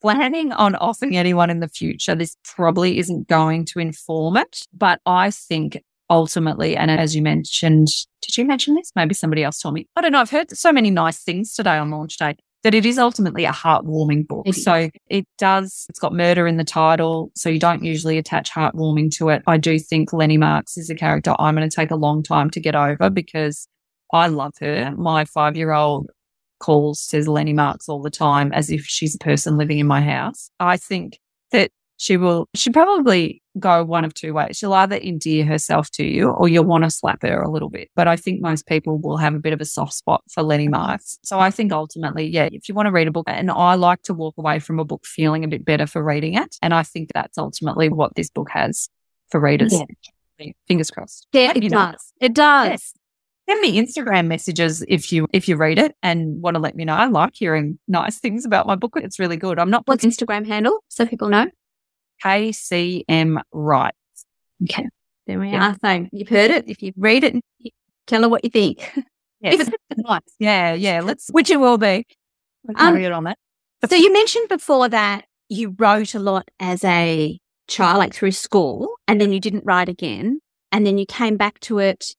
planning 0.00 0.52
on 0.52 0.74
offering 0.76 1.16
anyone 1.16 1.50
in 1.50 1.60
the 1.60 1.68
future, 1.68 2.14
this 2.14 2.36
probably 2.44 2.98
isn't 2.98 3.28
going 3.28 3.64
to 3.64 3.78
inform 3.78 4.36
it. 4.36 4.66
But 4.72 5.00
I 5.06 5.30
think 5.30 5.82
ultimately, 6.10 6.76
and 6.76 6.90
as 6.90 7.14
you 7.14 7.22
mentioned, 7.22 7.88
did 8.22 8.36
you 8.36 8.44
mention 8.44 8.74
this? 8.74 8.92
Maybe 8.96 9.14
somebody 9.14 9.42
else 9.44 9.60
told 9.60 9.74
me. 9.74 9.88
I 9.96 10.00
don't 10.00 10.12
know. 10.12 10.20
I've 10.20 10.30
heard 10.30 10.50
so 10.56 10.72
many 10.72 10.90
nice 10.90 11.22
things 11.22 11.54
today 11.54 11.76
on 11.76 11.90
launch 11.90 12.16
day. 12.16 12.36
that 12.64 12.74
it 12.74 12.84
is 12.84 12.98
ultimately 12.98 13.44
a 13.44 13.52
heartwarming 13.52 14.26
book. 14.26 14.46
It 14.46 14.54
so 14.54 14.90
it 15.08 15.26
does, 15.38 15.86
it's 15.88 15.98
got 15.98 16.12
murder 16.12 16.46
in 16.46 16.56
the 16.56 16.64
title. 16.64 17.30
So 17.34 17.48
you 17.48 17.60
don't 17.60 17.84
usually 17.84 18.18
attach 18.18 18.50
heartwarming 18.50 19.14
to 19.18 19.28
it. 19.28 19.42
I 19.46 19.56
do 19.58 19.78
think 19.78 20.12
Lenny 20.12 20.38
Marks 20.38 20.76
is 20.76 20.90
a 20.90 20.94
character 20.94 21.34
I'm 21.38 21.54
going 21.54 21.68
to 21.68 21.74
take 21.74 21.90
a 21.90 21.96
long 21.96 22.22
time 22.22 22.50
to 22.50 22.60
get 22.60 22.74
over 22.74 23.10
because 23.10 23.68
I 24.12 24.26
love 24.28 24.54
her. 24.60 24.92
My 24.96 25.24
five 25.24 25.56
year 25.56 25.72
old 25.72 26.10
calls, 26.58 27.00
says 27.00 27.28
Lenny 27.28 27.52
Marks 27.52 27.88
all 27.88 28.02
the 28.02 28.10
time 28.10 28.52
as 28.52 28.70
if 28.70 28.84
she's 28.84 29.14
a 29.14 29.18
person 29.18 29.56
living 29.56 29.78
in 29.78 29.86
my 29.86 30.00
house. 30.00 30.50
I 30.58 30.76
think 30.76 31.20
that 31.52 31.70
she 31.98 32.16
will, 32.16 32.48
she 32.54 32.70
probably 32.70 33.42
go 33.58 33.84
one 33.84 34.04
of 34.04 34.14
two 34.14 34.32
ways. 34.32 34.56
She'll 34.56 34.72
either 34.72 34.96
endear 34.96 35.44
herself 35.44 35.90
to 35.92 36.04
you 36.04 36.30
or 36.30 36.48
you'll 36.48 36.64
want 36.64 36.84
to 36.84 36.90
slap 36.90 37.22
her 37.22 37.42
a 37.42 37.50
little 37.50 37.68
bit. 37.68 37.90
But 37.96 38.06
I 38.06 38.14
think 38.14 38.40
most 38.40 38.66
people 38.66 38.98
will 38.98 39.16
have 39.16 39.34
a 39.34 39.40
bit 39.40 39.52
of 39.52 39.60
a 39.60 39.64
soft 39.64 39.94
spot 39.94 40.22
for 40.30 40.44
Lenny 40.44 40.68
Marks. 40.68 41.18
So 41.24 41.40
I 41.40 41.50
think 41.50 41.72
ultimately, 41.72 42.26
yeah, 42.26 42.48
if 42.52 42.68
you 42.68 42.74
want 42.74 42.86
to 42.86 42.92
read 42.92 43.08
a 43.08 43.10
book, 43.10 43.26
and 43.26 43.50
I 43.50 43.74
like 43.74 44.02
to 44.04 44.14
walk 44.14 44.36
away 44.38 44.60
from 44.60 44.78
a 44.78 44.84
book 44.84 45.04
feeling 45.04 45.42
a 45.42 45.48
bit 45.48 45.64
better 45.64 45.88
for 45.88 46.02
reading 46.02 46.34
it. 46.34 46.56
And 46.62 46.72
I 46.72 46.84
think 46.84 47.10
that's 47.12 47.36
ultimately 47.36 47.88
what 47.88 48.14
this 48.14 48.30
book 48.30 48.48
has 48.52 48.88
for 49.30 49.40
readers. 49.40 49.72
Yeah. 49.74 50.52
Fingers 50.68 50.92
crossed. 50.92 51.26
Yeah, 51.32 51.52
it 51.56 51.64
know? 51.64 51.68
does. 51.68 52.12
It 52.20 52.32
does. 52.32 52.68
Yes. 52.70 52.94
Send 53.48 53.60
me 53.60 53.80
Instagram 53.80 54.26
messages 54.26 54.84
if 54.86 55.10
you 55.10 55.26
if 55.32 55.48
you 55.48 55.56
read 55.56 55.78
it 55.78 55.96
and 56.02 56.40
want 56.40 56.54
to 56.54 56.60
let 56.60 56.76
me 56.76 56.84
know. 56.84 56.94
I 56.94 57.06
like 57.06 57.32
hearing 57.34 57.78
nice 57.88 58.20
things 58.20 58.44
about 58.44 58.66
my 58.66 58.76
book. 58.76 58.92
It's 58.96 59.18
really 59.18 59.38
good. 59.38 59.58
I'm 59.58 59.70
not 59.70 59.82
What's 59.86 60.04
Instagram 60.04 60.46
handle 60.46 60.84
so 60.88 61.06
people 61.06 61.28
know? 61.28 61.46
KCM 62.24 63.40
Right. 63.52 63.94
Okay. 64.64 64.88
There 65.26 65.38
we 65.38 65.50
Yeah. 65.50 65.70
are. 65.70 65.76
So 65.82 66.06
you've 66.12 66.28
heard 66.28 66.50
it. 66.50 66.68
If 66.68 66.82
you 66.82 66.92
read 66.96 67.24
it, 67.24 67.36
tell 68.06 68.22
her 68.22 68.28
what 68.28 68.44
you 68.44 68.50
think. 68.50 68.78
Yes. 69.40 69.68
Nice. 69.96 70.20
Yeah, 70.38 70.74
yeah. 70.74 71.00
Let's 71.00 71.28
Which 71.30 71.50
it 71.50 71.58
will 71.58 71.78
be. 71.78 72.06
Um, 72.76 72.96
on 73.12 73.24
that. 73.24 73.38
So 73.88 73.96
you 73.96 74.12
mentioned 74.12 74.48
before 74.48 74.88
that 74.88 75.24
you 75.48 75.74
wrote 75.78 76.14
a 76.14 76.18
lot 76.18 76.48
as 76.60 76.84
a 76.84 77.38
child, 77.66 77.98
like 77.98 78.14
through 78.14 78.30
school, 78.32 78.94
and 79.08 79.20
then 79.20 79.32
you 79.32 79.40
didn't 79.40 79.64
write 79.64 79.88
again, 79.88 80.40
and 80.72 80.86
then 80.86 80.98
you 80.98 81.06
came 81.06 81.36
back 81.36 81.58
to 81.60 81.78
it 81.78 82.14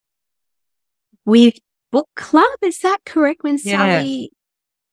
with 1.24 1.54
book 1.92 2.08
club. 2.16 2.58
Is 2.62 2.80
that 2.80 2.98
correct? 3.06 3.42
When 3.44 3.58
Yeah. 3.62 3.78
Sally 4.00 4.30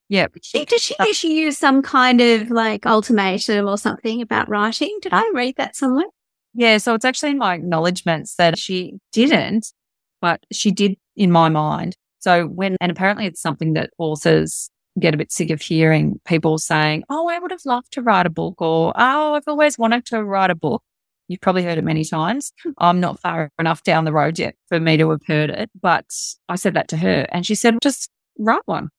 Yeah. 0.09 0.27
she, 0.41 0.63
did 0.63 0.79
she 0.79 0.95
actually 0.99 1.33
use 1.33 1.57
some 1.57 1.81
kind 1.81 2.21
of 2.21 2.49
like 2.49 2.85
ultimatum 2.85 3.67
or 3.67 3.77
something 3.77 4.21
about 4.21 4.47
writing? 4.47 4.97
Did 5.01 5.13
I 5.13 5.29
read 5.33 5.55
that 5.57 5.75
somewhere? 5.75 6.05
Yeah. 6.53 6.77
So 6.77 6.93
it's 6.93 7.05
actually 7.05 7.31
in 7.31 7.37
my 7.37 7.55
acknowledgements 7.55 8.35
that 8.35 8.57
she 8.57 8.93
didn't, 9.11 9.73
but 10.21 10.45
she 10.51 10.71
did 10.71 10.95
in 11.15 11.31
my 11.31 11.49
mind. 11.49 11.95
So 12.19 12.47
when, 12.47 12.77
and 12.81 12.91
apparently 12.91 13.25
it's 13.25 13.41
something 13.41 13.73
that 13.73 13.91
authors 13.97 14.69
get 14.99 15.13
a 15.13 15.17
bit 15.17 15.31
sick 15.31 15.49
of 15.49 15.61
hearing 15.61 16.19
people 16.25 16.57
saying, 16.57 17.03
Oh, 17.09 17.27
I 17.29 17.39
would 17.39 17.51
have 17.51 17.65
loved 17.65 17.91
to 17.93 18.01
write 18.01 18.25
a 18.25 18.31
book 18.31 18.61
or, 18.61 18.93
Oh, 18.95 19.33
I've 19.35 19.47
always 19.47 19.77
wanted 19.77 20.05
to 20.07 20.23
write 20.23 20.49
a 20.49 20.55
book. 20.55 20.83
You've 21.27 21.41
probably 21.41 21.63
heard 21.63 21.77
it 21.77 21.83
many 21.83 22.05
times. 22.05 22.53
Hmm. 22.63 22.71
I'm 22.77 22.99
not 22.99 23.19
far 23.19 23.51
enough 23.59 23.83
down 23.83 24.05
the 24.05 24.13
road 24.13 24.39
yet 24.39 24.55
for 24.69 24.79
me 24.79 24.97
to 24.97 25.09
have 25.11 25.25
heard 25.27 25.49
it, 25.49 25.69
but 25.79 26.05
I 26.47 26.55
said 26.55 26.73
that 26.75 26.87
to 26.89 26.97
her 26.97 27.27
and 27.31 27.45
she 27.45 27.53
said, 27.53 27.77
just 27.81 28.09
write 28.39 28.61
one. 28.65 28.89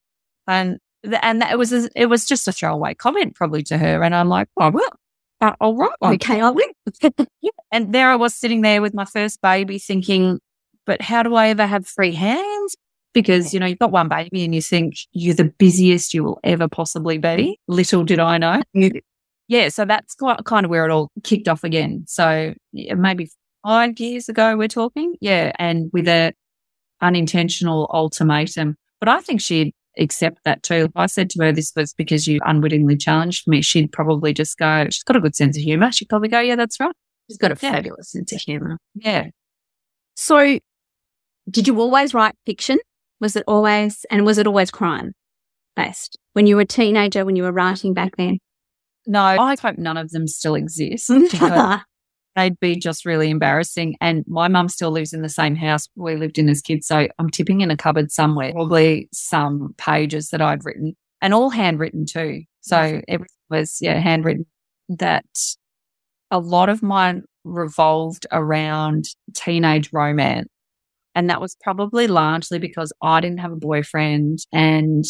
And, 0.47 0.77
and 1.03 1.41
that 1.41 1.51
it 1.51 1.57
was, 1.57 1.71
a, 1.73 1.89
it 1.95 2.07
was 2.07 2.25
just 2.25 2.47
a 2.47 2.51
throwaway 2.51 2.93
comment 2.93 3.35
probably 3.35 3.63
to 3.63 3.77
her. 3.77 4.03
And 4.03 4.13
I'm 4.13 4.29
like, 4.29 4.47
oh, 4.57 4.63
I 4.63 4.69
will. 4.69 4.89
Uh, 5.41 5.53
I'll 5.61 5.75
write 5.75 5.91
one. 5.99 6.15
Okay, 6.15 6.41
I 6.41 6.49
will. 6.49 6.71
Yeah. 7.41 7.51
And 7.71 7.93
there 7.93 8.09
I 8.09 8.15
was 8.15 8.35
sitting 8.35 8.61
there 8.61 8.81
with 8.81 8.93
my 8.93 9.05
first 9.05 9.41
baby 9.41 9.79
thinking, 9.79 10.39
but 10.85 11.01
how 11.01 11.23
do 11.23 11.35
I 11.35 11.47
ever 11.49 11.65
have 11.65 11.87
free 11.87 12.13
hands? 12.13 12.75
Because, 13.13 13.53
you 13.53 13.59
know, 13.59 13.65
you've 13.65 13.79
got 13.79 13.91
one 13.91 14.09
baby 14.09 14.43
and 14.43 14.53
you 14.53 14.61
think 14.61 14.95
you're 15.13 15.35
the 15.35 15.45
busiest 15.57 16.13
you 16.13 16.23
will 16.23 16.39
ever 16.43 16.67
possibly 16.67 17.17
be. 17.17 17.59
Little 17.67 18.03
did 18.03 18.19
I 18.19 18.37
know. 18.37 18.61
Yeah. 19.51 19.69
So 19.69 19.83
that's 19.83 20.13
quite, 20.13 20.45
kind 20.45 20.63
of 20.63 20.69
where 20.69 20.85
it 20.85 20.91
all 20.91 21.09
kicked 21.23 21.47
off 21.47 21.63
again. 21.63 22.03
So 22.07 22.53
yeah, 22.71 22.93
maybe 22.93 23.31
five 23.63 23.99
years 23.99 24.29
ago 24.29 24.55
we're 24.55 24.67
talking. 24.67 25.15
Yeah. 25.21 25.53
And 25.57 25.89
with 25.91 26.07
a 26.07 26.33
unintentional 27.01 27.89
ultimatum, 27.91 28.75
but 28.99 29.09
I 29.09 29.21
think 29.21 29.41
she'd 29.41 29.73
accept 29.99 30.39
that 30.45 30.63
too. 30.63 30.85
If 30.85 30.91
I 30.95 31.05
said 31.05 31.29
to 31.31 31.43
her, 31.43 31.51
this 31.51 31.71
was 31.75 31.93
because 31.93 32.27
you 32.27 32.39
unwittingly 32.45 32.97
challenged 32.97 33.47
me, 33.47 33.61
she'd 33.61 33.91
probably 33.91 34.33
just 34.33 34.57
go, 34.57 34.85
she's 34.85 35.03
got 35.03 35.15
a 35.15 35.19
good 35.19 35.35
sense 35.35 35.57
of 35.57 35.63
humor. 35.63 35.91
She'd 35.91 36.09
probably 36.09 36.29
go, 36.29 36.39
yeah, 36.39 36.55
that's 36.55 36.79
right. 36.79 36.95
She's 37.29 37.37
got 37.37 37.51
a 37.51 37.55
fabulous 37.55 38.11
sense 38.11 38.31
of 38.31 38.41
humor. 38.41 38.79
Yeah. 38.95 39.27
So, 40.15 40.59
did 41.49 41.67
you 41.67 41.79
always 41.79 42.13
write 42.13 42.35
fiction? 42.45 42.79
Was 43.21 43.35
it 43.35 43.43
always, 43.47 44.05
and 44.09 44.25
was 44.25 44.37
it 44.37 44.47
always 44.47 44.71
crime 44.71 45.13
based? 45.75 46.17
When 46.33 46.47
you 46.47 46.55
were 46.55 46.63
a 46.63 46.65
teenager, 46.65 47.25
when 47.25 47.35
you 47.35 47.43
were 47.43 47.51
writing 47.51 47.93
back 47.93 48.15
then? 48.17 48.39
No, 49.05 49.21
I 49.21 49.55
hope 49.59 49.77
none 49.77 49.97
of 49.97 50.09
them 50.11 50.27
still 50.27 50.55
exist 50.55 51.09
they'd 52.39 52.59
be 52.59 52.77
just 52.77 53.05
really 53.05 53.29
embarrassing. 53.29 53.95
And 53.99 54.23
my 54.27 54.47
mum 54.47 54.69
still 54.69 54.91
lives 54.91 55.13
in 55.13 55.21
the 55.21 55.29
same 55.29 55.55
house 55.55 55.87
we 55.95 56.15
lived 56.15 56.37
in 56.37 56.49
as 56.49 56.61
kids. 56.61 56.87
So 56.87 57.07
I'm 57.19 57.29
tipping 57.29 57.61
in 57.61 57.71
a 57.71 57.77
cupboard 57.77 58.11
somewhere, 58.11 58.53
probably 58.53 59.09
some 59.11 59.73
pages 59.77 60.29
that 60.29 60.41
I'd 60.41 60.63
written 60.63 60.95
and 61.21 61.33
all 61.33 61.49
handwritten 61.49 62.05
too. 62.05 62.43
So 62.61 63.01
everything 63.07 63.35
was, 63.49 63.77
yeah, 63.81 63.99
handwritten 63.99 64.45
that 64.89 65.25
a 66.31 66.39
lot 66.39 66.69
of 66.69 66.81
mine 66.81 67.23
revolved 67.43 68.25
around 68.31 69.05
teenage 69.33 69.91
romance. 69.91 70.47
And 71.15 71.29
that 71.29 71.41
was 71.41 71.57
probably 71.61 72.07
largely 72.07 72.59
because 72.59 72.93
I 73.01 73.19
didn't 73.19 73.39
have 73.39 73.51
a 73.51 73.57
boyfriend 73.57 74.39
and 74.53 75.03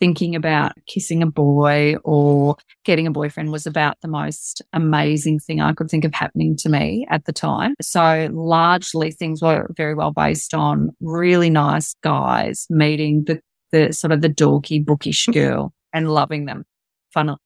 thinking 0.00 0.34
about 0.34 0.72
kissing 0.86 1.22
a 1.22 1.26
boy 1.26 1.96
or 2.04 2.56
getting 2.84 3.06
a 3.06 3.10
boyfriend 3.10 3.50
was 3.50 3.66
about 3.66 3.96
the 4.02 4.08
most 4.08 4.62
amazing 4.72 5.38
thing 5.38 5.60
I 5.60 5.72
could 5.72 5.90
think 5.90 6.04
of 6.04 6.12
happening 6.12 6.56
to 6.58 6.68
me 6.68 7.06
at 7.10 7.24
the 7.24 7.32
time. 7.32 7.74
So 7.80 8.28
largely 8.32 9.10
things 9.10 9.42
were 9.42 9.66
very 9.76 9.94
well 9.94 10.12
based 10.12 10.54
on 10.54 10.90
really 11.00 11.50
nice 11.50 11.94
guys 12.02 12.66
meeting 12.68 13.24
the, 13.24 13.40
the 13.72 13.92
sort 13.92 14.12
of 14.12 14.20
the 14.20 14.28
dorky 14.28 14.84
bookish 14.84 15.26
girl 15.32 15.72
and 15.92 16.12
loving 16.12 16.44
them. 16.44 16.64
Fun, 17.12 17.28
like 17.28 17.38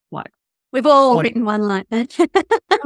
We've 0.72 0.87
all 0.87 1.16
What- 1.16 1.24
written 1.24 1.44
one 1.44 1.62
like 1.62 1.88
that. 1.90 2.14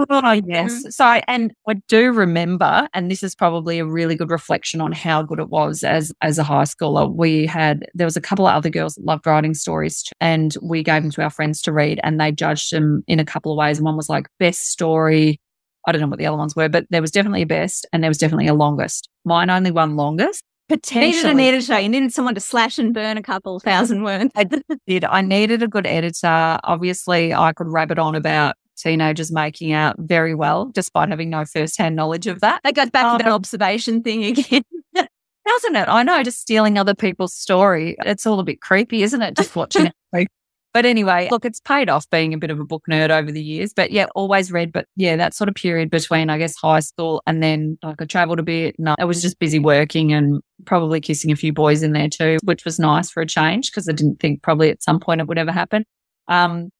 Oh, 0.08 0.32
yes. 0.46 0.86
Mm. 0.86 0.92
So, 0.92 1.04
I, 1.04 1.22
and 1.28 1.52
I 1.68 1.74
do 1.88 2.12
remember, 2.12 2.88
and 2.94 3.10
this 3.10 3.22
is 3.22 3.34
probably 3.34 3.78
a 3.78 3.84
really 3.84 4.14
good 4.16 4.30
reflection 4.30 4.80
on 4.80 4.92
how 4.92 5.22
good 5.22 5.38
it 5.38 5.50
was 5.50 5.84
as 5.84 6.10
as 6.22 6.38
a 6.38 6.42
high 6.44 6.62
schooler. 6.64 7.12
We 7.14 7.44
had 7.46 7.84
there 7.94 8.06
was 8.06 8.16
a 8.16 8.22
couple 8.22 8.46
of 8.46 8.54
other 8.54 8.70
girls 8.70 8.94
that 8.94 9.04
loved 9.04 9.26
writing 9.26 9.52
stories, 9.54 10.02
t- 10.02 10.12
and 10.20 10.56
we 10.62 10.82
gave 10.82 11.02
them 11.02 11.10
to 11.12 11.22
our 11.22 11.30
friends 11.30 11.60
to 11.62 11.72
read, 11.72 12.00
and 12.02 12.18
they 12.18 12.32
judged 12.32 12.72
them 12.72 13.04
in 13.06 13.20
a 13.20 13.24
couple 13.24 13.52
of 13.52 13.58
ways. 13.58 13.78
And 13.78 13.84
one 13.84 13.96
was 13.96 14.08
like 14.08 14.28
best 14.38 14.70
story. 14.70 15.38
I 15.86 15.92
don't 15.92 16.00
know 16.00 16.08
what 16.08 16.18
the 16.18 16.24
other 16.26 16.38
ones 16.38 16.56
were, 16.56 16.70
but 16.70 16.86
there 16.88 17.02
was 17.02 17.10
definitely 17.10 17.42
a 17.42 17.46
best, 17.46 17.86
and 17.92 18.02
there 18.02 18.08
was 18.10 18.16
definitely 18.18 18.46
a 18.48 18.54
longest. 18.54 19.10
Mine 19.26 19.50
only 19.50 19.70
won 19.70 19.96
longest. 19.96 20.42
Needed 20.70 21.24
an 21.24 21.40
editor. 21.40 21.78
You 21.80 21.88
needed 21.88 22.12
someone 22.12 22.34
to 22.34 22.40
slash 22.40 22.78
and 22.78 22.94
burn 22.94 23.16
a 23.16 23.22
couple 23.22 23.58
thousand 23.60 24.02
words. 24.02 24.30
I 24.34 24.44
did. 24.44 25.04
I 25.04 25.20
needed 25.20 25.62
a 25.62 25.68
good 25.68 25.86
editor. 25.86 26.58
Obviously, 26.64 27.34
I 27.34 27.52
could 27.52 27.68
rabbit 27.68 27.98
on 27.98 28.14
about 28.14 28.56
teenagers 28.76 29.30
making 29.32 29.72
out 29.72 29.96
very 29.98 30.34
well, 30.34 30.66
despite 30.66 31.08
having 31.08 31.30
no 31.30 31.44
first-hand 31.44 31.94
knowledge 31.96 32.26
of 32.26 32.40
that. 32.40 32.60
That 32.64 32.74
goes 32.74 32.90
back 32.90 33.04
Oh. 33.06 33.18
to 33.18 33.22
that 33.24 33.30
um, 33.30 33.34
observation 33.34 34.02
thing 34.02 34.24
again. 34.24 34.62
Doesn't 35.46 35.76
it? 35.76 35.88
I 35.88 36.02
know, 36.02 36.22
just 36.22 36.40
stealing 36.40 36.78
other 36.78 36.94
people's 36.94 37.34
story. 37.34 37.96
It's 38.06 38.26
all 38.26 38.40
a 38.40 38.44
bit 38.44 38.60
creepy, 38.62 39.02
isn't 39.02 39.20
it? 39.20 39.36
Just 39.36 39.54
watching 39.54 39.86
it. 40.12 40.28
But 40.74 40.84
anyway, 40.84 41.28
look, 41.30 41.44
it's 41.44 41.60
paid 41.60 41.88
off 41.88 42.10
being 42.10 42.34
a 42.34 42.38
bit 42.38 42.50
of 42.50 42.58
a 42.58 42.64
book 42.64 42.82
nerd 42.90 43.10
over 43.10 43.30
the 43.30 43.42
years. 43.42 43.72
But 43.72 43.92
yeah, 43.92 44.06
always 44.16 44.50
read. 44.50 44.72
But 44.72 44.86
yeah, 44.96 45.14
that 45.14 45.32
sort 45.32 45.48
of 45.48 45.54
period 45.54 45.88
between, 45.88 46.28
I 46.30 46.36
guess, 46.36 46.56
high 46.56 46.80
school 46.80 47.22
and 47.28 47.40
then 47.40 47.78
like 47.84 48.02
I 48.02 48.06
traveled 48.06 48.40
a 48.40 48.42
bit. 48.42 48.74
No, 48.76 48.96
I 48.98 49.04
was 49.04 49.22
just 49.22 49.38
busy 49.38 49.60
working 49.60 50.12
and 50.12 50.42
probably 50.64 51.00
kissing 51.00 51.30
a 51.30 51.36
few 51.36 51.52
boys 51.52 51.84
in 51.84 51.92
there 51.92 52.08
too, 52.08 52.38
which 52.42 52.64
was 52.64 52.80
nice 52.80 53.08
for 53.08 53.20
a 53.22 53.26
change 53.26 53.70
because 53.70 53.88
I 53.88 53.92
didn't 53.92 54.18
think 54.18 54.42
probably 54.42 54.68
at 54.70 54.82
some 54.82 54.98
point 54.98 55.20
it 55.20 55.28
would 55.28 55.38
ever 55.38 55.52
happen. 55.52 55.84
Um, 56.26 56.70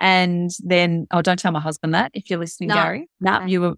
and 0.00 0.50
then, 0.62 1.08
oh, 1.10 1.20
don't 1.20 1.38
tell 1.38 1.52
my 1.52 1.60
husband 1.60 1.92
that 1.94 2.12
if 2.14 2.30
you're 2.30 2.38
listening, 2.38 2.68
No. 2.68 2.74
Gary. 2.76 3.08
No. 3.20 3.44
You 3.44 3.60
were, 3.60 3.74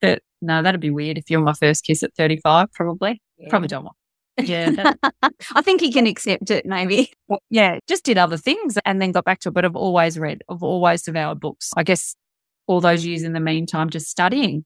but 0.00 0.22
no, 0.40 0.62
that'd 0.62 0.80
be 0.80 0.90
weird 0.90 1.18
if 1.18 1.28
you 1.28 1.38
were 1.38 1.44
my 1.44 1.54
first 1.54 1.84
kiss 1.84 2.04
at 2.04 2.14
35, 2.16 2.72
probably. 2.72 3.20
Probably 3.48 3.68
don't 3.68 3.82
want. 3.84 3.96
Yeah. 4.38 4.70
that- 4.70 4.98
I 5.54 5.62
think 5.62 5.80
he 5.80 5.92
can 5.92 6.06
accept 6.06 6.50
it, 6.50 6.64
maybe. 6.66 7.12
well, 7.28 7.40
yeah, 7.50 7.78
just 7.88 8.04
did 8.04 8.18
other 8.18 8.36
things 8.36 8.78
and 8.84 9.00
then 9.00 9.12
got 9.12 9.24
back 9.24 9.40
to 9.40 9.48
it. 9.48 9.54
But 9.54 9.64
I've 9.64 9.76
always 9.76 10.18
read, 10.18 10.42
I've 10.48 10.62
always 10.62 11.02
devoured 11.02 11.40
books. 11.40 11.70
I 11.76 11.82
guess 11.82 12.14
all 12.66 12.80
those 12.80 13.04
years 13.04 13.22
in 13.22 13.32
the 13.32 13.40
meantime, 13.40 13.90
just 13.90 14.08
studying 14.08 14.64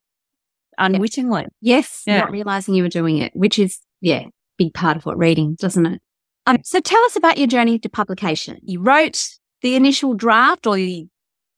unwittingly. 0.78 1.46
Yes, 1.60 2.02
Yeah. 2.06 2.18
not 2.20 2.30
realizing 2.30 2.74
you 2.74 2.82
were 2.82 2.88
doing 2.88 3.18
it, 3.18 3.32
which 3.34 3.58
is, 3.58 3.80
yeah, 4.00 4.24
big 4.58 4.74
part 4.74 4.96
of 4.96 5.06
what 5.06 5.16
reading, 5.18 5.56
doesn't 5.58 5.86
it? 5.86 6.00
Um, 6.46 6.58
so 6.62 6.80
tell 6.80 7.02
us 7.04 7.16
about 7.16 7.38
your 7.38 7.46
journey 7.48 7.78
to 7.80 7.88
publication. 7.88 8.58
You 8.62 8.80
wrote 8.80 9.26
the 9.62 9.74
initial 9.74 10.14
draft 10.14 10.66
or 10.66 10.76
the, 10.76 11.06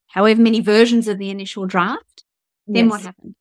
however 0.08 0.40
many 0.40 0.60
versions 0.60 1.08
of 1.08 1.18
the 1.18 1.30
initial 1.30 1.66
draft. 1.66 2.24
Then 2.66 2.88
what 2.88 3.00
happened? 3.02 3.34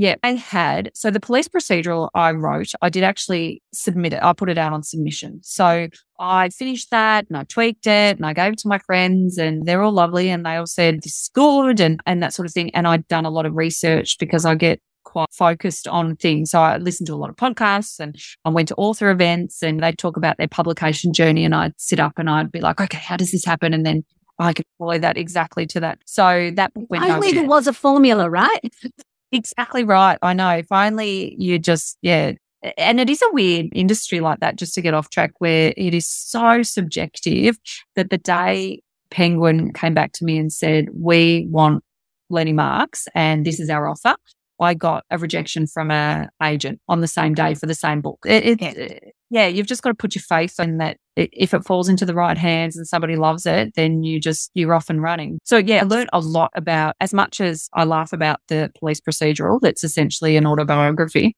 Yeah, 0.00 0.14
I 0.22 0.34
had. 0.34 0.92
So 0.94 1.10
the 1.10 1.18
police 1.18 1.48
procedural 1.48 2.08
I 2.14 2.30
wrote, 2.30 2.70
I 2.80 2.88
did 2.88 3.02
actually 3.02 3.62
submit 3.74 4.12
it. 4.12 4.22
I 4.22 4.32
put 4.32 4.48
it 4.48 4.56
out 4.56 4.72
on 4.72 4.84
submission. 4.84 5.40
So 5.42 5.88
I 6.20 6.50
finished 6.50 6.92
that 6.92 7.26
and 7.28 7.36
I 7.36 7.42
tweaked 7.42 7.88
it 7.88 8.16
and 8.16 8.24
I 8.24 8.32
gave 8.32 8.52
it 8.52 8.58
to 8.60 8.68
my 8.68 8.78
friends 8.78 9.38
and 9.38 9.66
they're 9.66 9.82
all 9.82 9.90
lovely 9.90 10.30
and 10.30 10.46
they 10.46 10.54
all 10.54 10.68
said 10.68 11.02
this 11.02 11.22
is 11.22 11.30
good 11.34 11.80
and, 11.80 11.98
and 12.06 12.22
that 12.22 12.32
sort 12.32 12.46
of 12.46 12.52
thing. 12.52 12.72
And 12.76 12.86
I'd 12.86 13.08
done 13.08 13.24
a 13.24 13.30
lot 13.30 13.44
of 13.44 13.56
research 13.56 14.18
because 14.20 14.44
I 14.44 14.54
get 14.54 14.80
quite 15.02 15.32
focused 15.32 15.88
on 15.88 16.14
things. 16.14 16.52
So 16.52 16.60
I 16.60 16.76
listened 16.76 17.08
to 17.08 17.14
a 17.14 17.16
lot 17.16 17.30
of 17.30 17.34
podcasts 17.34 17.98
and 17.98 18.14
I 18.44 18.50
went 18.50 18.68
to 18.68 18.76
author 18.76 19.10
events 19.10 19.64
and 19.64 19.82
they'd 19.82 19.98
talk 19.98 20.16
about 20.16 20.36
their 20.38 20.46
publication 20.46 21.12
journey 21.12 21.44
and 21.44 21.56
I'd 21.56 21.74
sit 21.76 21.98
up 21.98 22.12
and 22.18 22.30
I'd 22.30 22.52
be 22.52 22.60
like, 22.60 22.80
okay, 22.80 22.98
how 22.98 23.16
does 23.16 23.32
this 23.32 23.44
happen? 23.44 23.74
And 23.74 23.84
then 23.84 24.04
I 24.38 24.52
could 24.52 24.66
follow 24.78 24.98
that 24.98 25.16
exactly 25.16 25.66
to 25.66 25.80
that. 25.80 25.98
So 26.04 26.52
that 26.54 26.70
went 26.74 27.04
only 27.04 27.32
there 27.32 27.48
was 27.48 27.66
a 27.66 27.72
formula, 27.72 28.30
right? 28.30 28.60
exactly 29.32 29.84
right. 29.84 30.18
I 30.22 30.32
know. 30.32 30.62
Finally, 30.68 31.34
you 31.38 31.58
just 31.58 31.98
yeah. 32.02 32.32
And 32.76 32.98
it 32.98 33.08
is 33.08 33.22
a 33.22 33.32
weird 33.32 33.66
industry 33.72 34.18
like 34.18 34.40
that, 34.40 34.56
just 34.56 34.74
to 34.74 34.80
get 34.80 34.92
off 34.92 35.10
track, 35.10 35.30
where 35.38 35.72
it 35.76 35.94
is 35.94 36.08
so 36.08 36.62
subjective 36.64 37.56
that 37.94 38.10
the 38.10 38.18
day 38.18 38.80
Penguin 39.10 39.72
came 39.72 39.94
back 39.94 40.12
to 40.14 40.24
me 40.24 40.38
and 40.38 40.52
said, 40.52 40.88
We 40.92 41.46
want 41.50 41.84
Lenny 42.30 42.52
Marks 42.52 43.06
and 43.14 43.44
this 43.44 43.60
is 43.60 43.70
our 43.70 43.88
offer. 43.88 44.14
I 44.60 44.74
got 44.74 45.04
a 45.10 45.18
rejection 45.18 45.66
from 45.66 45.90
a 45.90 46.28
agent 46.42 46.80
on 46.88 47.00
the 47.00 47.06
same 47.06 47.34
day 47.34 47.54
for 47.54 47.66
the 47.66 47.74
same 47.74 48.00
book. 48.00 48.18
It, 48.26 48.60
it, 48.60 48.60
yeah. 48.60 48.98
Yeah, 49.30 49.46
you've 49.46 49.66
just 49.66 49.82
got 49.82 49.90
to 49.90 49.94
put 49.94 50.14
your 50.14 50.22
faith 50.22 50.58
in 50.58 50.78
that. 50.78 50.96
If 51.16 51.52
it 51.52 51.64
falls 51.64 51.88
into 51.88 52.06
the 52.06 52.14
right 52.14 52.38
hands 52.38 52.76
and 52.76 52.86
somebody 52.86 53.16
loves 53.16 53.44
it, 53.44 53.74
then 53.74 54.02
you 54.04 54.20
just 54.20 54.50
you're 54.54 54.72
off 54.72 54.88
and 54.88 55.02
running. 55.02 55.38
So 55.44 55.56
yeah, 55.56 55.80
I 55.80 55.82
learned 55.82 56.10
a 56.12 56.20
lot 56.20 56.50
about 56.54 56.94
as 57.00 57.12
much 57.12 57.40
as 57.40 57.68
I 57.74 57.84
laugh 57.84 58.12
about 58.12 58.40
the 58.48 58.70
police 58.78 59.00
procedural. 59.00 59.60
That's 59.60 59.82
essentially 59.82 60.36
an 60.36 60.46
autobiography. 60.46 61.36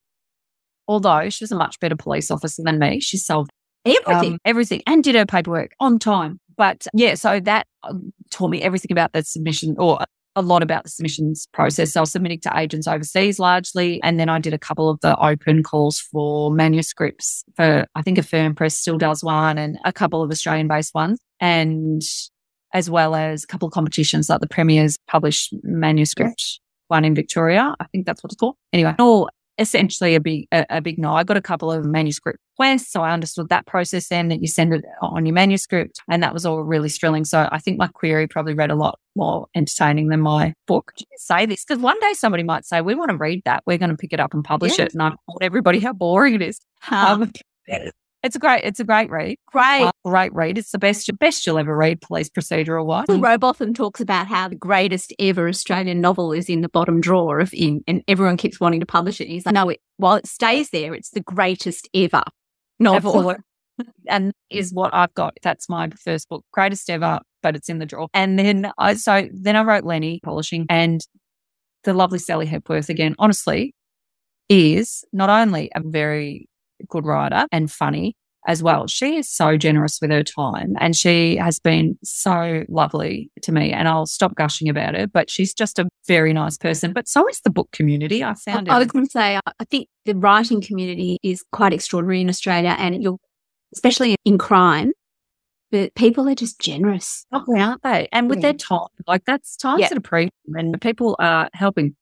Although 0.86 1.30
she 1.30 1.45
was 1.45 1.53
a 1.53 1.57
much 1.57 1.80
better 1.80 1.97
police 1.97 2.30
officer 2.30 2.62
than 2.62 2.78
me, 2.78 3.01
she 3.01 3.16
solved 3.16 3.51
everything, 3.86 4.32
um, 4.34 4.38
everything, 4.45 4.82
and 4.86 5.03
did 5.03 5.14
her 5.14 5.26
paperwork 5.26 5.72
on 5.80 5.99
time. 5.99 6.41
But 6.57 6.86
yeah, 6.93 7.14
so 7.14 7.41
that 7.41 7.66
um, 7.82 8.12
taught 8.30 8.51
me 8.51 8.61
everything 8.61 8.93
about 8.93 9.12
the 9.12 9.24
submission 9.24 9.76
or 9.78 10.01
a 10.36 10.42
lot 10.42 10.62
about 10.62 10.84
the 10.84 10.90
submissions 10.90 11.48
process. 11.52 11.92
So 11.92 12.00
I 12.00 12.02
was 12.02 12.12
submitting 12.12 12.40
to 12.40 12.52
agents 12.56 12.86
overseas 12.86 13.38
largely. 13.38 14.00
And 14.02 14.18
then 14.18 14.28
I 14.28 14.38
did 14.38 14.54
a 14.54 14.58
couple 14.58 14.88
of 14.88 15.00
the 15.00 15.18
open 15.18 15.62
calls 15.62 15.98
for 15.98 16.50
manuscripts 16.52 17.44
for, 17.56 17.86
I 17.94 18.02
think 18.02 18.18
Affirm 18.18 18.54
Press 18.54 18.78
still 18.78 18.98
does 18.98 19.24
one 19.24 19.58
and 19.58 19.78
a 19.84 19.92
couple 19.92 20.22
of 20.22 20.30
Australian 20.30 20.68
based 20.68 20.94
ones. 20.94 21.18
And 21.40 22.02
as 22.72 22.88
well 22.88 23.14
as 23.14 23.42
a 23.42 23.46
couple 23.46 23.66
of 23.66 23.74
competitions 23.74 24.28
like 24.28 24.40
the 24.40 24.46
Premier's 24.46 24.96
published 25.08 25.52
manuscript 25.62 26.60
one 26.86 27.04
in 27.04 27.14
Victoria. 27.14 27.74
I 27.80 27.84
think 27.86 28.06
that's 28.06 28.22
what 28.22 28.32
it's 28.32 28.38
called. 28.38 28.56
Anyway, 28.72 28.94
all 28.98 29.28
essentially 29.61 30.14
a 30.14 30.20
big 30.20 30.48
a, 30.50 30.66
a, 30.70 30.80
big 30.80 30.98
no. 30.98 31.14
I 31.14 31.22
got 31.22 31.36
a 31.36 31.42
couple 31.42 31.70
of 31.70 31.84
manuscript 31.84 32.38
requests, 32.58 32.90
so 32.90 33.02
I 33.02 33.12
understood 33.12 33.50
that 33.50 33.66
process. 33.66 34.08
Then 34.08 34.28
that 34.28 34.40
you 34.40 34.48
send 34.48 34.72
it 34.74 34.84
on 35.02 35.26
your 35.26 35.34
manuscript, 35.34 36.00
and 36.08 36.22
that 36.22 36.32
was 36.32 36.44
all 36.44 36.62
really 36.62 36.88
thrilling. 36.88 37.24
So 37.24 37.48
I 37.52 37.58
think 37.58 37.78
my 37.78 37.86
query 37.88 38.26
probably 38.26 38.54
read 38.54 38.70
a 38.70 38.74
lot 38.74 38.98
more 39.14 39.46
entertaining 39.54 40.08
than 40.08 40.20
my 40.20 40.54
book. 40.66 40.92
Say 41.18 41.46
this 41.46 41.64
because 41.64 41.80
one 41.80 42.00
day 42.00 42.14
somebody 42.14 42.42
might 42.42 42.64
say, 42.64 42.80
"We 42.80 42.94
want 42.94 43.11
to 43.11 43.16
read 43.16 43.42
that. 43.44 43.62
We're 43.66 43.78
going 43.78 43.90
to 43.90 43.96
pick 43.96 44.12
it 44.12 44.20
up 44.20 44.34
and 44.34 44.42
publish 44.42 44.78
yeah. 44.78 44.86
it," 44.86 44.94
and 44.94 45.02
I've 45.02 45.16
told 45.26 45.42
everybody 45.42 45.78
how 45.78 45.92
boring 45.92 46.34
it 46.34 46.42
is. 46.42 46.58
Um, 46.90 47.30
it's 48.22 48.36
a 48.36 48.38
great, 48.38 48.64
it's 48.64 48.80
a 48.80 48.84
great 48.84 49.10
read. 49.10 49.38
Great, 49.46 49.82
uh, 49.82 49.92
great 50.04 50.32
read. 50.34 50.58
It's 50.58 50.72
the 50.72 50.78
best, 50.78 51.10
best 51.18 51.46
you'll 51.46 51.58
ever 51.58 51.74
read. 51.74 52.00
Police 52.00 52.28
procedural 52.28 52.84
wise. 52.84 53.06
Robotham 53.08 53.72
talks 53.72 54.00
about 54.00 54.26
how 54.26 54.48
the 54.48 54.56
greatest 54.56 55.12
ever 55.18 55.48
Australian 55.48 56.00
novel 56.00 56.32
is 56.32 56.48
in 56.48 56.60
the 56.60 56.68
bottom 56.68 57.00
drawer 57.00 57.40
of 57.40 57.52
in, 57.54 57.82
and 57.86 58.02
everyone 58.08 58.36
keeps 58.36 58.60
wanting 58.60 58.80
to 58.80 58.86
publish 58.86 59.20
it. 59.20 59.24
And 59.24 59.32
he's 59.32 59.46
like, 59.46 59.54
no, 59.54 59.70
it, 59.70 59.80
while 59.96 60.16
it 60.16 60.26
stays 60.26 60.70
there, 60.70 60.94
it's 60.94 61.10
the 61.10 61.22
greatest 61.22 61.88
ever 61.94 62.22
novel. 62.78 63.36
and 64.08 64.32
is 64.50 64.74
what 64.74 64.92
I've 64.92 65.14
got. 65.14 65.34
That's 65.42 65.68
my 65.68 65.88
first 65.90 66.28
book, 66.28 66.44
greatest 66.52 66.90
ever, 66.90 67.20
but 67.42 67.56
it's 67.56 67.70
in 67.70 67.78
the 67.78 67.86
drawer. 67.86 68.08
And 68.12 68.38
then 68.38 68.70
I, 68.76 68.94
so 68.94 69.28
then 69.32 69.56
I 69.56 69.62
wrote 69.62 69.84
Lenny 69.84 70.20
Polishing 70.22 70.66
and 70.68 71.00
the 71.84 71.94
lovely 71.94 72.18
Sally 72.18 72.44
Hepworth 72.44 72.90
again. 72.90 73.14
Honestly, 73.18 73.74
is 74.50 75.04
not 75.12 75.30
only 75.30 75.70
a 75.74 75.80
very 75.82 76.49
good 76.88 77.04
writer 77.04 77.46
and 77.52 77.70
funny 77.70 78.16
as 78.46 78.62
well. 78.62 78.86
She 78.86 79.16
is 79.16 79.28
so 79.28 79.56
generous 79.56 79.98
with 80.00 80.10
her 80.10 80.22
time 80.22 80.74
and 80.78 80.96
she 80.96 81.36
has 81.36 81.58
been 81.58 81.98
so 82.02 82.64
lovely 82.68 83.30
to 83.42 83.52
me. 83.52 83.72
And 83.72 83.86
I'll 83.86 84.06
stop 84.06 84.34
gushing 84.34 84.68
about 84.68 84.94
her, 84.94 85.06
but 85.06 85.30
she's 85.30 85.52
just 85.52 85.78
a 85.78 85.88
very 86.06 86.32
nice 86.32 86.56
person. 86.56 86.92
But 86.92 87.08
so 87.08 87.28
is 87.28 87.40
the 87.40 87.50
book 87.50 87.70
community. 87.72 88.24
I 88.24 88.34
found 88.34 88.68
I, 88.68 88.76
I 88.76 88.78
was 88.78 88.88
going 88.88 89.04
to 89.04 89.10
say, 89.10 89.36
uh, 89.36 89.40
I 89.58 89.64
think 89.64 89.88
the 90.06 90.14
writing 90.14 90.60
community 90.60 91.18
is 91.22 91.44
quite 91.52 91.72
extraordinary 91.72 92.20
in 92.20 92.28
Australia 92.28 92.74
and 92.78 93.02
you're, 93.02 93.18
especially 93.74 94.16
in 94.24 94.38
crime. 94.38 94.92
But 95.70 95.94
people 95.94 96.28
are 96.28 96.34
just 96.34 96.58
generous, 96.60 97.24
oh, 97.30 97.44
aren't 97.56 97.84
they? 97.84 98.08
And 98.10 98.28
with 98.28 98.38
yeah. 98.38 98.42
their 98.42 98.54
time, 98.54 98.88
like 99.06 99.24
that's 99.24 99.56
times 99.56 99.82
yep. 99.82 99.92
at 99.92 99.98
a 99.98 100.00
premium, 100.00 100.32
and 100.54 100.80
people 100.80 101.14
are 101.20 101.48
helping. 101.52 101.94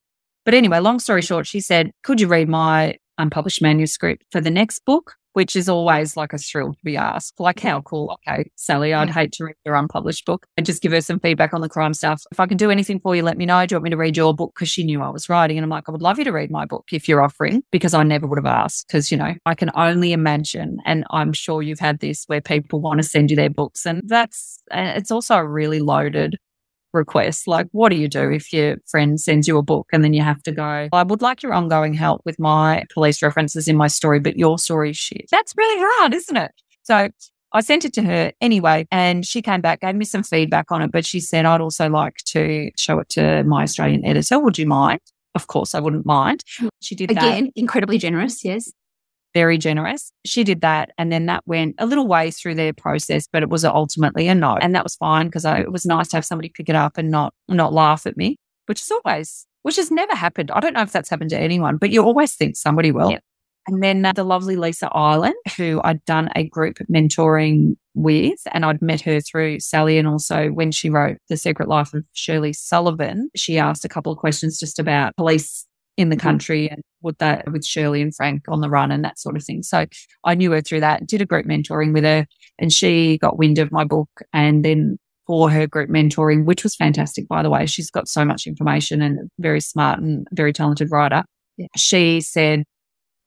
But 0.46 0.54
anyway, 0.54 0.78
long 0.78 0.98
story 1.00 1.20
short, 1.20 1.46
she 1.46 1.60
said, 1.60 1.90
"Could 2.02 2.18
you 2.18 2.28
read 2.28 2.48
my 2.48 2.96
unpublished 3.18 3.60
manuscript 3.60 4.24
for 4.30 4.40
the 4.40 4.50
next 4.50 4.84
book, 4.84 5.14
which 5.34 5.54
is 5.54 5.68
always 5.68 6.16
like 6.16 6.32
a 6.32 6.38
thrill 6.38 6.72
to 6.72 6.78
be 6.82 6.96
asked. 6.96 7.38
Like, 7.38 7.60
how 7.60 7.80
cool. 7.82 8.18
Okay, 8.26 8.50
Sally, 8.56 8.92
I'd 8.92 9.10
hate 9.10 9.30
to 9.32 9.44
read 9.44 9.54
your 9.64 9.76
unpublished 9.76 10.24
book 10.24 10.46
and 10.56 10.66
just 10.66 10.82
give 10.82 10.90
her 10.90 11.00
some 11.00 11.20
feedback 11.20 11.54
on 11.54 11.60
the 11.60 11.68
crime 11.68 11.94
stuff. 11.94 12.22
If 12.32 12.40
I 12.40 12.46
can 12.46 12.56
do 12.56 12.70
anything 12.70 12.98
for 12.98 13.14
you, 13.14 13.22
let 13.22 13.36
me 13.36 13.46
know. 13.46 13.64
Do 13.64 13.74
you 13.74 13.76
want 13.76 13.84
me 13.84 13.90
to 13.90 13.96
read 13.96 14.16
your 14.16 14.34
book? 14.34 14.52
Because 14.54 14.68
she 14.68 14.82
knew 14.82 15.00
I 15.00 15.10
was 15.10 15.28
writing. 15.28 15.56
And 15.56 15.64
I'm 15.64 15.70
like, 15.70 15.84
I 15.88 15.92
would 15.92 16.02
love 16.02 16.18
you 16.18 16.24
to 16.24 16.32
read 16.32 16.50
my 16.50 16.64
book 16.64 16.86
if 16.90 17.08
you're 17.08 17.22
offering, 17.22 17.62
because 17.70 17.94
I 17.94 18.02
never 18.02 18.26
would 18.26 18.38
have 18.38 18.46
asked. 18.46 18.88
Because, 18.88 19.12
you 19.12 19.16
know, 19.16 19.34
I 19.46 19.54
can 19.54 19.70
only 19.76 20.12
imagine, 20.12 20.78
and 20.84 21.04
I'm 21.10 21.32
sure 21.32 21.62
you've 21.62 21.78
had 21.78 22.00
this 22.00 22.24
where 22.26 22.40
people 22.40 22.80
want 22.80 22.98
to 22.98 23.04
send 23.04 23.30
you 23.30 23.36
their 23.36 23.50
books. 23.50 23.86
And 23.86 24.02
that's, 24.06 24.60
it's 24.72 25.12
also 25.12 25.36
a 25.36 25.46
really 25.46 25.78
loaded 25.78 26.36
requests. 26.92 27.46
Like, 27.46 27.66
what 27.72 27.90
do 27.90 27.96
you 27.96 28.08
do 28.08 28.30
if 28.30 28.52
your 28.52 28.76
friend 28.86 29.20
sends 29.20 29.48
you 29.48 29.58
a 29.58 29.62
book 29.62 29.88
and 29.92 30.02
then 30.02 30.12
you 30.12 30.22
have 30.22 30.42
to 30.44 30.52
go, 30.52 30.88
I 30.92 31.02
would 31.02 31.22
like 31.22 31.42
your 31.42 31.52
ongoing 31.52 31.94
help 31.94 32.22
with 32.24 32.38
my 32.38 32.84
police 32.92 33.22
references 33.22 33.68
in 33.68 33.76
my 33.76 33.86
story, 33.88 34.20
but 34.20 34.38
your 34.38 34.58
story 34.58 34.92
shit. 34.92 35.26
That's 35.30 35.54
really 35.56 35.80
hard, 35.80 36.14
isn't 36.14 36.36
it? 36.36 36.52
So 36.82 37.08
I 37.52 37.60
sent 37.60 37.84
it 37.84 37.92
to 37.94 38.02
her 38.02 38.32
anyway, 38.40 38.86
and 38.90 39.26
she 39.26 39.42
came 39.42 39.60
back, 39.60 39.80
gave 39.80 39.94
me 39.94 40.04
some 40.04 40.22
feedback 40.22 40.70
on 40.70 40.82
it, 40.82 40.92
but 40.92 41.06
she 41.06 41.20
said, 41.20 41.44
I'd 41.46 41.60
also 41.60 41.88
like 41.88 42.16
to 42.26 42.70
show 42.76 42.98
it 42.98 43.08
to 43.10 43.42
my 43.44 43.62
Australian 43.62 44.04
editor. 44.04 44.38
Would 44.38 44.58
you 44.58 44.66
mind? 44.66 45.00
Of 45.34 45.46
course, 45.46 45.74
I 45.74 45.80
wouldn't 45.80 46.06
mind. 46.06 46.42
She 46.80 46.94
did 46.94 47.10
Again, 47.10 47.44
that. 47.44 47.52
incredibly 47.54 47.98
generous. 47.98 48.44
Yes 48.44 48.72
very 49.38 49.56
generous. 49.56 50.10
She 50.26 50.42
did 50.42 50.62
that. 50.62 50.90
And 50.98 51.12
then 51.12 51.26
that 51.26 51.44
went 51.46 51.76
a 51.78 51.86
little 51.86 52.08
way 52.08 52.32
through 52.32 52.56
their 52.56 52.72
process, 52.72 53.28
but 53.32 53.44
it 53.44 53.48
was 53.48 53.64
ultimately 53.64 54.26
a 54.26 54.34
no. 54.34 54.56
And 54.56 54.74
that 54.74 54.82
was 54.82 54.96
fine 54.96 55.26
because 55.26 55.44
it 55.44 55.70
was 55.70 55.86
nice 55.86 56.08
to 56.08 56.16
have 56.16 56.24
somebody 56.24 56.48
pick 56.48 56.68
it 56.68 56.74
up 56.74 56.98
and 56.98 57.08
not, 57.08 57.32
not 57.46 57.72
laugh 57.72 58.04
at 58.04 58.16
me, 58.16 58.36
which 58.66 58.82
is 58.82 58.90
always, 58.90 59.46
which 59.62 59.76
has 59.76 59.92
never 59.92 60.16
happened. 60.16 60.50
I 60.50 60.58
don't 60.58 60.72
know 60.72 60.82
if 60.82 60.90
that's 60.90 61.08
happened 61.08 61.30
to 61.30 61.38
anyone, 61.38 61.76
but 61.76 61.90
you 61.90 62.02
always 62.02 62.34
think 62.34 62.56
somebody 62.56 62.90
will. 62.90 63.12
Yep. 63.12 63.22
And 63.68 63.80
then 63.80 64.04
uh, 64.04 64.12
the 64.12 64.24
lovely 64.24 64.56
Lisa 64.56 64.88
Ireland, 64.90 65.36
who 65.56 65.80
I'd 65.84 66.04
done 66.04 66.30
a 66.34 66.48
group 66.48 66.78
mentoring 66.90 67.76
with, 67.94 68.40
and 68.50 68.64
I'd 68.64 68.82
met 68.82 69.02
her 69.02 69.20
through 69.20 69.60
Sally. 69.60 69.98
And 69.98 70.08
also 70.08 70.48
when 70.48 70.72
she 70.72 70.90
wrote 70.90 71.18
The 71.28 71.36
Secret 71.36 71.68
Life 71.68 71.94
of 71.94 72.02
Shirley 72.12 72.54
Sullivan, 72.54 73.30
she 73.36 73.58
asked 73.58 73.84
a 73.84 73.88
couple 73.88 74.10
of 74.10 74.18
questions 74.18 74.58
just 74.58 74.80
about 74.80 75.14
police 75.16 75.64
in 75.96 76.08
the 76.08 76.16
mm-hmm. 76.16 76.28
country 76.28 76.70
and 76.70 76.82
with 77.02 77.18
that 77.18 77.50
with 77.50 77.64
Shirley 77.64 78.02
and 78.02 78.14
Frank 78.14 78.44
on 78.48 78.60
the 78.60 78.70
run 78.70 78.90
and 78.90 79.04
that 79.04 79.18
sort 79.18 79.36
of 79.36 79.44
thing. 79.44 79.62
So 79.62 79.86
I 80.24 80.34
knew 80.34 80.52
her 80.52 80.60
through 80.60 80.80
that, 80.80 81.06
did 81.06 81.20
a 81.20 81.26
group 81.26 81.46
mentoring 81.46 81.92
with 81.92 82.04
her 82.04 82.26
and 82.58 82.72
she 82.72 83.18
got 83.18 83.38
wind 83.38 83.58
of 83.58 83.72
my 83.72 83.84
book 83.84 84.08
and 84.32 84.64
then 84.64 84.98
for 85.26 85.50
her 85.50 85.66
group 85.66 85.90
mentoring, 85.90 86.44
which 86.44 86.62
was 86.62 86.74
fantastic, 86.74 87.28
by 87.28 87.42
the 87.42 87.50
way. 87.50 87.66
She's 87.66 87.90
got 87.90 88.08
so 88.08 88.24
much 88.24 88.46
information 88.46 89.02
and 89.02 89.30
very 89.38 89.60
smart 89.60 90.00
and 90.00 90.26
very 90.32 90.52
talented 90.52 90.90
writer. 90.90 91.22
Yeah. 91.56 91.66
She 91.76 92.20
said, 92.20 92.64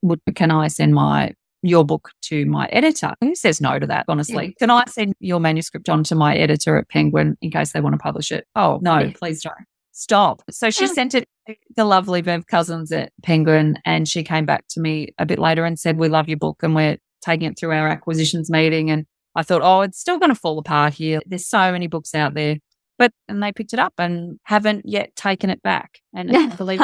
Would, 0.02 0.20
can 0.36 0.52
I 0.52 0.68
send 0.68 0.96
my 0.96 1.34
your 1.64 1.86
book 1.86 2.10
to 2.24 2.46
my 2.46 2.66
editor. 2.68 3.14
Who 3.22 3.36
says 3.36 3.62
no 3.62 3.80
to 3.80 3.88
that, 3.88 4.06
honestly? 4.08 4.48
Yeah. 4.48 4.54
Can 4.60 4.70
I 4.72 4.84
send 4.88 5.14
your 5.20 5.40
manuscript 5.40 5.90
on 5.90 6.04
to 6.06 6.16
my 6.16 6.36
editor 6.36 6.78
at 6.78 6.90
Penguin 6.90 7.38
in 7.42 7.52
case 7.52 7.72
they 7.72 7.82
want 7.82 7.94
to 7.94 8.00
publish 8.00 8.32
it? 8.32 8.48
Oh, 8.56 8.80
no, 8.82 9.00
yeah. 9.00 9.12
please 9.16 9.44
don't 9.44 9.54
stop. 9.92 10.42
So 10.50 10.70
she 10.70 10.88
hmm. 10.88 10.94
sent 10.94 11.16
it 11.16 11.28
to 11.48 11.56
the 11.76 11.86
lovely 11.86 12.22
Bev 12.22 12.48
Cousins 12.48 12.92
at 12.92 13.12
Penguin 13.24 13.80
and 13.86 14.08
she 14.08 14.24
came 14.24 14.46
back 14.46 14.66
to 14.70 14.80
me 14.80 15.10
a 15.18 15.26
bit 15.26 15.40
later 15.40 15.66
and 15.66 15.80
said, 15.80 15.98
We 15.98 16.10
love 16.10 16.28
your 16.28 16.38
book 16.38 16.64
and 16.64 16.76
we're 16.76 16.98
taking 17.22 17.52
it 17.52 17.58
through 17.58 17.72
our 17.72 17.88
acquisitions 17.88 18.50
meeting. 18.50 18.90
And 18.90 19.06
I 19.36 19.44
thought, 19.44 19.62
oh, 19.64 19.82
it's 19.82 20.00
still 20.00 20.20
going 20.20 20.30
to 20.30 20.36
fall 20.36 20.60
apart 20.60 20.94
here. 20.96 21.22
There's 21.26 21.48
so 21.48 21.72
many 21.72 21.88
books 21.88 22.14
out 22.14 22.34
there. 22.34 22.58
But 22.98 23.12
and 23.28 23.42
they 23.42 23.52
picked 23.52 23.74
it 23.74 23.80
up 23.80 23.94
and 23.98 24.40
haven't 24.44 24.84
yet 24.86 25.16
taken 25.16 25.50
it 25.50 25.62
back. 25.64 26.00
And 26.14 26.36
I 26.36 26.56
believe 26.56 26.82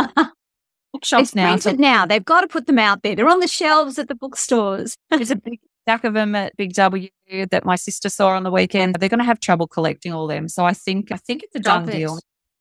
bookshops 0.92 1.36
now. 1.36 1.58
So 1.58 1.74
now 1.74 2.06
they've 2.06 2.24
got 2.24 2.42
to 2.42 2.48
put 2.48 2.66
them 2.66 2.80
out 2.80 3.04
there. 3.04 3.16
They're 3.16 3.30
on 3.30 3.40
the 3.40 3.48
shelves 3.48 4.00
at 4.00 4.08
the 4.08 4.16
bookstores. 4.16 4.98
There's 5.10 5.32
a 5.32 5.36
big 5.36 5.60
stack 5.84 6.04
of 6.04 6.14
them 6.14 6.36
at 6.36 6.58
Big 6.58 6.74
W 6.74 7.10
that 7.52 7.66
my 7.66 7.76
sister 7.76 8.10
saw 8.10 8.30
on 8.30 8.44
the 8.44 8.52
weekend. 8.52 8.96
They're 8.96 9.10
going 9.10 9.20
to 9.20 9.26
have 9.26 9.40
trouble 9.40 9.68
collecting 9.68 10.12
all 10.12 10.28
them. 10.28 10.48
So 10.48 10.66
I 10.66 10.74
think 10.74 11.12
I 11.12 11.18
think 11.18 11.44
it's 11.44 11.56
a 11.56 11.60
Stop 11.60 11.86
done 11.86 11.90
it. 11.90 11.98
deal. 11.98 12.20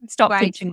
Stop 0.09 0.30
Great. 0.30 0.40
teaching 0.42 0.70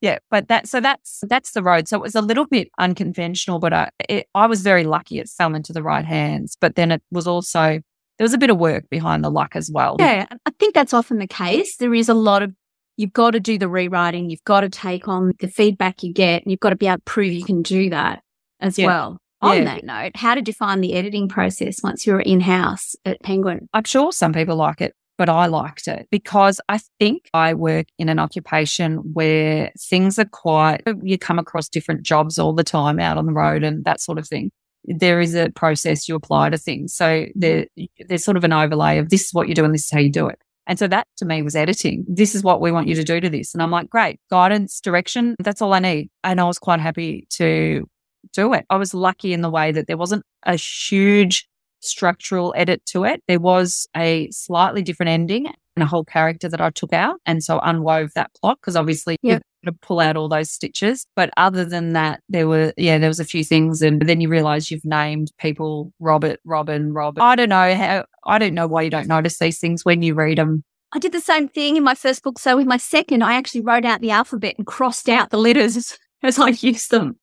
yeah, 0.00 0.18
but 0.30 0.48
that 0.48 0.68
so 0.68 0.80
that's 0.80 1.20
that's 1.28 1.52
the 1.52 1.62
road. 1.62 1.88
So 1.88 1.96
it 1.96 2.02
was 2.02 2.14
a 2.14 2.20
little 2.20 2.46
bit 2.46 2.68
unconventional, 2.78 3.58
but 3.58 3.72
I 3.72 3.90
it, 4.08 4.26
I 4.34 4.46
was 4.46 4.62
very 4.62 4.84
lucky 4.84 5.18
it 5.18 5.28
fell 5.28 5.54
into 5.54 5.72
the 5.72 5.82
right 5.82 6.04
hands. 6.04 6.56
But 6.60 6.74
then 6.74 6.90
it 6.90 7.02
was 7.10 7.26
also 7.26 7.80
there 8.18 8.24
was 8.24 8.34
a 8.34 8.38
bit 8.38 8.50
of 8.50 8.58
work 8.58 8.88
behind 8.90 9.24
the 9.24 9.30
luck 9.30 9.54
as 9.54 9.70
well. 9.72 9.96
Yeah, 9.98 10.26
I 10.46 10.50
think 10.58 10.74
that's 10.74 10.92
often 10.92 11.18
the 11.18 11.26
case. 11.26 11.76
There 11.76 11.94
is 11.94 12.08
a 12.08 12.14
lot 12.14 12.42
of 12.42 12.52
you've 12.96 13.12
got 13.12 13.32
to 13.32 13.40
do 13.40 13.58
the 13.58 13.68
rewriting, 13.68 14.30
you've 14.30 14.44
got 14.44 14.60
to 14.62 14.68
take 14.68 15.08
on 15.08 15.32
the 15.40 15.48
feedback 15.48 16.02
you 16.02 16.12
get, 16.12 16.42
and 16.42 16.50
you've 16.50 16.60
got 16.60 16.70
to 16.70 16.76
be 16.76 16.86
able 16.86 16.98
to 16.98 17.02
prove 17.04 17.32
you 17.32 17.44
can 17.44 17.62
do 17.62 17.90
that 17.90 18.22
as 18.60 18.78
yeah. 18.78 18.86
well. 18.86 19.18
On 19.40 19.56
yeah. 19.56 19.64
that 19.64 19.82
note, 19.82 20.12
how 20.14 20.36
did 20.36 20.46
you 20.46 20.54
find 20.54 20.84
the 20.84 20.94
editing 20.94 21.28
process 21.28 21.82
once 21.82 22.06
you 22.06 22.12
were 22.12 22.20
in 22.20 22.40
house 22.40 22.94
at 23.04 23.20
Penguin? 23.24 23.68
I'm 23.72 23.82
sure 23.82 24.12
some 24.12 24.32
people 24.32 24.54
like 24.54 24.80
it, 24.80 24.94
but 25.18 25.28
I 25.28 25.46
liked 25.46 25.88
it 25.88 26.08
because 26.10 26.60
I 26.68 26.78
think 26.98 27.28
I 27.34 27.54
work 27.54 27.86
in 27.98 28.08
an 28.08 28.18
occupation 28.18 28.96
where 29.12 29.72
things 29.78 30.18
are 30.18 30.24
quite, 30.24 30.82
you 31.02 31.18
come 31.18 31.38
across 31.38 31.68
different 31.68 32.02
jobs 32.02 32.38
all 32.38 32.52
the 32.52 32.64
time 32.64 32.98
out 32.98 33.18
on 33.18 33.26
the 33.26 33.32
road 33.32 33.62
and 33.62 33.84
that 33.84 34.00
sort 34.00 34.18
of 34.18 34.26
thing 34.26 34.50
there 34.84 35.20
is 35.20 35.34
a 35.34 35.50
process 35.50 36.08
you 36.08 36.14
apply 36.14 36.50
to 36.50 36.58
things. 36.58 36.94
So 36.94 37.26
there, 37.34 37.66
there's 38.08 38.24
sort 38.24 38.36
of 38.36 38.44
an 38.44 38.52
overlay 38.52 38.98
of 38.98 39.10
this 39.10 39.26
is 39.26 39.34
what 39.34 39.48
you 39.48 39.54
do 39.54 39.64
and 39.64 39.74
this 39.74 39.84
is 39.84 39.90
how 39.90 40.00
you 40.00 40.10
do 40.10 40.26
it. 40.26 40.38
And 40.66 40.78
so 40.78 40.86
that 40.88 41.06
to 41.18 41.24
me 41.24 41.42
was 41.42 41.56
editing. 41.56 42.04
This 42.08 42.34
is 42.34 42.42
what 42.42 42.60
we 42.60 42.70
want 42.70 42.88
you 42.88 42.94
to 42.94 43.04
do 43.04 43.20
to 43.20 43.28
this. 43.28 43.52
And 43.52 43.62
I'm 43.62 43.70
like, 43.70 43.90
great, 43.90 44.20
guidance, 44.30 44.80
direction, 44.80 45.36
that's 45.40 45.60
all 45.60 45.72
I 45.72 45.80
need. 45.80 46.10
And 46.22 46.40
I 46.40 46.44
was 46.44 46.58
quite 46.58 46.80
happy 46.80 47.26
to 47.30 47.88
do 48.32 48.52
it. 48.52 48.64
I 48.70 48.76
was 48.76 48.94
lucky 48.94 49.32
in 49.32 49.42
the 49.42 49.50
way 49.50 49.72
that 49.72 49.88
there 49.88 49.96
wasn't 49.96 50.24
a 50.44 50.54
huge 50.54 51.48
structural 51.82 52.54
edit 52.56 52.84
to 52.86 53.04
it. 53.04 53.22
There 53.28 53.40
was 53.40 53.86
a 53.96 54.28
slightly 54.30 54.82
different 54.82 55.10
ending 55.10 55.46
and 55.46 55.82
a 55.82 55.86
whole 55.86 56.04
character 56.04 56.48
that 56.48 56.60
I 56.60 56.70
took 56.70 56.92
out. 56.92 57.20
And 57.26 57.42
so 57.42 57.58
unwove 57.60 58.10
that 58.14 58.30
plot 58.34 58.58
because 58.60 58.76
obviously 58.76 59.16
yep 59.22 59.42
to 59.64 59.72
pull 59.72 60.00
out 60.00 60.16
all 60.16 60.28
those 60.28 60.50
stitches. 60.50 61.06
But 61.16 61.30
other 61.36 61.64
than 61.64 61.92
that, 61.92 62.20
there 62.28 62.48
were, 62.48 62.72
yeah, 62.76 62.98
there 62.98 63.08
was 63.08 63.20
a 63.20 63.24
few 63.24 63.44
things. 63.44 63.82
And 63.82 64.00
then 64.02 64.20
you 64.20 64.28
realize 64.28 64.70
you've 64.70 64.84
named 64.84 65.32
people 65.38 65.92
Robert, 65.98 66.40
Robin, 66.44 66.92
Robert. 66.92 67.22
I 67.22 67.36
don't 67.36 67.48
know 67.48 67.74
how, 67.74 68.04
I 68.24 68.38
don't 68.38 68.54
know 68.54 68.66
why 68.66 68.82
you 68.82 68.90
don't 68.90 69.08
notice 69.08 69.38
these 69.38 69.58
things 69.58 69.84
when 69.84 70.02
you 70.02 70.14
read 70.14 70.38
them. 70.38 70.64
I 70.92 70.98
did 70.98 71.12
the 71.12 71.20
same 71.20 71.48
thing 71.48 71.76
in 71.76 71.84
my 71.84 71.94
first 71.94 72.22
book. 72.22 72.38
So 72.38 72.56
with 72.56 72.66
my 72.66 72.76
second, 72.76 73.22
I 73.22 73.34
actually 73.34 73.62
wrote 73.62 73.84
out 73.84 74.00
the 74.00 74.10
alphabet 74.10 74.56
and 74.58 74.66
crossed 74.66 75.08
out 75.08 75.30
the 75.30 75.38
letters 75.38 75.76
as, 75.76 75.98
as 76.22 76.38
I 76.38 76.48
used 76.48 76.90
them. 76.90 77.18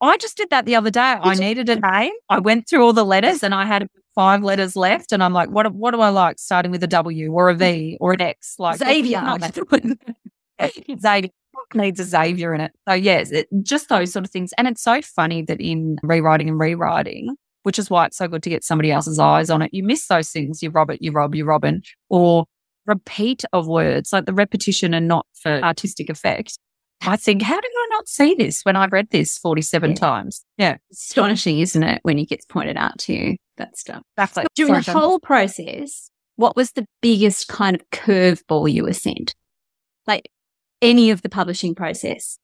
I 0.00 0.16
just 0.16 0.36
did 0.36 0.50
that 0.50 0.64
the 0.64 0.76
other 0.76 0.90
day. 0.90 1.00
I 1.00 1.34
needed 1.34 1.68
a 1.68 1.76
name. 1.76 2.12
I 2.28 2.38
went 2.38 2.68
through 2.68 2.84
all 2.84 2.92
the 2.92 3.04
letters 3.04 3.42
and 3.42 3.54
I 3.54 3.66
had 3.66 3.86
five 4.14 4.42
letters 4.42 4.76
left. 4.76 5.12
And 5.12 5.22
I'm 5.22 5.32
like, 5.32 5.50
what, 5.50 5.72
what 5.74 5.92
do 5.92 6.00
I 6.00 6.08
like? 6.08 6.38
Starting 6.38 6.70
with 6.70 6.82
a 6.82 6.86
W 6.86 7.32
or 7.32 7.50
a 7.50 7.54
V 7.54 7.98
or 8.00 8.12
an 8.12 8.20
X? 8.20 8.54
Like 8.58 8.78
Xavier. 8.78 9.20
Xavier 11.00 11.30
needs 11.74 12.00
a 12.00 12.04
Xavier 12.04 12.54
in 12.54 12.60
it. 12.62 12.72
So 12.88 12.94
yes, 12.94 13.30
it, 13.30 13.48
just 13.62 13.88
those 13.88 14.12
sort 14.12 14.24
of 14.24 14.30
things. 14.30 14.52
And 14.56 14.66
it's 14.68 14.82
so 14.82 15.02
funny 15.02 15.42
that 15.42 15.60
in 15.60 15.96
rewriting 16.02 16.48
and 16.48 16.58
rewriting, 16.58 17.36
which 17.62 17.78
is 17.78 17.90
why 17.90 18.06
it's 18.06 18.16
so 18.16 18.28
good 18.28 18.42
to 18.44 18.50
get 18.50 18.64
somebody 18.64 18.90
else's 18.90 19.18
eyes 19.18 19.50
on 19.50 19.62
it. 19.62 19.70
You 19.72 19.82
miss 19.82 20.06
those 20.06 20.30
things. 20.30 20.62
You 20.62 20.70
Robert, 20.70 20.98
you 21.00 21.12
Rob, 21.12 21.34
you 21.34 21.44
Robin, 21.44 21.82
or 22.08 22.46
repeat 22.86 23.44
of 23.52 23.66
words, 23.66 24.12
like 24.12 24.26
the 24.26 24.32
repetition 24.32 24.94
and 24.94 25.06
not 25.06 25.26
for 25.34 25.62
artistic 25.62 26.08
effect. 26.08 26.58
I 27.02 27.16
think, 27.16 27.42
how 27.42 27.60
did 27.60 27.70
I 27.74 27.86
not 27.90 28.08
see 28.08 28.34
this 28.34 28.62
when 28.62 28.76
I 28.76 28.86
read 28.86 29.08
this 29.10 29.38
47 29.38 29.90
yeah. 29.90 29.96
times? 29.96 30.44
Yeah. 30.58 30.76
Astonishing, 30.92 31.60
isn't 31.60 31.82
it? 31.82 32.00
When 32.02 32.18
it 32.18 32.28
gets 32.28 32.44
pointed 32.44 32.76
out 32.76 32.98
to 33.00 33.12
you, 33.14 33.36
that 33.56 33.78
stuff. 33.78 34.02
Exactly. 34.18 34.44
During 34.54 34.82
the 34.82 34.92
whole 34.92 35.18
process, 35.18 36.10
what 36.36 36.56
was 36.56 36.72
the 36.72 36.86
biggest 37.00 37.48
kind 37.48 37.76
of 37.76 37.88
curveball 37.90 38.70
you 38.70 38.84
were 38.84 38.92
sent? 38.92 39.34
Like, 40.06 40.30
any 40.82 41.10
of 41.10 41.22
the 41.22 41.28
publishing 41.28 41.74
process? 41.74 42.38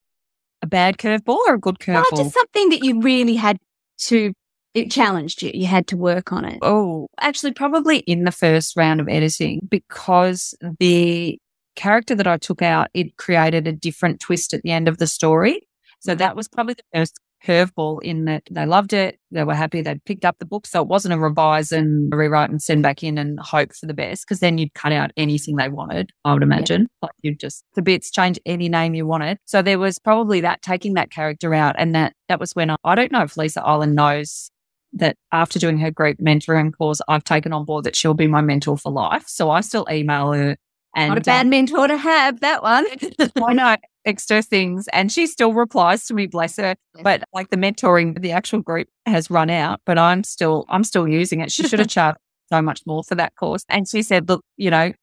A 0.61 0.67
bad 0.67 0.97
curveball 0.97 1.37
or 1.47 1.55
a 1.55 1.59
good 1.59 1.77
curveball? 1.79 2.05
Oh, 2.11 2.17
just 2.17 2.33
something 2.33 2.69
that 2.69 2.83
you 2.83 3.01
really 3.01 3.35
had 3.35 3.59
to, 3.99 4.33
it 4.73 4.89
challenged 4.89 5.43
you. 5.43 5.51
You 5.53 5.67
had 5.67 5.87
to 5.87 5.97
work 5.97 6.31
on 6.31 6.45
it. 6.45 6.59
Oh, 6.63 7.07
actually, 7.19 7.53
probably 7.53 7.99
in 7.99 8.23
the 8.23 8.31
first 8.31 8.75
round 8.75 9.01
of 9.01 9.07
editing 9.07 9.67
because 9.69 10.55
the 10.79 11.37
character 11.77 12.15
that 12.15 12.27
I 12.27 12.37
took 12.37 12.61
out, 12.61 12.89
it 12.93 13.15
created 13.15 13.67
a 13.67 13.71
different 13.71 14.19
twist 14.19 14.53
at 14.53 14.63
the 14.63 14.71
end 14.71 14.89
of 14.89 14.97
the 14.97 15.07
story. 15.07 15.61
So 15.99 16.11
mm-hmm. 16.11 16.19
that 16.19 16.35
was 16.35 16.49
probably 16.49 16.73
the 16.73 16.99
first 16.99 17.19
curveball 17.45 18.01
in 18.01 18.25
that 18.25 18.43
they 18.49 18.65
loved 18.65 18.93
it. 18.93 19.19
They 19.31 19.43
were 19.43 19.53
happy 19.53 19.81
they'd 19.81 20.03
picked 20.03 20.25
up 20.25 20.37
the 20.39 20.45
book. 20.45 20.65
So 20.65 20.81
it 20.81 20.87
wasn't 20.87 21.13
a 21.13 21.19
revise 21.19 21.71
and 21.71 22.13
rewrite 22.13 22.49
and 22.49 22.61
send 22.61 22.83
back 22.83 23.03
in 23.03 23.17
and 23.17 23.39
hope 23.39 23.73
for 23.73 23.85
the 23.85 23.93
best 23.93 24.25
because 24.25 24.39
then 24.39 24.57
you'd 24.57 24.73
cut 24.73 24.91
out 24.91 25.11
anything 25.15 25.55
they 25.55 25.69
wanted, 25.69 26.11
I 26.25 26.33
would 26.33 26.43
imagine. 26.43 26.81
Yeah. 26.81 26.87
Like 27.03 27.11
you'd 27.21 27.39
just 27.39 27.63
the 27.75 27.81
bits 27.81 28.11
change 28.11 28.39
any 28.45 28.69
name 28.69 28.95
you 28.95 29.05
wanted. 29.05 29.37
So 29.45 29.61
there 29.61 29.79
was 29.79 29.99
probably 29.99 30.41
that 30.41 30.61
taking 30.61 30.95
that 30.95 31.11
character 31.11 31.53
out. 31.53 31.75
And 31.77 31.93
that 31.95 32.13
that 32.27 32.39
was 32.39 32.53
when 32.53 32.71
I, 32.71 32.75
I 32.83 32.95
don't 32.95 33.11
know 33.11 33.23
if 33.23 33.37
Lisa 33.37 33.63
Ireland 33.63 33.95
knows 33.95 34.49
that 34.93 35.15
after 35.31 35.59
doing 35.59 35.77
her 35.79 35.91
group 35.91 36.17
mentoring 36.17 36.75
course, 36.75 37.01
I've 37.07 37.23
taken 37.23 37.53
on 37.53 37.65
board 37.65 37.83
that 37.83 37.95
she'll 37.95 38.13
be 38.13 38.27
my 38.27 38.41
mentor 38.41 38.77
for 38.77 38.91
life. 38.91 39.25
So 39.27 39.51
I 39.51 39.61
still 39.61 39.85
email 39.91 40.31
her 40.31 40.57
and 40.95 41.09
Not 41.09 41.17
a 41.19 41.21
bad 41.21 41.45
uh, 41.45 41.49
mentor 41.49 41.87
to 41.87 41.97
have, 41.97 42.39
that 42.39 42.63
one. 42.63 42.85
I 43.43 43.53
know 43.53 43.75
extra 44.05 44.41
things. 44.41 44.87
And 44.93 45.11
she 45.11 45.27
still 45.27 45.53
replies 45.53 46.05
to 46.05 46.13
me, 46.13 46.25
bless 46.27 46.57
her. 46.57 46.75
But 47.03 47.23
like 47.33 47.49
the 47.49 47.57
mentoring, 47.57 48.19
the 48.19 48.31
actual 48.31 48.61
group 48.61 48.87
has 49.05 49.29
run 49.29 49.49
out, 49.49 49.81
but 49.85 49.99
I'm 49.99 50.23
still, 50.23 50.65
I'm 50.69 50.83
still 50.83 51.07
using 51.07 51.41
it. 51.41 51.51
She 51.51 51.67
should 51.67 51.79
have 51.79 51.87
charged 51.89 52.17
so 52.51 52.61
much 52.61 52.81
more 52.87 53.03
for 53.03 53.15
that 53.15 53.35
course. 53.35 53.63
And 53.69 53.87
she 53.87 54.01
said, 54.01 54.29
look, 54.29 54.43
you 54.55 54.71
know, 54.71 54.93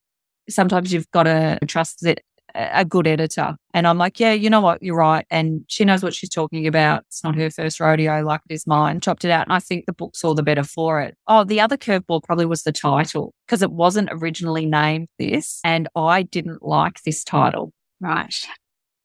sometimes 0.48 0.92
you've 0.92 1.10
got 1.10 1.24
to 1.24 1.58
trust 1.66 2.00
that 2.02 2.20
a 2.54 2.84
good 2.84 3.06
editor. 3.06 3.56
And 3.72 3.86
I'm 3.86 3.98
like, 3.98 4.20
yeah, 4.20 4.32
you 4.32 4.48
know 4.48 4.60
what? 4.60 4.82
You're 4.82 4.96
right. 4.96 5.26
And 5.30 5.62
she 5.68 5.84
knows 5.84 6.02
what 6.02 6.14
she's 6.14 6.30
talking 6.30 6.66
about. 6.66 7.02
It's 7.08 7.24
not 7.24 7.34
her 7.36 7.50
first 7.50 7.80
rodeo 7.80 8.22
like 8.22 8.40
it 8.48 8.54
is 8.54 8.66
mine. 8.66 9.00
Chopped 9.00 9.24
it 9.24 9.30
out. 9.30 9.46
And 9.46 9.52
I 9.52 9.58
think 9.58 9.86
the 9.86 9.92
book's 9.92 10.22
all 10.24 10.34
the 10.34 10.42
better 10.42 10.62
for 10.62 11.00
it. 11.00 11.16
Oh, 11.26 11.44
the 11.44 11.60
other 11.60 11.76
curveball 11.76 12.22
probably 12.22 12.46
was 12.46 12.62
the 12.62 12.72
title 12.72 13.34
because 13.46 13.62
it 13.62 13.72
wasn't 13.72 14.08
originally 14.12 14.66
named 14.66 15.08
this. 15.18 15.60
And 15.64 15.88
I 15.96 16.22
didn't 16.22 16.62
like 16.62 17.02
this 17.02 17.24
title. 17.24 17.72
Right. 18.00 18.34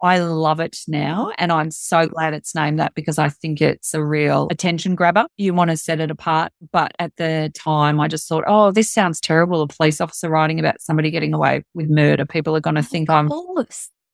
I 0.02 0.20
love 0.20 0.60
it 0.60 0.78
now. 0.88 1.32
And 1.38 1.52
I'm 1.52 1.72
so 1.72 2.08
glad 2.08 2.34
it's 2.34 2.56
named 2.56 2.80
that 2.80 2.96
because 2.96 3.18
I 3.18 3.30
think 3.30 3.62
it's 3.62 3.94
a 3.94 4.04
real 4.04 4.48
attention 4.50 4.96
grabber. 4.96 5.26
You 5.38 5.54
want 5.54 5.72
to 5.72 5.78
set 5.78 6.00
it 6.00 6.10
apart. 6.10 6.52
But 6.72 6.94
at 7.00 7.16
the 7.18 7.52
time, 7.54 8.00
I 8.00 8.08
just 8.08 8.28
thought, 8.28 8.46
oh, 8.48 8.72
this 8.72 8.92
sounds 8.92 9.20
terrible. 9.20 9.62
A 9.62 9.68
police 9.68 10.00
officer 10.00 10.30
writing 10.30 10.60
about 10.60 10.82
somebody 10.82 11.12
getting 11.12 11.34
away 11.34 11.64
with 11.74 11.90
murder. 11.90 12.26
People 12.26 12.56
are 12.56 12.62
going 12.62 12.76
to 12.76 12.84
think 12.84 13.10
I'm 13.10 13.30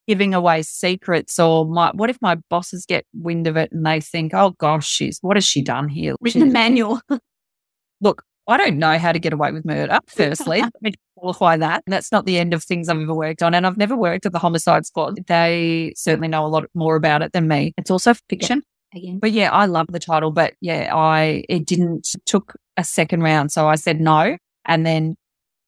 giving 0.07 0.33
away 0.33 0.61
secrets 0.61 1.39
or 1.39 1.65
my, 1.65 1.91
what 1.93 2.09
if 2.09 2.17
my 2.21 2.35
bosses 2.49 2.85
get 2.85 3.05
wind 3.13 3.47
of 3.47 3.57
it 3.57 3.71
and 3.71 3.85
they 3.85 3.99
think, 3.99 4.33
oh 4.33 4.51
gosh, 4.51 4.87
she's, 4.87 5.19
what 5.21 5.37
has 5.37 5.45
she 5.45 5.61
done 5.61 5.87
here? 5.87 6.15
Written 6.21 6.43
a 6.43 6.45
manual. 6.45 6.99
Look, 8.01 8.23
I 8.47 8.57
don't 8.57 8.77
know 8.77 8.97
how 8.97 9.11
to 9.11 9.19
get 9.19 9.33
away 9.33 9.51
with 9.51 9.65
murder, 9.65 9.99
firstly. 10.07 10.61
Let 10.61 10.81
me 10.81 10.93
qualify 11.17 11.57
that. 11.57 11.83
And 11.85 11.93
that's 11.93 12.11
not 12.11 12.25
the 12.25 12.37
end 12.37 12.53
of 12.53 12.63
things 12.63 12.89
I've 12.89 12.99
ever 12.99 13.13
worked 13.13 13.41
on. 13.41 13.53
And 13.53 13.65
I've 13.65 13.77
never 13.77 13.95
worked 13.95 14.25
at 14.25 14.33
the 14.33 14.39
homicide 14.39 14.85
squad. 14.85 15.25
They 15.27 15.93
certainly 15.95 16.27
know 16.27 16.45
a 16.45 16.47
lot 16.47 16.65
more 16.73 16.95
about 16.95 17.21
it 17.21 17.33
than 17.33 17.47
me. 17.47 17.73
It's 17.77 17.89
also 17.89 18.13
fiction. 18.29 18.61
Yeah, 18.93 18.99
again. 18.99 19.19
But 19.19 19.31
yeah, 19.31 19.51
I 19.51 19.65
love 19.65 19.87
the 19.89 19.99
title. 19.99 20.31
But 20.31 20.53
yeah, 20.61 20.91
I 20.93 21.43
it 21.49 21.65
didn't 21.65 22.15
took 22.25 22.53
a 22.77 22.83
second 22.83 23.23
round. 23.23 23.51
So 23.51 23.67
I 23.67 23.75
said 23.75 23.99
no. 23.99 24.37
And 24.65 24.85
then 24.85 25.15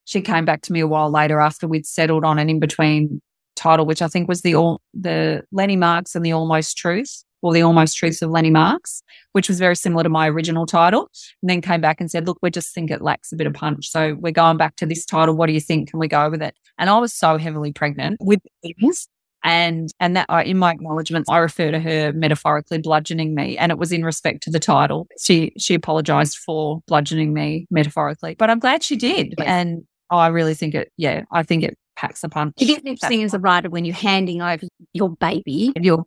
she 0.04 0.20
came 0.20 0.44
back 0.44 0.62
to 0.62 0.72
me 0.72 0.80
a 0.80 0.86
while 0.86 1.10
later 1.10 1.40
after 1.40 1.66
we'd 1.66 1.86
settled 1.86 2.24
on 2.24 2.38
an 2.38 2.48
in 2.48 2.60
between 2.60 3.20
title, 3.56 3.86
which 3.86 4.02
I 4.02 4.08
think 4.08 4.28
was 4.28 4.42
the 4.42 4.54
all 4.54 4.80
the 4.94 5.42
Lenny 5.52 5.76
Marks 5.76 6.14
and 6.14 6.24
the 6.24 6.32
Almost 6.32 6.76
Truth 6.76 7.24
or 7.42 7.52
the 7.52 7.62
Almost 7.62 7.96
Truths 7.96 8.22
of 8.22 8.30
Lenny 8.30 8.50
Marks, 8.50 9.02
which 9.32 9.48
was 9.48 9.58
very 9.58 9.76
similar 9.76 10.02
to 10.02 10.08
my 10.08 10.28
original 10.28 10.66
title. 10.66 11.08
And 11.42 11.50
then 11.50 11.60
came 11.60 11.80
back 11.80 12.00
and 12.00 12.10
said, 12.10 12.26
look, 12.26 12.38
we 12.42 12.50
just 12.50 12.74
think 12.74 12.90
it 12.90 13.02
lacks 13.02 13.32
a 13.32 13.36
bit 13.36 13.46
of 13.46 13.54
punch. 13.54 13.88
So 13.88 14.16
we're 14.18 14.32
going 14.32 14.56
back 14.56 14.76
to 14.76 14.86
this 14.86 15.04
title. 15.04 15.36
What 15.36 15.46
do 15.46 15.52
you 15.52 15.60
think? 15.60 15.90
Can 15.90 15.98
we 15.98 16.08
go 16.08 16.30
with 16.30 16.42
it? 16.42 16.54
And 16.78 16.90
I 16.90 16.98
was 16.98 17.12
so 17.12 17.36
heavily 17.36 17.72
pregnant 17.72 18.18
with 18.20 18.40
things. 18.62 19.08
And, 19.44 19.88
and 20.00 20.16
that 20.16 20.26
I, 20.28 20.42
in 20.42 20.58
my 20.58 20.72
acknowledgements, 20.72 21.30
I 21.30 21.38
refer 21.38 21.70
to 21.70 21.78
her 21.78 22.12
metaphorically 22.12 22.78
bludgeoning 22.78 23.36
me. 23.36 23.56
And 23.56 23.70
it 23.70 23.78
was 23.78 23.92
in 23.92 24.04
respect 24.04 24.42
to 24.42 24.50
the 24.50 24.58
title. 24.58 25.06
She, 25.20 25.52
she 25.56 25.74
apologized 25.74 26.38
for 26.38 26.80
bludgeoning 26.88 27.32
me 27.32 27.66
metaphorically, 27.70 28.34
but 28.36 28.50
I'm 28.50 28.58
glad 28.58 28.82
she 28.82 28.96
did. 28.96 29.34
And 29.38 29.84
I 30.10 30.26
really 30.26 30.54
think 30.54 30.74
it, 30.74 30.90
yeah, 30.96 31.22
I 31.30 31.44
think 31.44 31.62
it 31.62 31.78
packs 31.94 32.24
a 32.24 32.28
punch. 32.28 32.54
It 32.58 32.68
is 32.68 32.78
interesting 32.84 33.22
as 33.22 33.32
a 33.32 33.38
writer 33.38 33.70
when 33.70 33.84
you're 33.84 33.94
handing 33.94 34.42
over 34.42 34.66
your 34.92 35.10
baby, 35.10 35.72
your 35.80 36.04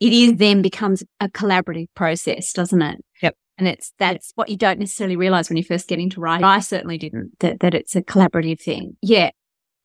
it 0.00 0.12
is 0.12 0.36
then 0.36 0.62
becomes 0.62 1.04
a 1.20 1.28
collaborative 1.28 1.88
process, 1.94 2.52
doesn't 2.52 2.82
it? 2.82 3.04
Yep. 3.22 3.36
And 3.58 3.68
it's 3.68 3.92
that's 3.98 4.32
what 4.34 4.48
you 4.48 4.56
don't 4.56 4.78
necessarily 4.78 5.16
realize 5.16 5.48
when 5.48 5.56
you 5.56 5.64
first 5.64 5.88
get 5.88 5.98
into 5.98 6.20
writing. 6.20 6.44
I 6.44 6.60
certainly 6.60 6.98
didn't 6.98 7.38
that, 7.40 7.60
that 7.60 7.74
it's 7.74 7.94
a 7.94 8.02
collaborative 8.02 8.60
thing. 8.60 8.96
Yeah. 9.02 9.30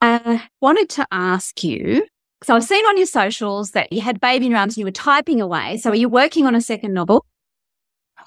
I 0.01 0.43
wanted 0.61 0.89
to 0.91 1.07
ask 1.11 1.63
you 1.63 2.05
so 2.43 2.55
I've 2.55 2.63
seen 2.63 2.85
on 2.85 2.97
your 2.97 3.07
socials 3.07 3.71
that 3.71 3.91
you 3.91 4.01
had 4.01 4.19
baby 4.19 4.45
in 4.45 4.51
your 4.51 4.59
arms 4.59 4.73
and 4.73 4.79
you 4.79 4.85
were 4.85 4.91
typing 4.91 5.41
away. 5.41 5.77
So 5.77 5.89
are 5.89 5.95
you 5.95 6.09
working 6.09 6.45
on 6.45 6.53
a 6.53 6.61
second 6.61 6.93
novel? 6.93 7.25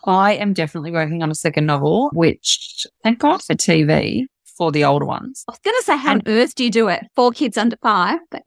I 0.04 0.32
am 0.34 0.54
definitely 0.54 0.90
working 0.90 1.22
on 1.22 1.30
a 1.30 1.34
second 1.34 1.66
novel, 1.66 2.10
which 2.12 2.86
thank 3.02 3.18
God 3.18 3.42
for 3.42 3.54
TV 3.54 4.24
for 4.56 4.72
the 4.72 4.84
older 4.84 5.04
ones. 5.04 5.44
I 5.46 5.52
was 5.52 5.60
going 5.60 5.76
to 5.78 5.84
say, 5.84 5.96
how 5.96 6.12
on 6.12 6.22
earth 6.26 6.54
do 6.54 6.64
you 6.64 6.70
do 6.70 6.88
it? 6.88 7.04
Four 7.14 7.32
kids 7.32 7.56
under 7.56 7.76
five. 7.82 8.18
But 8.30 8.42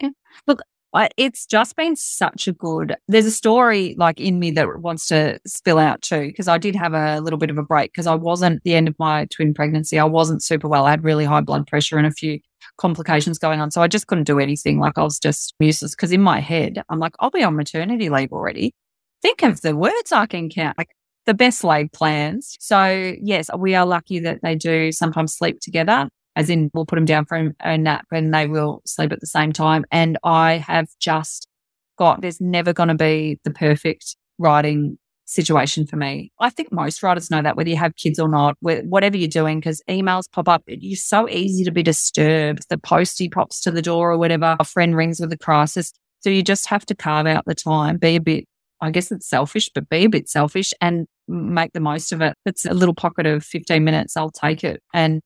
look, 0.47 0.61
it's 1.17 1.45
just 1.45 1.75
been 1.75 1.95
such 1.95 2.47
a 2.47 2.53
good. 2.53 2.95
There's 3.07 3.25
a 3.25 3.31
story 3.31 3.95
like 3.97 4.19
in 4.19 4.39
me 4.39 4.51
that 4.51 4.81
wants 4.81 5.07
to 5.07 5.39
spill 5.45 5.77
out 5.77 6.01
too, 6.01 6.27
because 6.27 6.47
I 6.47 6.57
did 6.57 6.75
have 6.75 6.93
a 6.93 7.21
little 7.21 7.39
bit 7.39 7.49
of 7.49 7.57
a 7.57 7.63
break 7.63 7.91
because 7.91 8.07
I 8.07 8.15
wasn't 8.15 8.61
the 8.63 8.75
end 8.75 8.87
of 8.87 8.95
my 8.99 9.25
twin 9.25 9.53
pregnancy. 9.53 9.97
I 9.97 10.03
wasn't 10.03 10.43
super 10.43 10.67
well. 10.67 10.85
I 10.85 10.91
had 10.91 11.03
really 11.03 11.25
high 11.25 11.41
blood 11.41 11.67
pressure 11.67 11.97
and 11.97 12.07
a 12.07 12.11
few 12.11 12.39
complications 12.77 13.37
going 13.37 13.61
on. 13.61 13.71
So 13.71 13.81
I 13.81 13.87
just 13.87 14.07
couldn't 14.07 14.25
do 14.25 14.39
anything. 14.39 14.79
Like 14.79 14.97
I 14.97 15.03
was 15.03 15.19
just 15.19 15.55
useless 15.59 15.95
because 15.95 16.11
in 16.11 16.21
my 16.21 16.39
head, 16.39 16.83
I'm 16.89 16.99
like, 16.99 17.15
I'll 17.19 17.31
be 17.31 17.43
on 17.43 17.55
maternity 17.55 18.09
leave 18.09 18.31
already. 18.31 18.73
Think 19.21 19.43
of 19.43 19.61
the 19.61 19.75
words 19.75 20.11
I 20.11 20.25
can 20.25 20.49
count. 20.49 20.77
Like 20.77 20.89
the 21.25 21.33
best 21.33 21.63
laid 21.63 21.93
plans. 21.93 22.57
So 22.59 23.15
yes, 23.21 23.49
we 23.57 23.75
are 23.75 23.85
lucky 23.85 24.19
that 24.19 24.39
they 24.41 24.55
do 24.55 24.91
sometimes 24.91 25.35
sleep 25.35 25.59
together 25.61 26.09
as 26.35 26.49
in 26.49 26.71
we'll 26.73 26.85
put 26.85 26.95
them 26.95 27.05
down 27.05 27.25
for 27.25 27.53
a 27.59 27.77
nap 27.77 28.05
and 28.11 28.33
they 28.33 28.47
will 28.47 28.81
sleep 28.85 29.11
at 29.11 29.19
the 29.19 29.27
same 29.27 29.51
time. 29.51 29.85
And 29.91 30.17
I 30.23 30.57
have 30.57 30.87
just 30.99 31.47
got, 31.97 32.21
there's 32.21 32.41
never 32.41 32.73
going 32.73 32.89
to 32.89 32.95
be 32.95 33.39
the 33.43 33.51
perfect 33.51 34.15
writing 34.37 34.97
situation 35.25 35.87
for 35.87 35.95
me. 35.95 36.31
I 36.39 36.49
think 36.49 36.71
most 36.71 37.01
writers 37.03 37.31
know 37.31 37.41
that 37.41 37.55
whether 37.55 37.69
you 37.69 37.77
have 37.77 37.95
kids 37.95 38.19
or 38.19 38.27
not, 38.27 38.57
whatever 38.59 39.17
you're 39.17 39.27
doing, 39.27 39.59
because 39.59 39.81
emails 39.89 40.23
pop 40.31 40.47
up. 40.47 40.63
You're 40.67 40.97
so 40.97 41.29
easy 41.29 41.63
to 41.63 41.71
be 41.71 41.83
disturbed. 41.83 42.67
The 42.69 42.77
postie 42.77 43.29
pops 43.29 43.61
to 43.61 43.71
the 43.71 43.81
door 43.81 44.11
or 44.11 44.17
whatever. 44.17 44.57
A 44.59 44.65
friend 44.65 44.95
rings 44.95 45.19
with 45.19 45.31
a 45.31 45.37
crisis. 45.37 45.93
So 46.19 46.29
you 46.29 46.43
just 46.43 46.67
have 46.67 46.85
to 46.87 46.95
carve 46.95 47.27
out 47.27 47.45
the 47.45 47.55
time, 47.55 47.97
be 47.97 48.15
a 48.15 48.21
bit, 48.21 48.45
I 48.81 48.91
guess 48.91 49.11
it's 49.11 49.27
selfish, 49.27 49.69
but 49.73 49.89
be 49.89 50.05
a 50.05 50.09
bit 50.09 50.29
selfish 50.29 50.73
and 50.81 51.07
make 51.27 51.73
the 51.73 51.79
most 51.79 52.11
of 52.11 52.21
it. 52.21 52.35
It's 52.45 52.65
a 52.65 52.73
little 52.73 52.93
pocket 52.93 53.25
of 53.25 53.43
15 53.43 53.83
minutes. 53.83 54.17
I'll 54.17 54.31
take 54.31 54.63
it. 54.63 54.81
And 54.93 55.21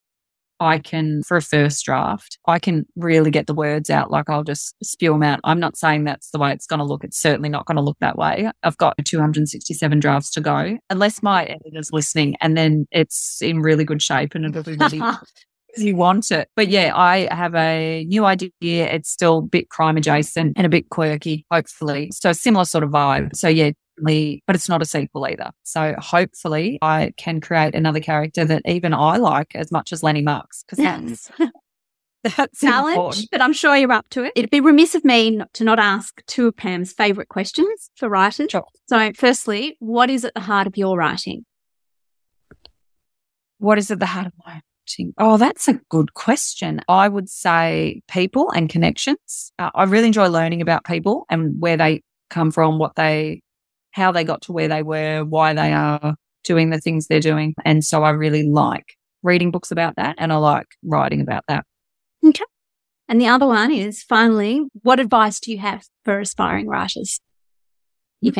I 0.60 0.80
can, 0.80 1.24
for 1.24 1.38
a 1.38 1.41
first 1.41 1.86
draft, 1.86 2.38
I 2.47 2.60
can 2.60 2.86
really 2.95 3.32
get 3.32 3.47
the 3.47 3.53
words 3.53 3.89
out. 3.89 4.12
Like 4.12 4.30
I'll 4.30 4.43
just 4.43 4.76
spew 4.84 5.12
them 5.12 5.24
out. 5.24 5.39
I'm 5.43 5.60
not 5.60 5.78
saying 5.78 6.03
that's 6.03 6.32
the 6.32 6.39
way 6.39 6.51
it's 6.51 6.68
going 6.68 6.80
to 6.80 6.86
look. 6.86 7.03
It's 7.03 7.20
certainly 7.20 7.49
not 7.49 7.66
going 7.66 7.78
to 7.78 7.82
look 7.82 7.97
that 7.99 8.18
way. 8.18 8.49
I've 8.64 8.78
got 8.78 8.95
267 9.03 9.99
drafts 9.99 10.32
to 10.32 10.41
go, 10.41 10.78
unless 10.89 11.22
my 11.22 11.45
editor's 11.45 11.91
listening 11.91 12.36
and 12.41 12.58
then 12.58 12.88
it's 12.91 13.41
in 13.41 13.60
really 13.60 13.84
good 13.84 14.01
shape 14.01 14.36
and 14.36 14.45
it'll 14.45 14.64
be 14.64 14.78
really 14.78 15.01
you 15.78 15.95
want 15.95 16.32
it. 16.32 16.49
But 16.56 16.70
yeah, 16.70 16.91
I 16.95 17.28
have 17.34 17.56
a 17.56 18.06
new 18.06 18.26
idea. 18.26 18.51
It's 18.62 19.10
still 19.10 19.39
a 19.39 19.41
bit 19.41 19.70
crime 19.70 19.97
adjacent 19.97 20.53
and 20.56 20.66
a 20.66 20.70
bit 20.70 20.89
quirky, 20.89 21.45
hopefully. 21.51 22.12
So 22.14 22.32
similar 22.34 22.66
sort 22.66 22.84
of 22.84 22.91
vibe. 22.91 23.36
So 23.36 23.47
yeah, 23.47 23.72
but 23.98 24.56
it's 24.56 24.70
not 24.70 24.82
a 24.82 24.86
sequel 24.86 25.26
either. 25.28 25.52
So 25.64 25.96
hopefully 25.98 26.80
I 26.82 27.14
can 27.18 27.41
create 27.41 27.76
another 27.76 28.00
character 28.00 28.46
that 28.46 28.62
even 28.66 28.93
I 28.93 29.18
like 29.18 29.56
as 29.56 29.72
much 29.72 29.93
as 29.93 30.04
Lenny 30.04 30.22
Marks 30.22 30.64
because 30.64 30.84
that's 30.84 31.32
that's 32.36 32.60
challenge. 32.60 32.96
Important. 32.96 33.28
But 33.32 33.41
I'm 33.41 33.54
sure 33.54 33.76
you're 33.76 33.91
up 33.91 34.10
to 34.10 34.26
it. 34.26 34.34
It'd 34.36 34.50
be 34.50 34.60
remiss 34.60 34.96
of 34.96 35.06
me 35.06 35.32
not 35.32 35.54
to 35.54 35.64
not 35.64 35.80
ask 35.80 36.26
two 36.26 36.48
of 36.48 36.58
Pam's 36.58 36.91
favourite 36.91 37.30
questions 37.30 37.89
for 37.96 38.10
writers. 38.10 38.50
Sure. 38.52 38.66
So, 38.88 39.12
firstly, 39.16 39.78
what 39.80 40.10
is 40.10 40.26
at 40.26 40.34
the 40.34 40.41
heart 40.41 40.68
of 40.68 40.78
your 40.78 40.98
writing? 40.98 41.46
What 43.60 43.78
is 43.78 43.91
at 43.91 44.00
the 44.00 44.06
heart 44.06 44.28
of 44.28 44.34
my 44.46 44.54
writing? 44.54 45.14
Oh, 45.18 45.38
that's 45.38 45.68
a 45.68 45.80
good 45.89 46.14
question. 46.14 46.82
I 46.88 47.08
would 47.08 47.30
say 47.30 48.02
people 48.08 48.52
and 48.52 48.70
connections. 48.70 49.52
Uh, 49.58 49.72
I 49.74 49.84
really 49.84 50.08
enjoy 50.08 50.28
learning 50.28 50.62
about 50.62 50.84
people 50.84 51.26
and 51.30 51.60
where 51.60 51.78
they 51.78 52.04
come 52.30 52.52
from, 52.52 52.80
what 52.80 52.96
they 52.96 53.41
how 53.96 54.12
they 54.12 54.26
got 54.26 54.41
to 54.41 54.52
where 54.52 54.68
they 54.68 54.84
were, 54.84 55.24
why 55.24 55.54
they 55.54 55.72
are 55.72 56.16
doing 56.43 56.70
the 56.70 56.80
things 56.80 57.08
they're 57.08 57.20
doing. 57.22 57.56
And 57.64 57.84
so 57.84 58.04
I 58.04 58.10
really 58.10 58.43
like 58.43 58.96
reading 59.24 59.52
books 59.52 59.72
about 59.72 59.96
that 59.96 60.16
and 60.18 60.34
I 60.34 60.36
like 60.36 60.68
writing 60.84 61.22
about 61.22 61.46
that. 61.48 61.66
Okay. 62.24 62.43
And 63.08 63.22
the 63.22 63.28
other 63.28 63.48
one 63.48 63.72
is 63.72 64.04
finally, 64.04 64.66
what 64.82 65.00
advice 65.00 65.39
do 65.39 65.52
you 65.52 65.60
have 65.60 65.86
for 66.04 66.20
aspiring 66.20 66.68
writers? 66.68 67.22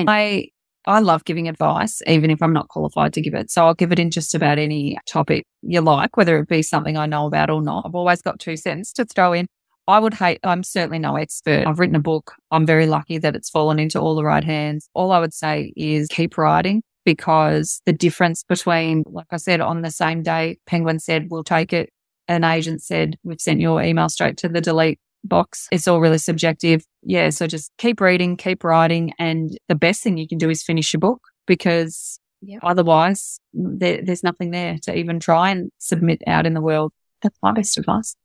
I 0.08 0.50
I 0.88 1.00
love 1.00 1.26
giving 1.26 1.48
advice, 1.48 2.02
even 2.06 2.30
if 2.30 2.44
I'm 2.44 2.54
not 2.54 2.68
qualified 2.68 3.14
to 3.14 3.22
give 3.22 3.34
it. 3.34 3.50
So 3.50 3.66
I'll 3.66 3.74
give 3.74 3.92
it 3.92 3.98
in 3.98 4.12
just 4.12 4.36
about 4.36 4.60
any 4.60 4.98
topic 5.08 5.46
you 5.64 5.82
like, 5.82 6.16
whether 6.16 6.38
it 6.38 6.48
be 6.48 6.62
something 6.62 6.96
I 6.96 7.08
know 7.08 7.26
about 7.26 7.50
or 7.50 7.62
not. 7.62 7.86
I've 7.88 7.96
always 7.96 8.22
got 8.22 8.40
two 8.40 8.56
cents 8.56 8.94
to 8.94 9.06
throw 9.06 9.34
in. 9.34 9.48
I 9.88 10.00
would 10.00 10.14
hate, 10.16 10.40
I'm 10.44 10.64
certainly 10.64 11.00
no 11.00 11.16
expert. 11.16 11.68
I've 11.68 11.80
written 11.80 11.96
a 11.96 12.00
book. 12.00 12.34
I'm 12.52 12.66
very 12.66 12.88
lucky 12.88 13.18
that 13.20 13.36
it's 13.36 13.50
fallen 13.50 13.78
into 13.78 14.00
all 14.00 14.16
the 14.16 14.24
right 14.24 14.44
hands. 14.44 14.90
All 14.94 15.12
I 15.12 15.20
would 15.20 15.34
say 15.34 15.74
is 15.76 16.08
keep 16.08 16.38
writing 16.38 16.82
because 17.06 17.82
the 17.86 17.94
difference 17.94 18.44
between, 18.44 19.04
like 19.06 19.28
I 19.32 19.38
said, 19.38 19.62
on 19.62 19.82
the 19.82 19.92
same 19.92 20.24
day, 20.24 20.58
Penguin 20.66 21.00
said, 21.00 21.28
we'll 21.30 21.44
take 21.44 21.72
it. 21.72 21.90
An 22.28 22.44
agent 22.44 22.82
said, 22.82 23.18
we've 23.24 23.40
sent 23.40 23.60
your 23.60 23.82
email 23.82 24.10
straight 24.10 24.38
to 24.38 24.50
the 24.50 24.60
delete 24.62 25.00
box. 25.24 25.68
It's 25.72 25.88
all 25.88 26.02
really 26.02 26.18
subjective. 26.18 26.84
Yeah. 27.04 27.30
So 27.30 27.46
just 27.46 27.72
keep 27.78 28.02
reading, 28.02 28.38
keep 28.38 28.64
writing. 28.64 29.14
And 29.20 29.56
the 29.70 29.76
best 29.76 30.02
thing 30.02 30.18
you 30.18 30.28
can 30.28 30.40
do 30.40 30.50
is 30.50 30.64
finish 30.64 30.94
your 30.94 31.00
book 31.00 31.22
because 31.46 32.20
yep. 32.42 32.62
otherwise 32.64 33.40
there, 33.54 34.02
there's 34.04 34.24
nothing 34.24 34.50
there 34.50 34.78
to 34.84 34.96
even 34.96 35.20
try 35.20 35.52
and 35.52 35.70
submit 35.78 36.24
out 36.26 36.48
in 36.48 36.56
the 36.56 36.62
world. 36.62 36.92
That's 37.22 37.38
my 37.44 37.52
best 37.52 37.78
advice. 37.78 38.16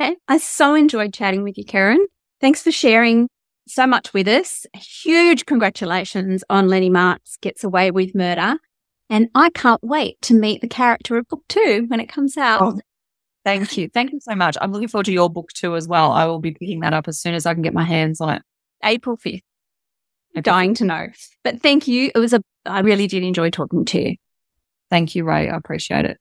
Okay. 0.00 0.16
I 0.28 0.38
so 0.38 0.74
enjoyed 0.74 1.12
chatting 1.12 1.42
with 1.42 1.58
you, 1.58 1.64
Kerryn. 1.64 1.98
Thanks 2.40 2.62
for 2.62 2.72
sharing 2.72 3.28
so 3.68 3.86
much 3.86 4.14
with 4.14 4.26
us. 4.26 4.64
Huge 4.74 5.44
congratulations 5.44 6.42
on 6.48 6.68
Lenny 6.68 6.88
Marks 6.88 7.36
Gets 7.42 7.64
Away 7.64 7.90
with 7.90 8.14
Murder. 8.14 8.56
And 9.10 9.28
I 9.34 9.50
can't 9.50 9.82
wait 9.82 10.20
to 10.22 10.34
meet 10.34 10.62
the 10.62 10.68
character 10.68 11.18
of 11.18 11.28
book 11.28 11.42
two 11.48 11.84
when 11.88 12.00
it 12.00 12.08
comes 12.08 12.38
out. 12.38 12.62
Oh, 12.62 12.80
thank 13.44 13.76
you. 13.76 13.90
Thank 13.92 14.12
you 14.12 14.20
so 14.20 14.34
much. 14.34 14.56
I'm 14.60 14.72
looking 14.72 14.88
forward 14.88 15.06
to 15.06 15.12
your 15.12 15.28
book 15.28 15.52
too 15.52 15.76
as 15.76 15.86
well. 15.86 16.12
I 16.12 16.24
will 16.24 16.38
be 16.38 16.52
picking 16.52 16.80
that 16.80 16.94
up 16.94 17.06
as 17.06 17.20
soon 17.20 17.34
as 17.34 17.44
I 17.44 17.52
can 17.52 17.62
get 17.62 17.74
my 17.74 17.84
hands 17.84 18.20
on 18.20 18.36
it. 18.36 18.42
April 18.82 19.18
5th. 19.18 19.42
I'm 20.34 20.42
dying 20.42 20.74
to 20.74 20.84
know. 20.84 21.08
But 21.44 21.60
thank 21.60 21.88
you. 21.88 22.10
It 22.14 22.18
was 22.18 22.32
a, 22.32 22.40
I 22.64 22.80
really 22.80 23.06
did 23.06 23.22
enjoy 23.22 23.50
talking 23.50 23.84
to 23.86 24.00
you. 24.00 24.16
Thank 24.88 25.14
you, 25.14 25.24
Rae. 25.24 25.50
I 25.50 25.56
appreciate 25.56 26.06
it. 26.06 26.18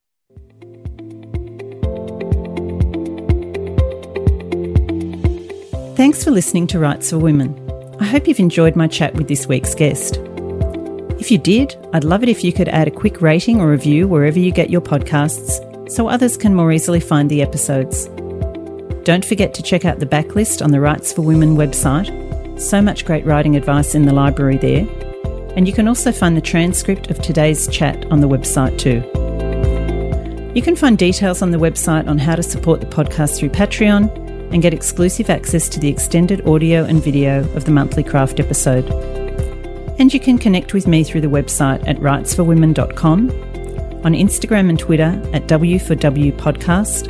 Thanks 5.99 6.23
for 6.23 6.31
listening 6.31 6.65
to 6.67 6.79
Writes 6.79 7.09
for 7.09 7.17
Women. 7.17 7.53
I 7.99 8.05
hope 8.05 8.25
you've 8.25 8.39
enjoyed 8.39 8.77
my 8.77 8.87
chat 8.87 9.15
with 9.15 9.27
this 9.27 9.47
week's 9.47 9.75
guest. 9.75 10.15
If 11.19 11.29
you 11.29 11.37
did, 11.37 11.75
I'd 11.91 12.05
love 12.05 12.23
it 12.23 12.29
if 12.29 12.41
you 12.41 12.53
could 12.53 12.69
add 12.69 12.87
a 12.87 12.91
quick 12.91 13.21
rating 13.21 13.59
or 13.59 13.69
review 13.69 14.07
wherever 14.07 14.39
you 14.39 14.53
get 14.53 14.69
your 14.69 14.79
podcasts 14.79 15.91
so 15.91 16.07
others 16.07 16.37
can 16.37 16.55
more 16.55 16.71
easily 16.71 17.01
find 17.01 17.29
the 17.29 17.41
episodes. 17.41 18.05
Don't 19.03 19.25
forget 19.25 19.53
to 19.55 19.61
check 19.61 19.83
out 19.83 19.99
the 19.99 20.05
backlist 20.05 20.63
on 20.63 20.71
the 20.71 20.79
Writes 20.79 21.11
for 21.11 21.21
Women 21.21 21.57
website. 21.57 22.07
So 22.57 22.81
much 22.81 23.03
great 23.03 23.25
writing 23.25 23.57
advice 23.57 23.93
in 23.93 24.05
the 24.05 24.13
library 24.13 24.55
there. 24.55 24.87
And 25.57 25.67
you 25.67 25.73
can 25.73 25.89
also 25.89 26.13
find 26.13 26.37
the 26.37 26.41
transcript 26.41 27.11
of 27.11 27.21
today's 27.21 27.67
chat 27.67 28.09
on 28.09 28.21
the 28.21 28.29
website 28.29 28.79
too. 28.79 29.03
You 30.55 30.61
can 30.61 30.77
find 30.77 30.97
details 30.97 31.41
on 31.41 31.51
the 31.51 31.57
website 31.57 32.07
on 32.07 32.19
how 32.19 32.37
to 32.37 32.43
support 32.43 32.79
the 32.79 32.87
podcast 32.87 33.37
through 33.37 33.49
Patreon 33.49 34.28
and 34.51 34.61
get 34.61 34.73
exclusive 34.73 35.29
access 35.29 35.69
to 35.69 35.79
the 35.79 35.87
extended 35.87 36.45
audio 36.47 36.85
and 36.85 37.03
video 37.03 37.39
of 37.55 37.65
the 37.65 37.71
monthly 37.71 38.03
craft 38.03 38.39
episode. 38.39 38.85
And 39.99 40.13
you 40.13 40.19
can 40.19 40.37
connect 40.37 40.73
with 40.73 40.87
me 40.87 41.03
through 41.03 41.21
the 41.21 41.27
website 41.27 41.87
at 41.87 41.97
writesforwomen.com, 41.97 43.29
on 44.05 44.13
Instagram 44.13 44.69
and 44.69 44.79
Twitter 44.79 45.21
at 45.33 45.47
W4W 45.47 46.37
Podcast, 46.37 47.07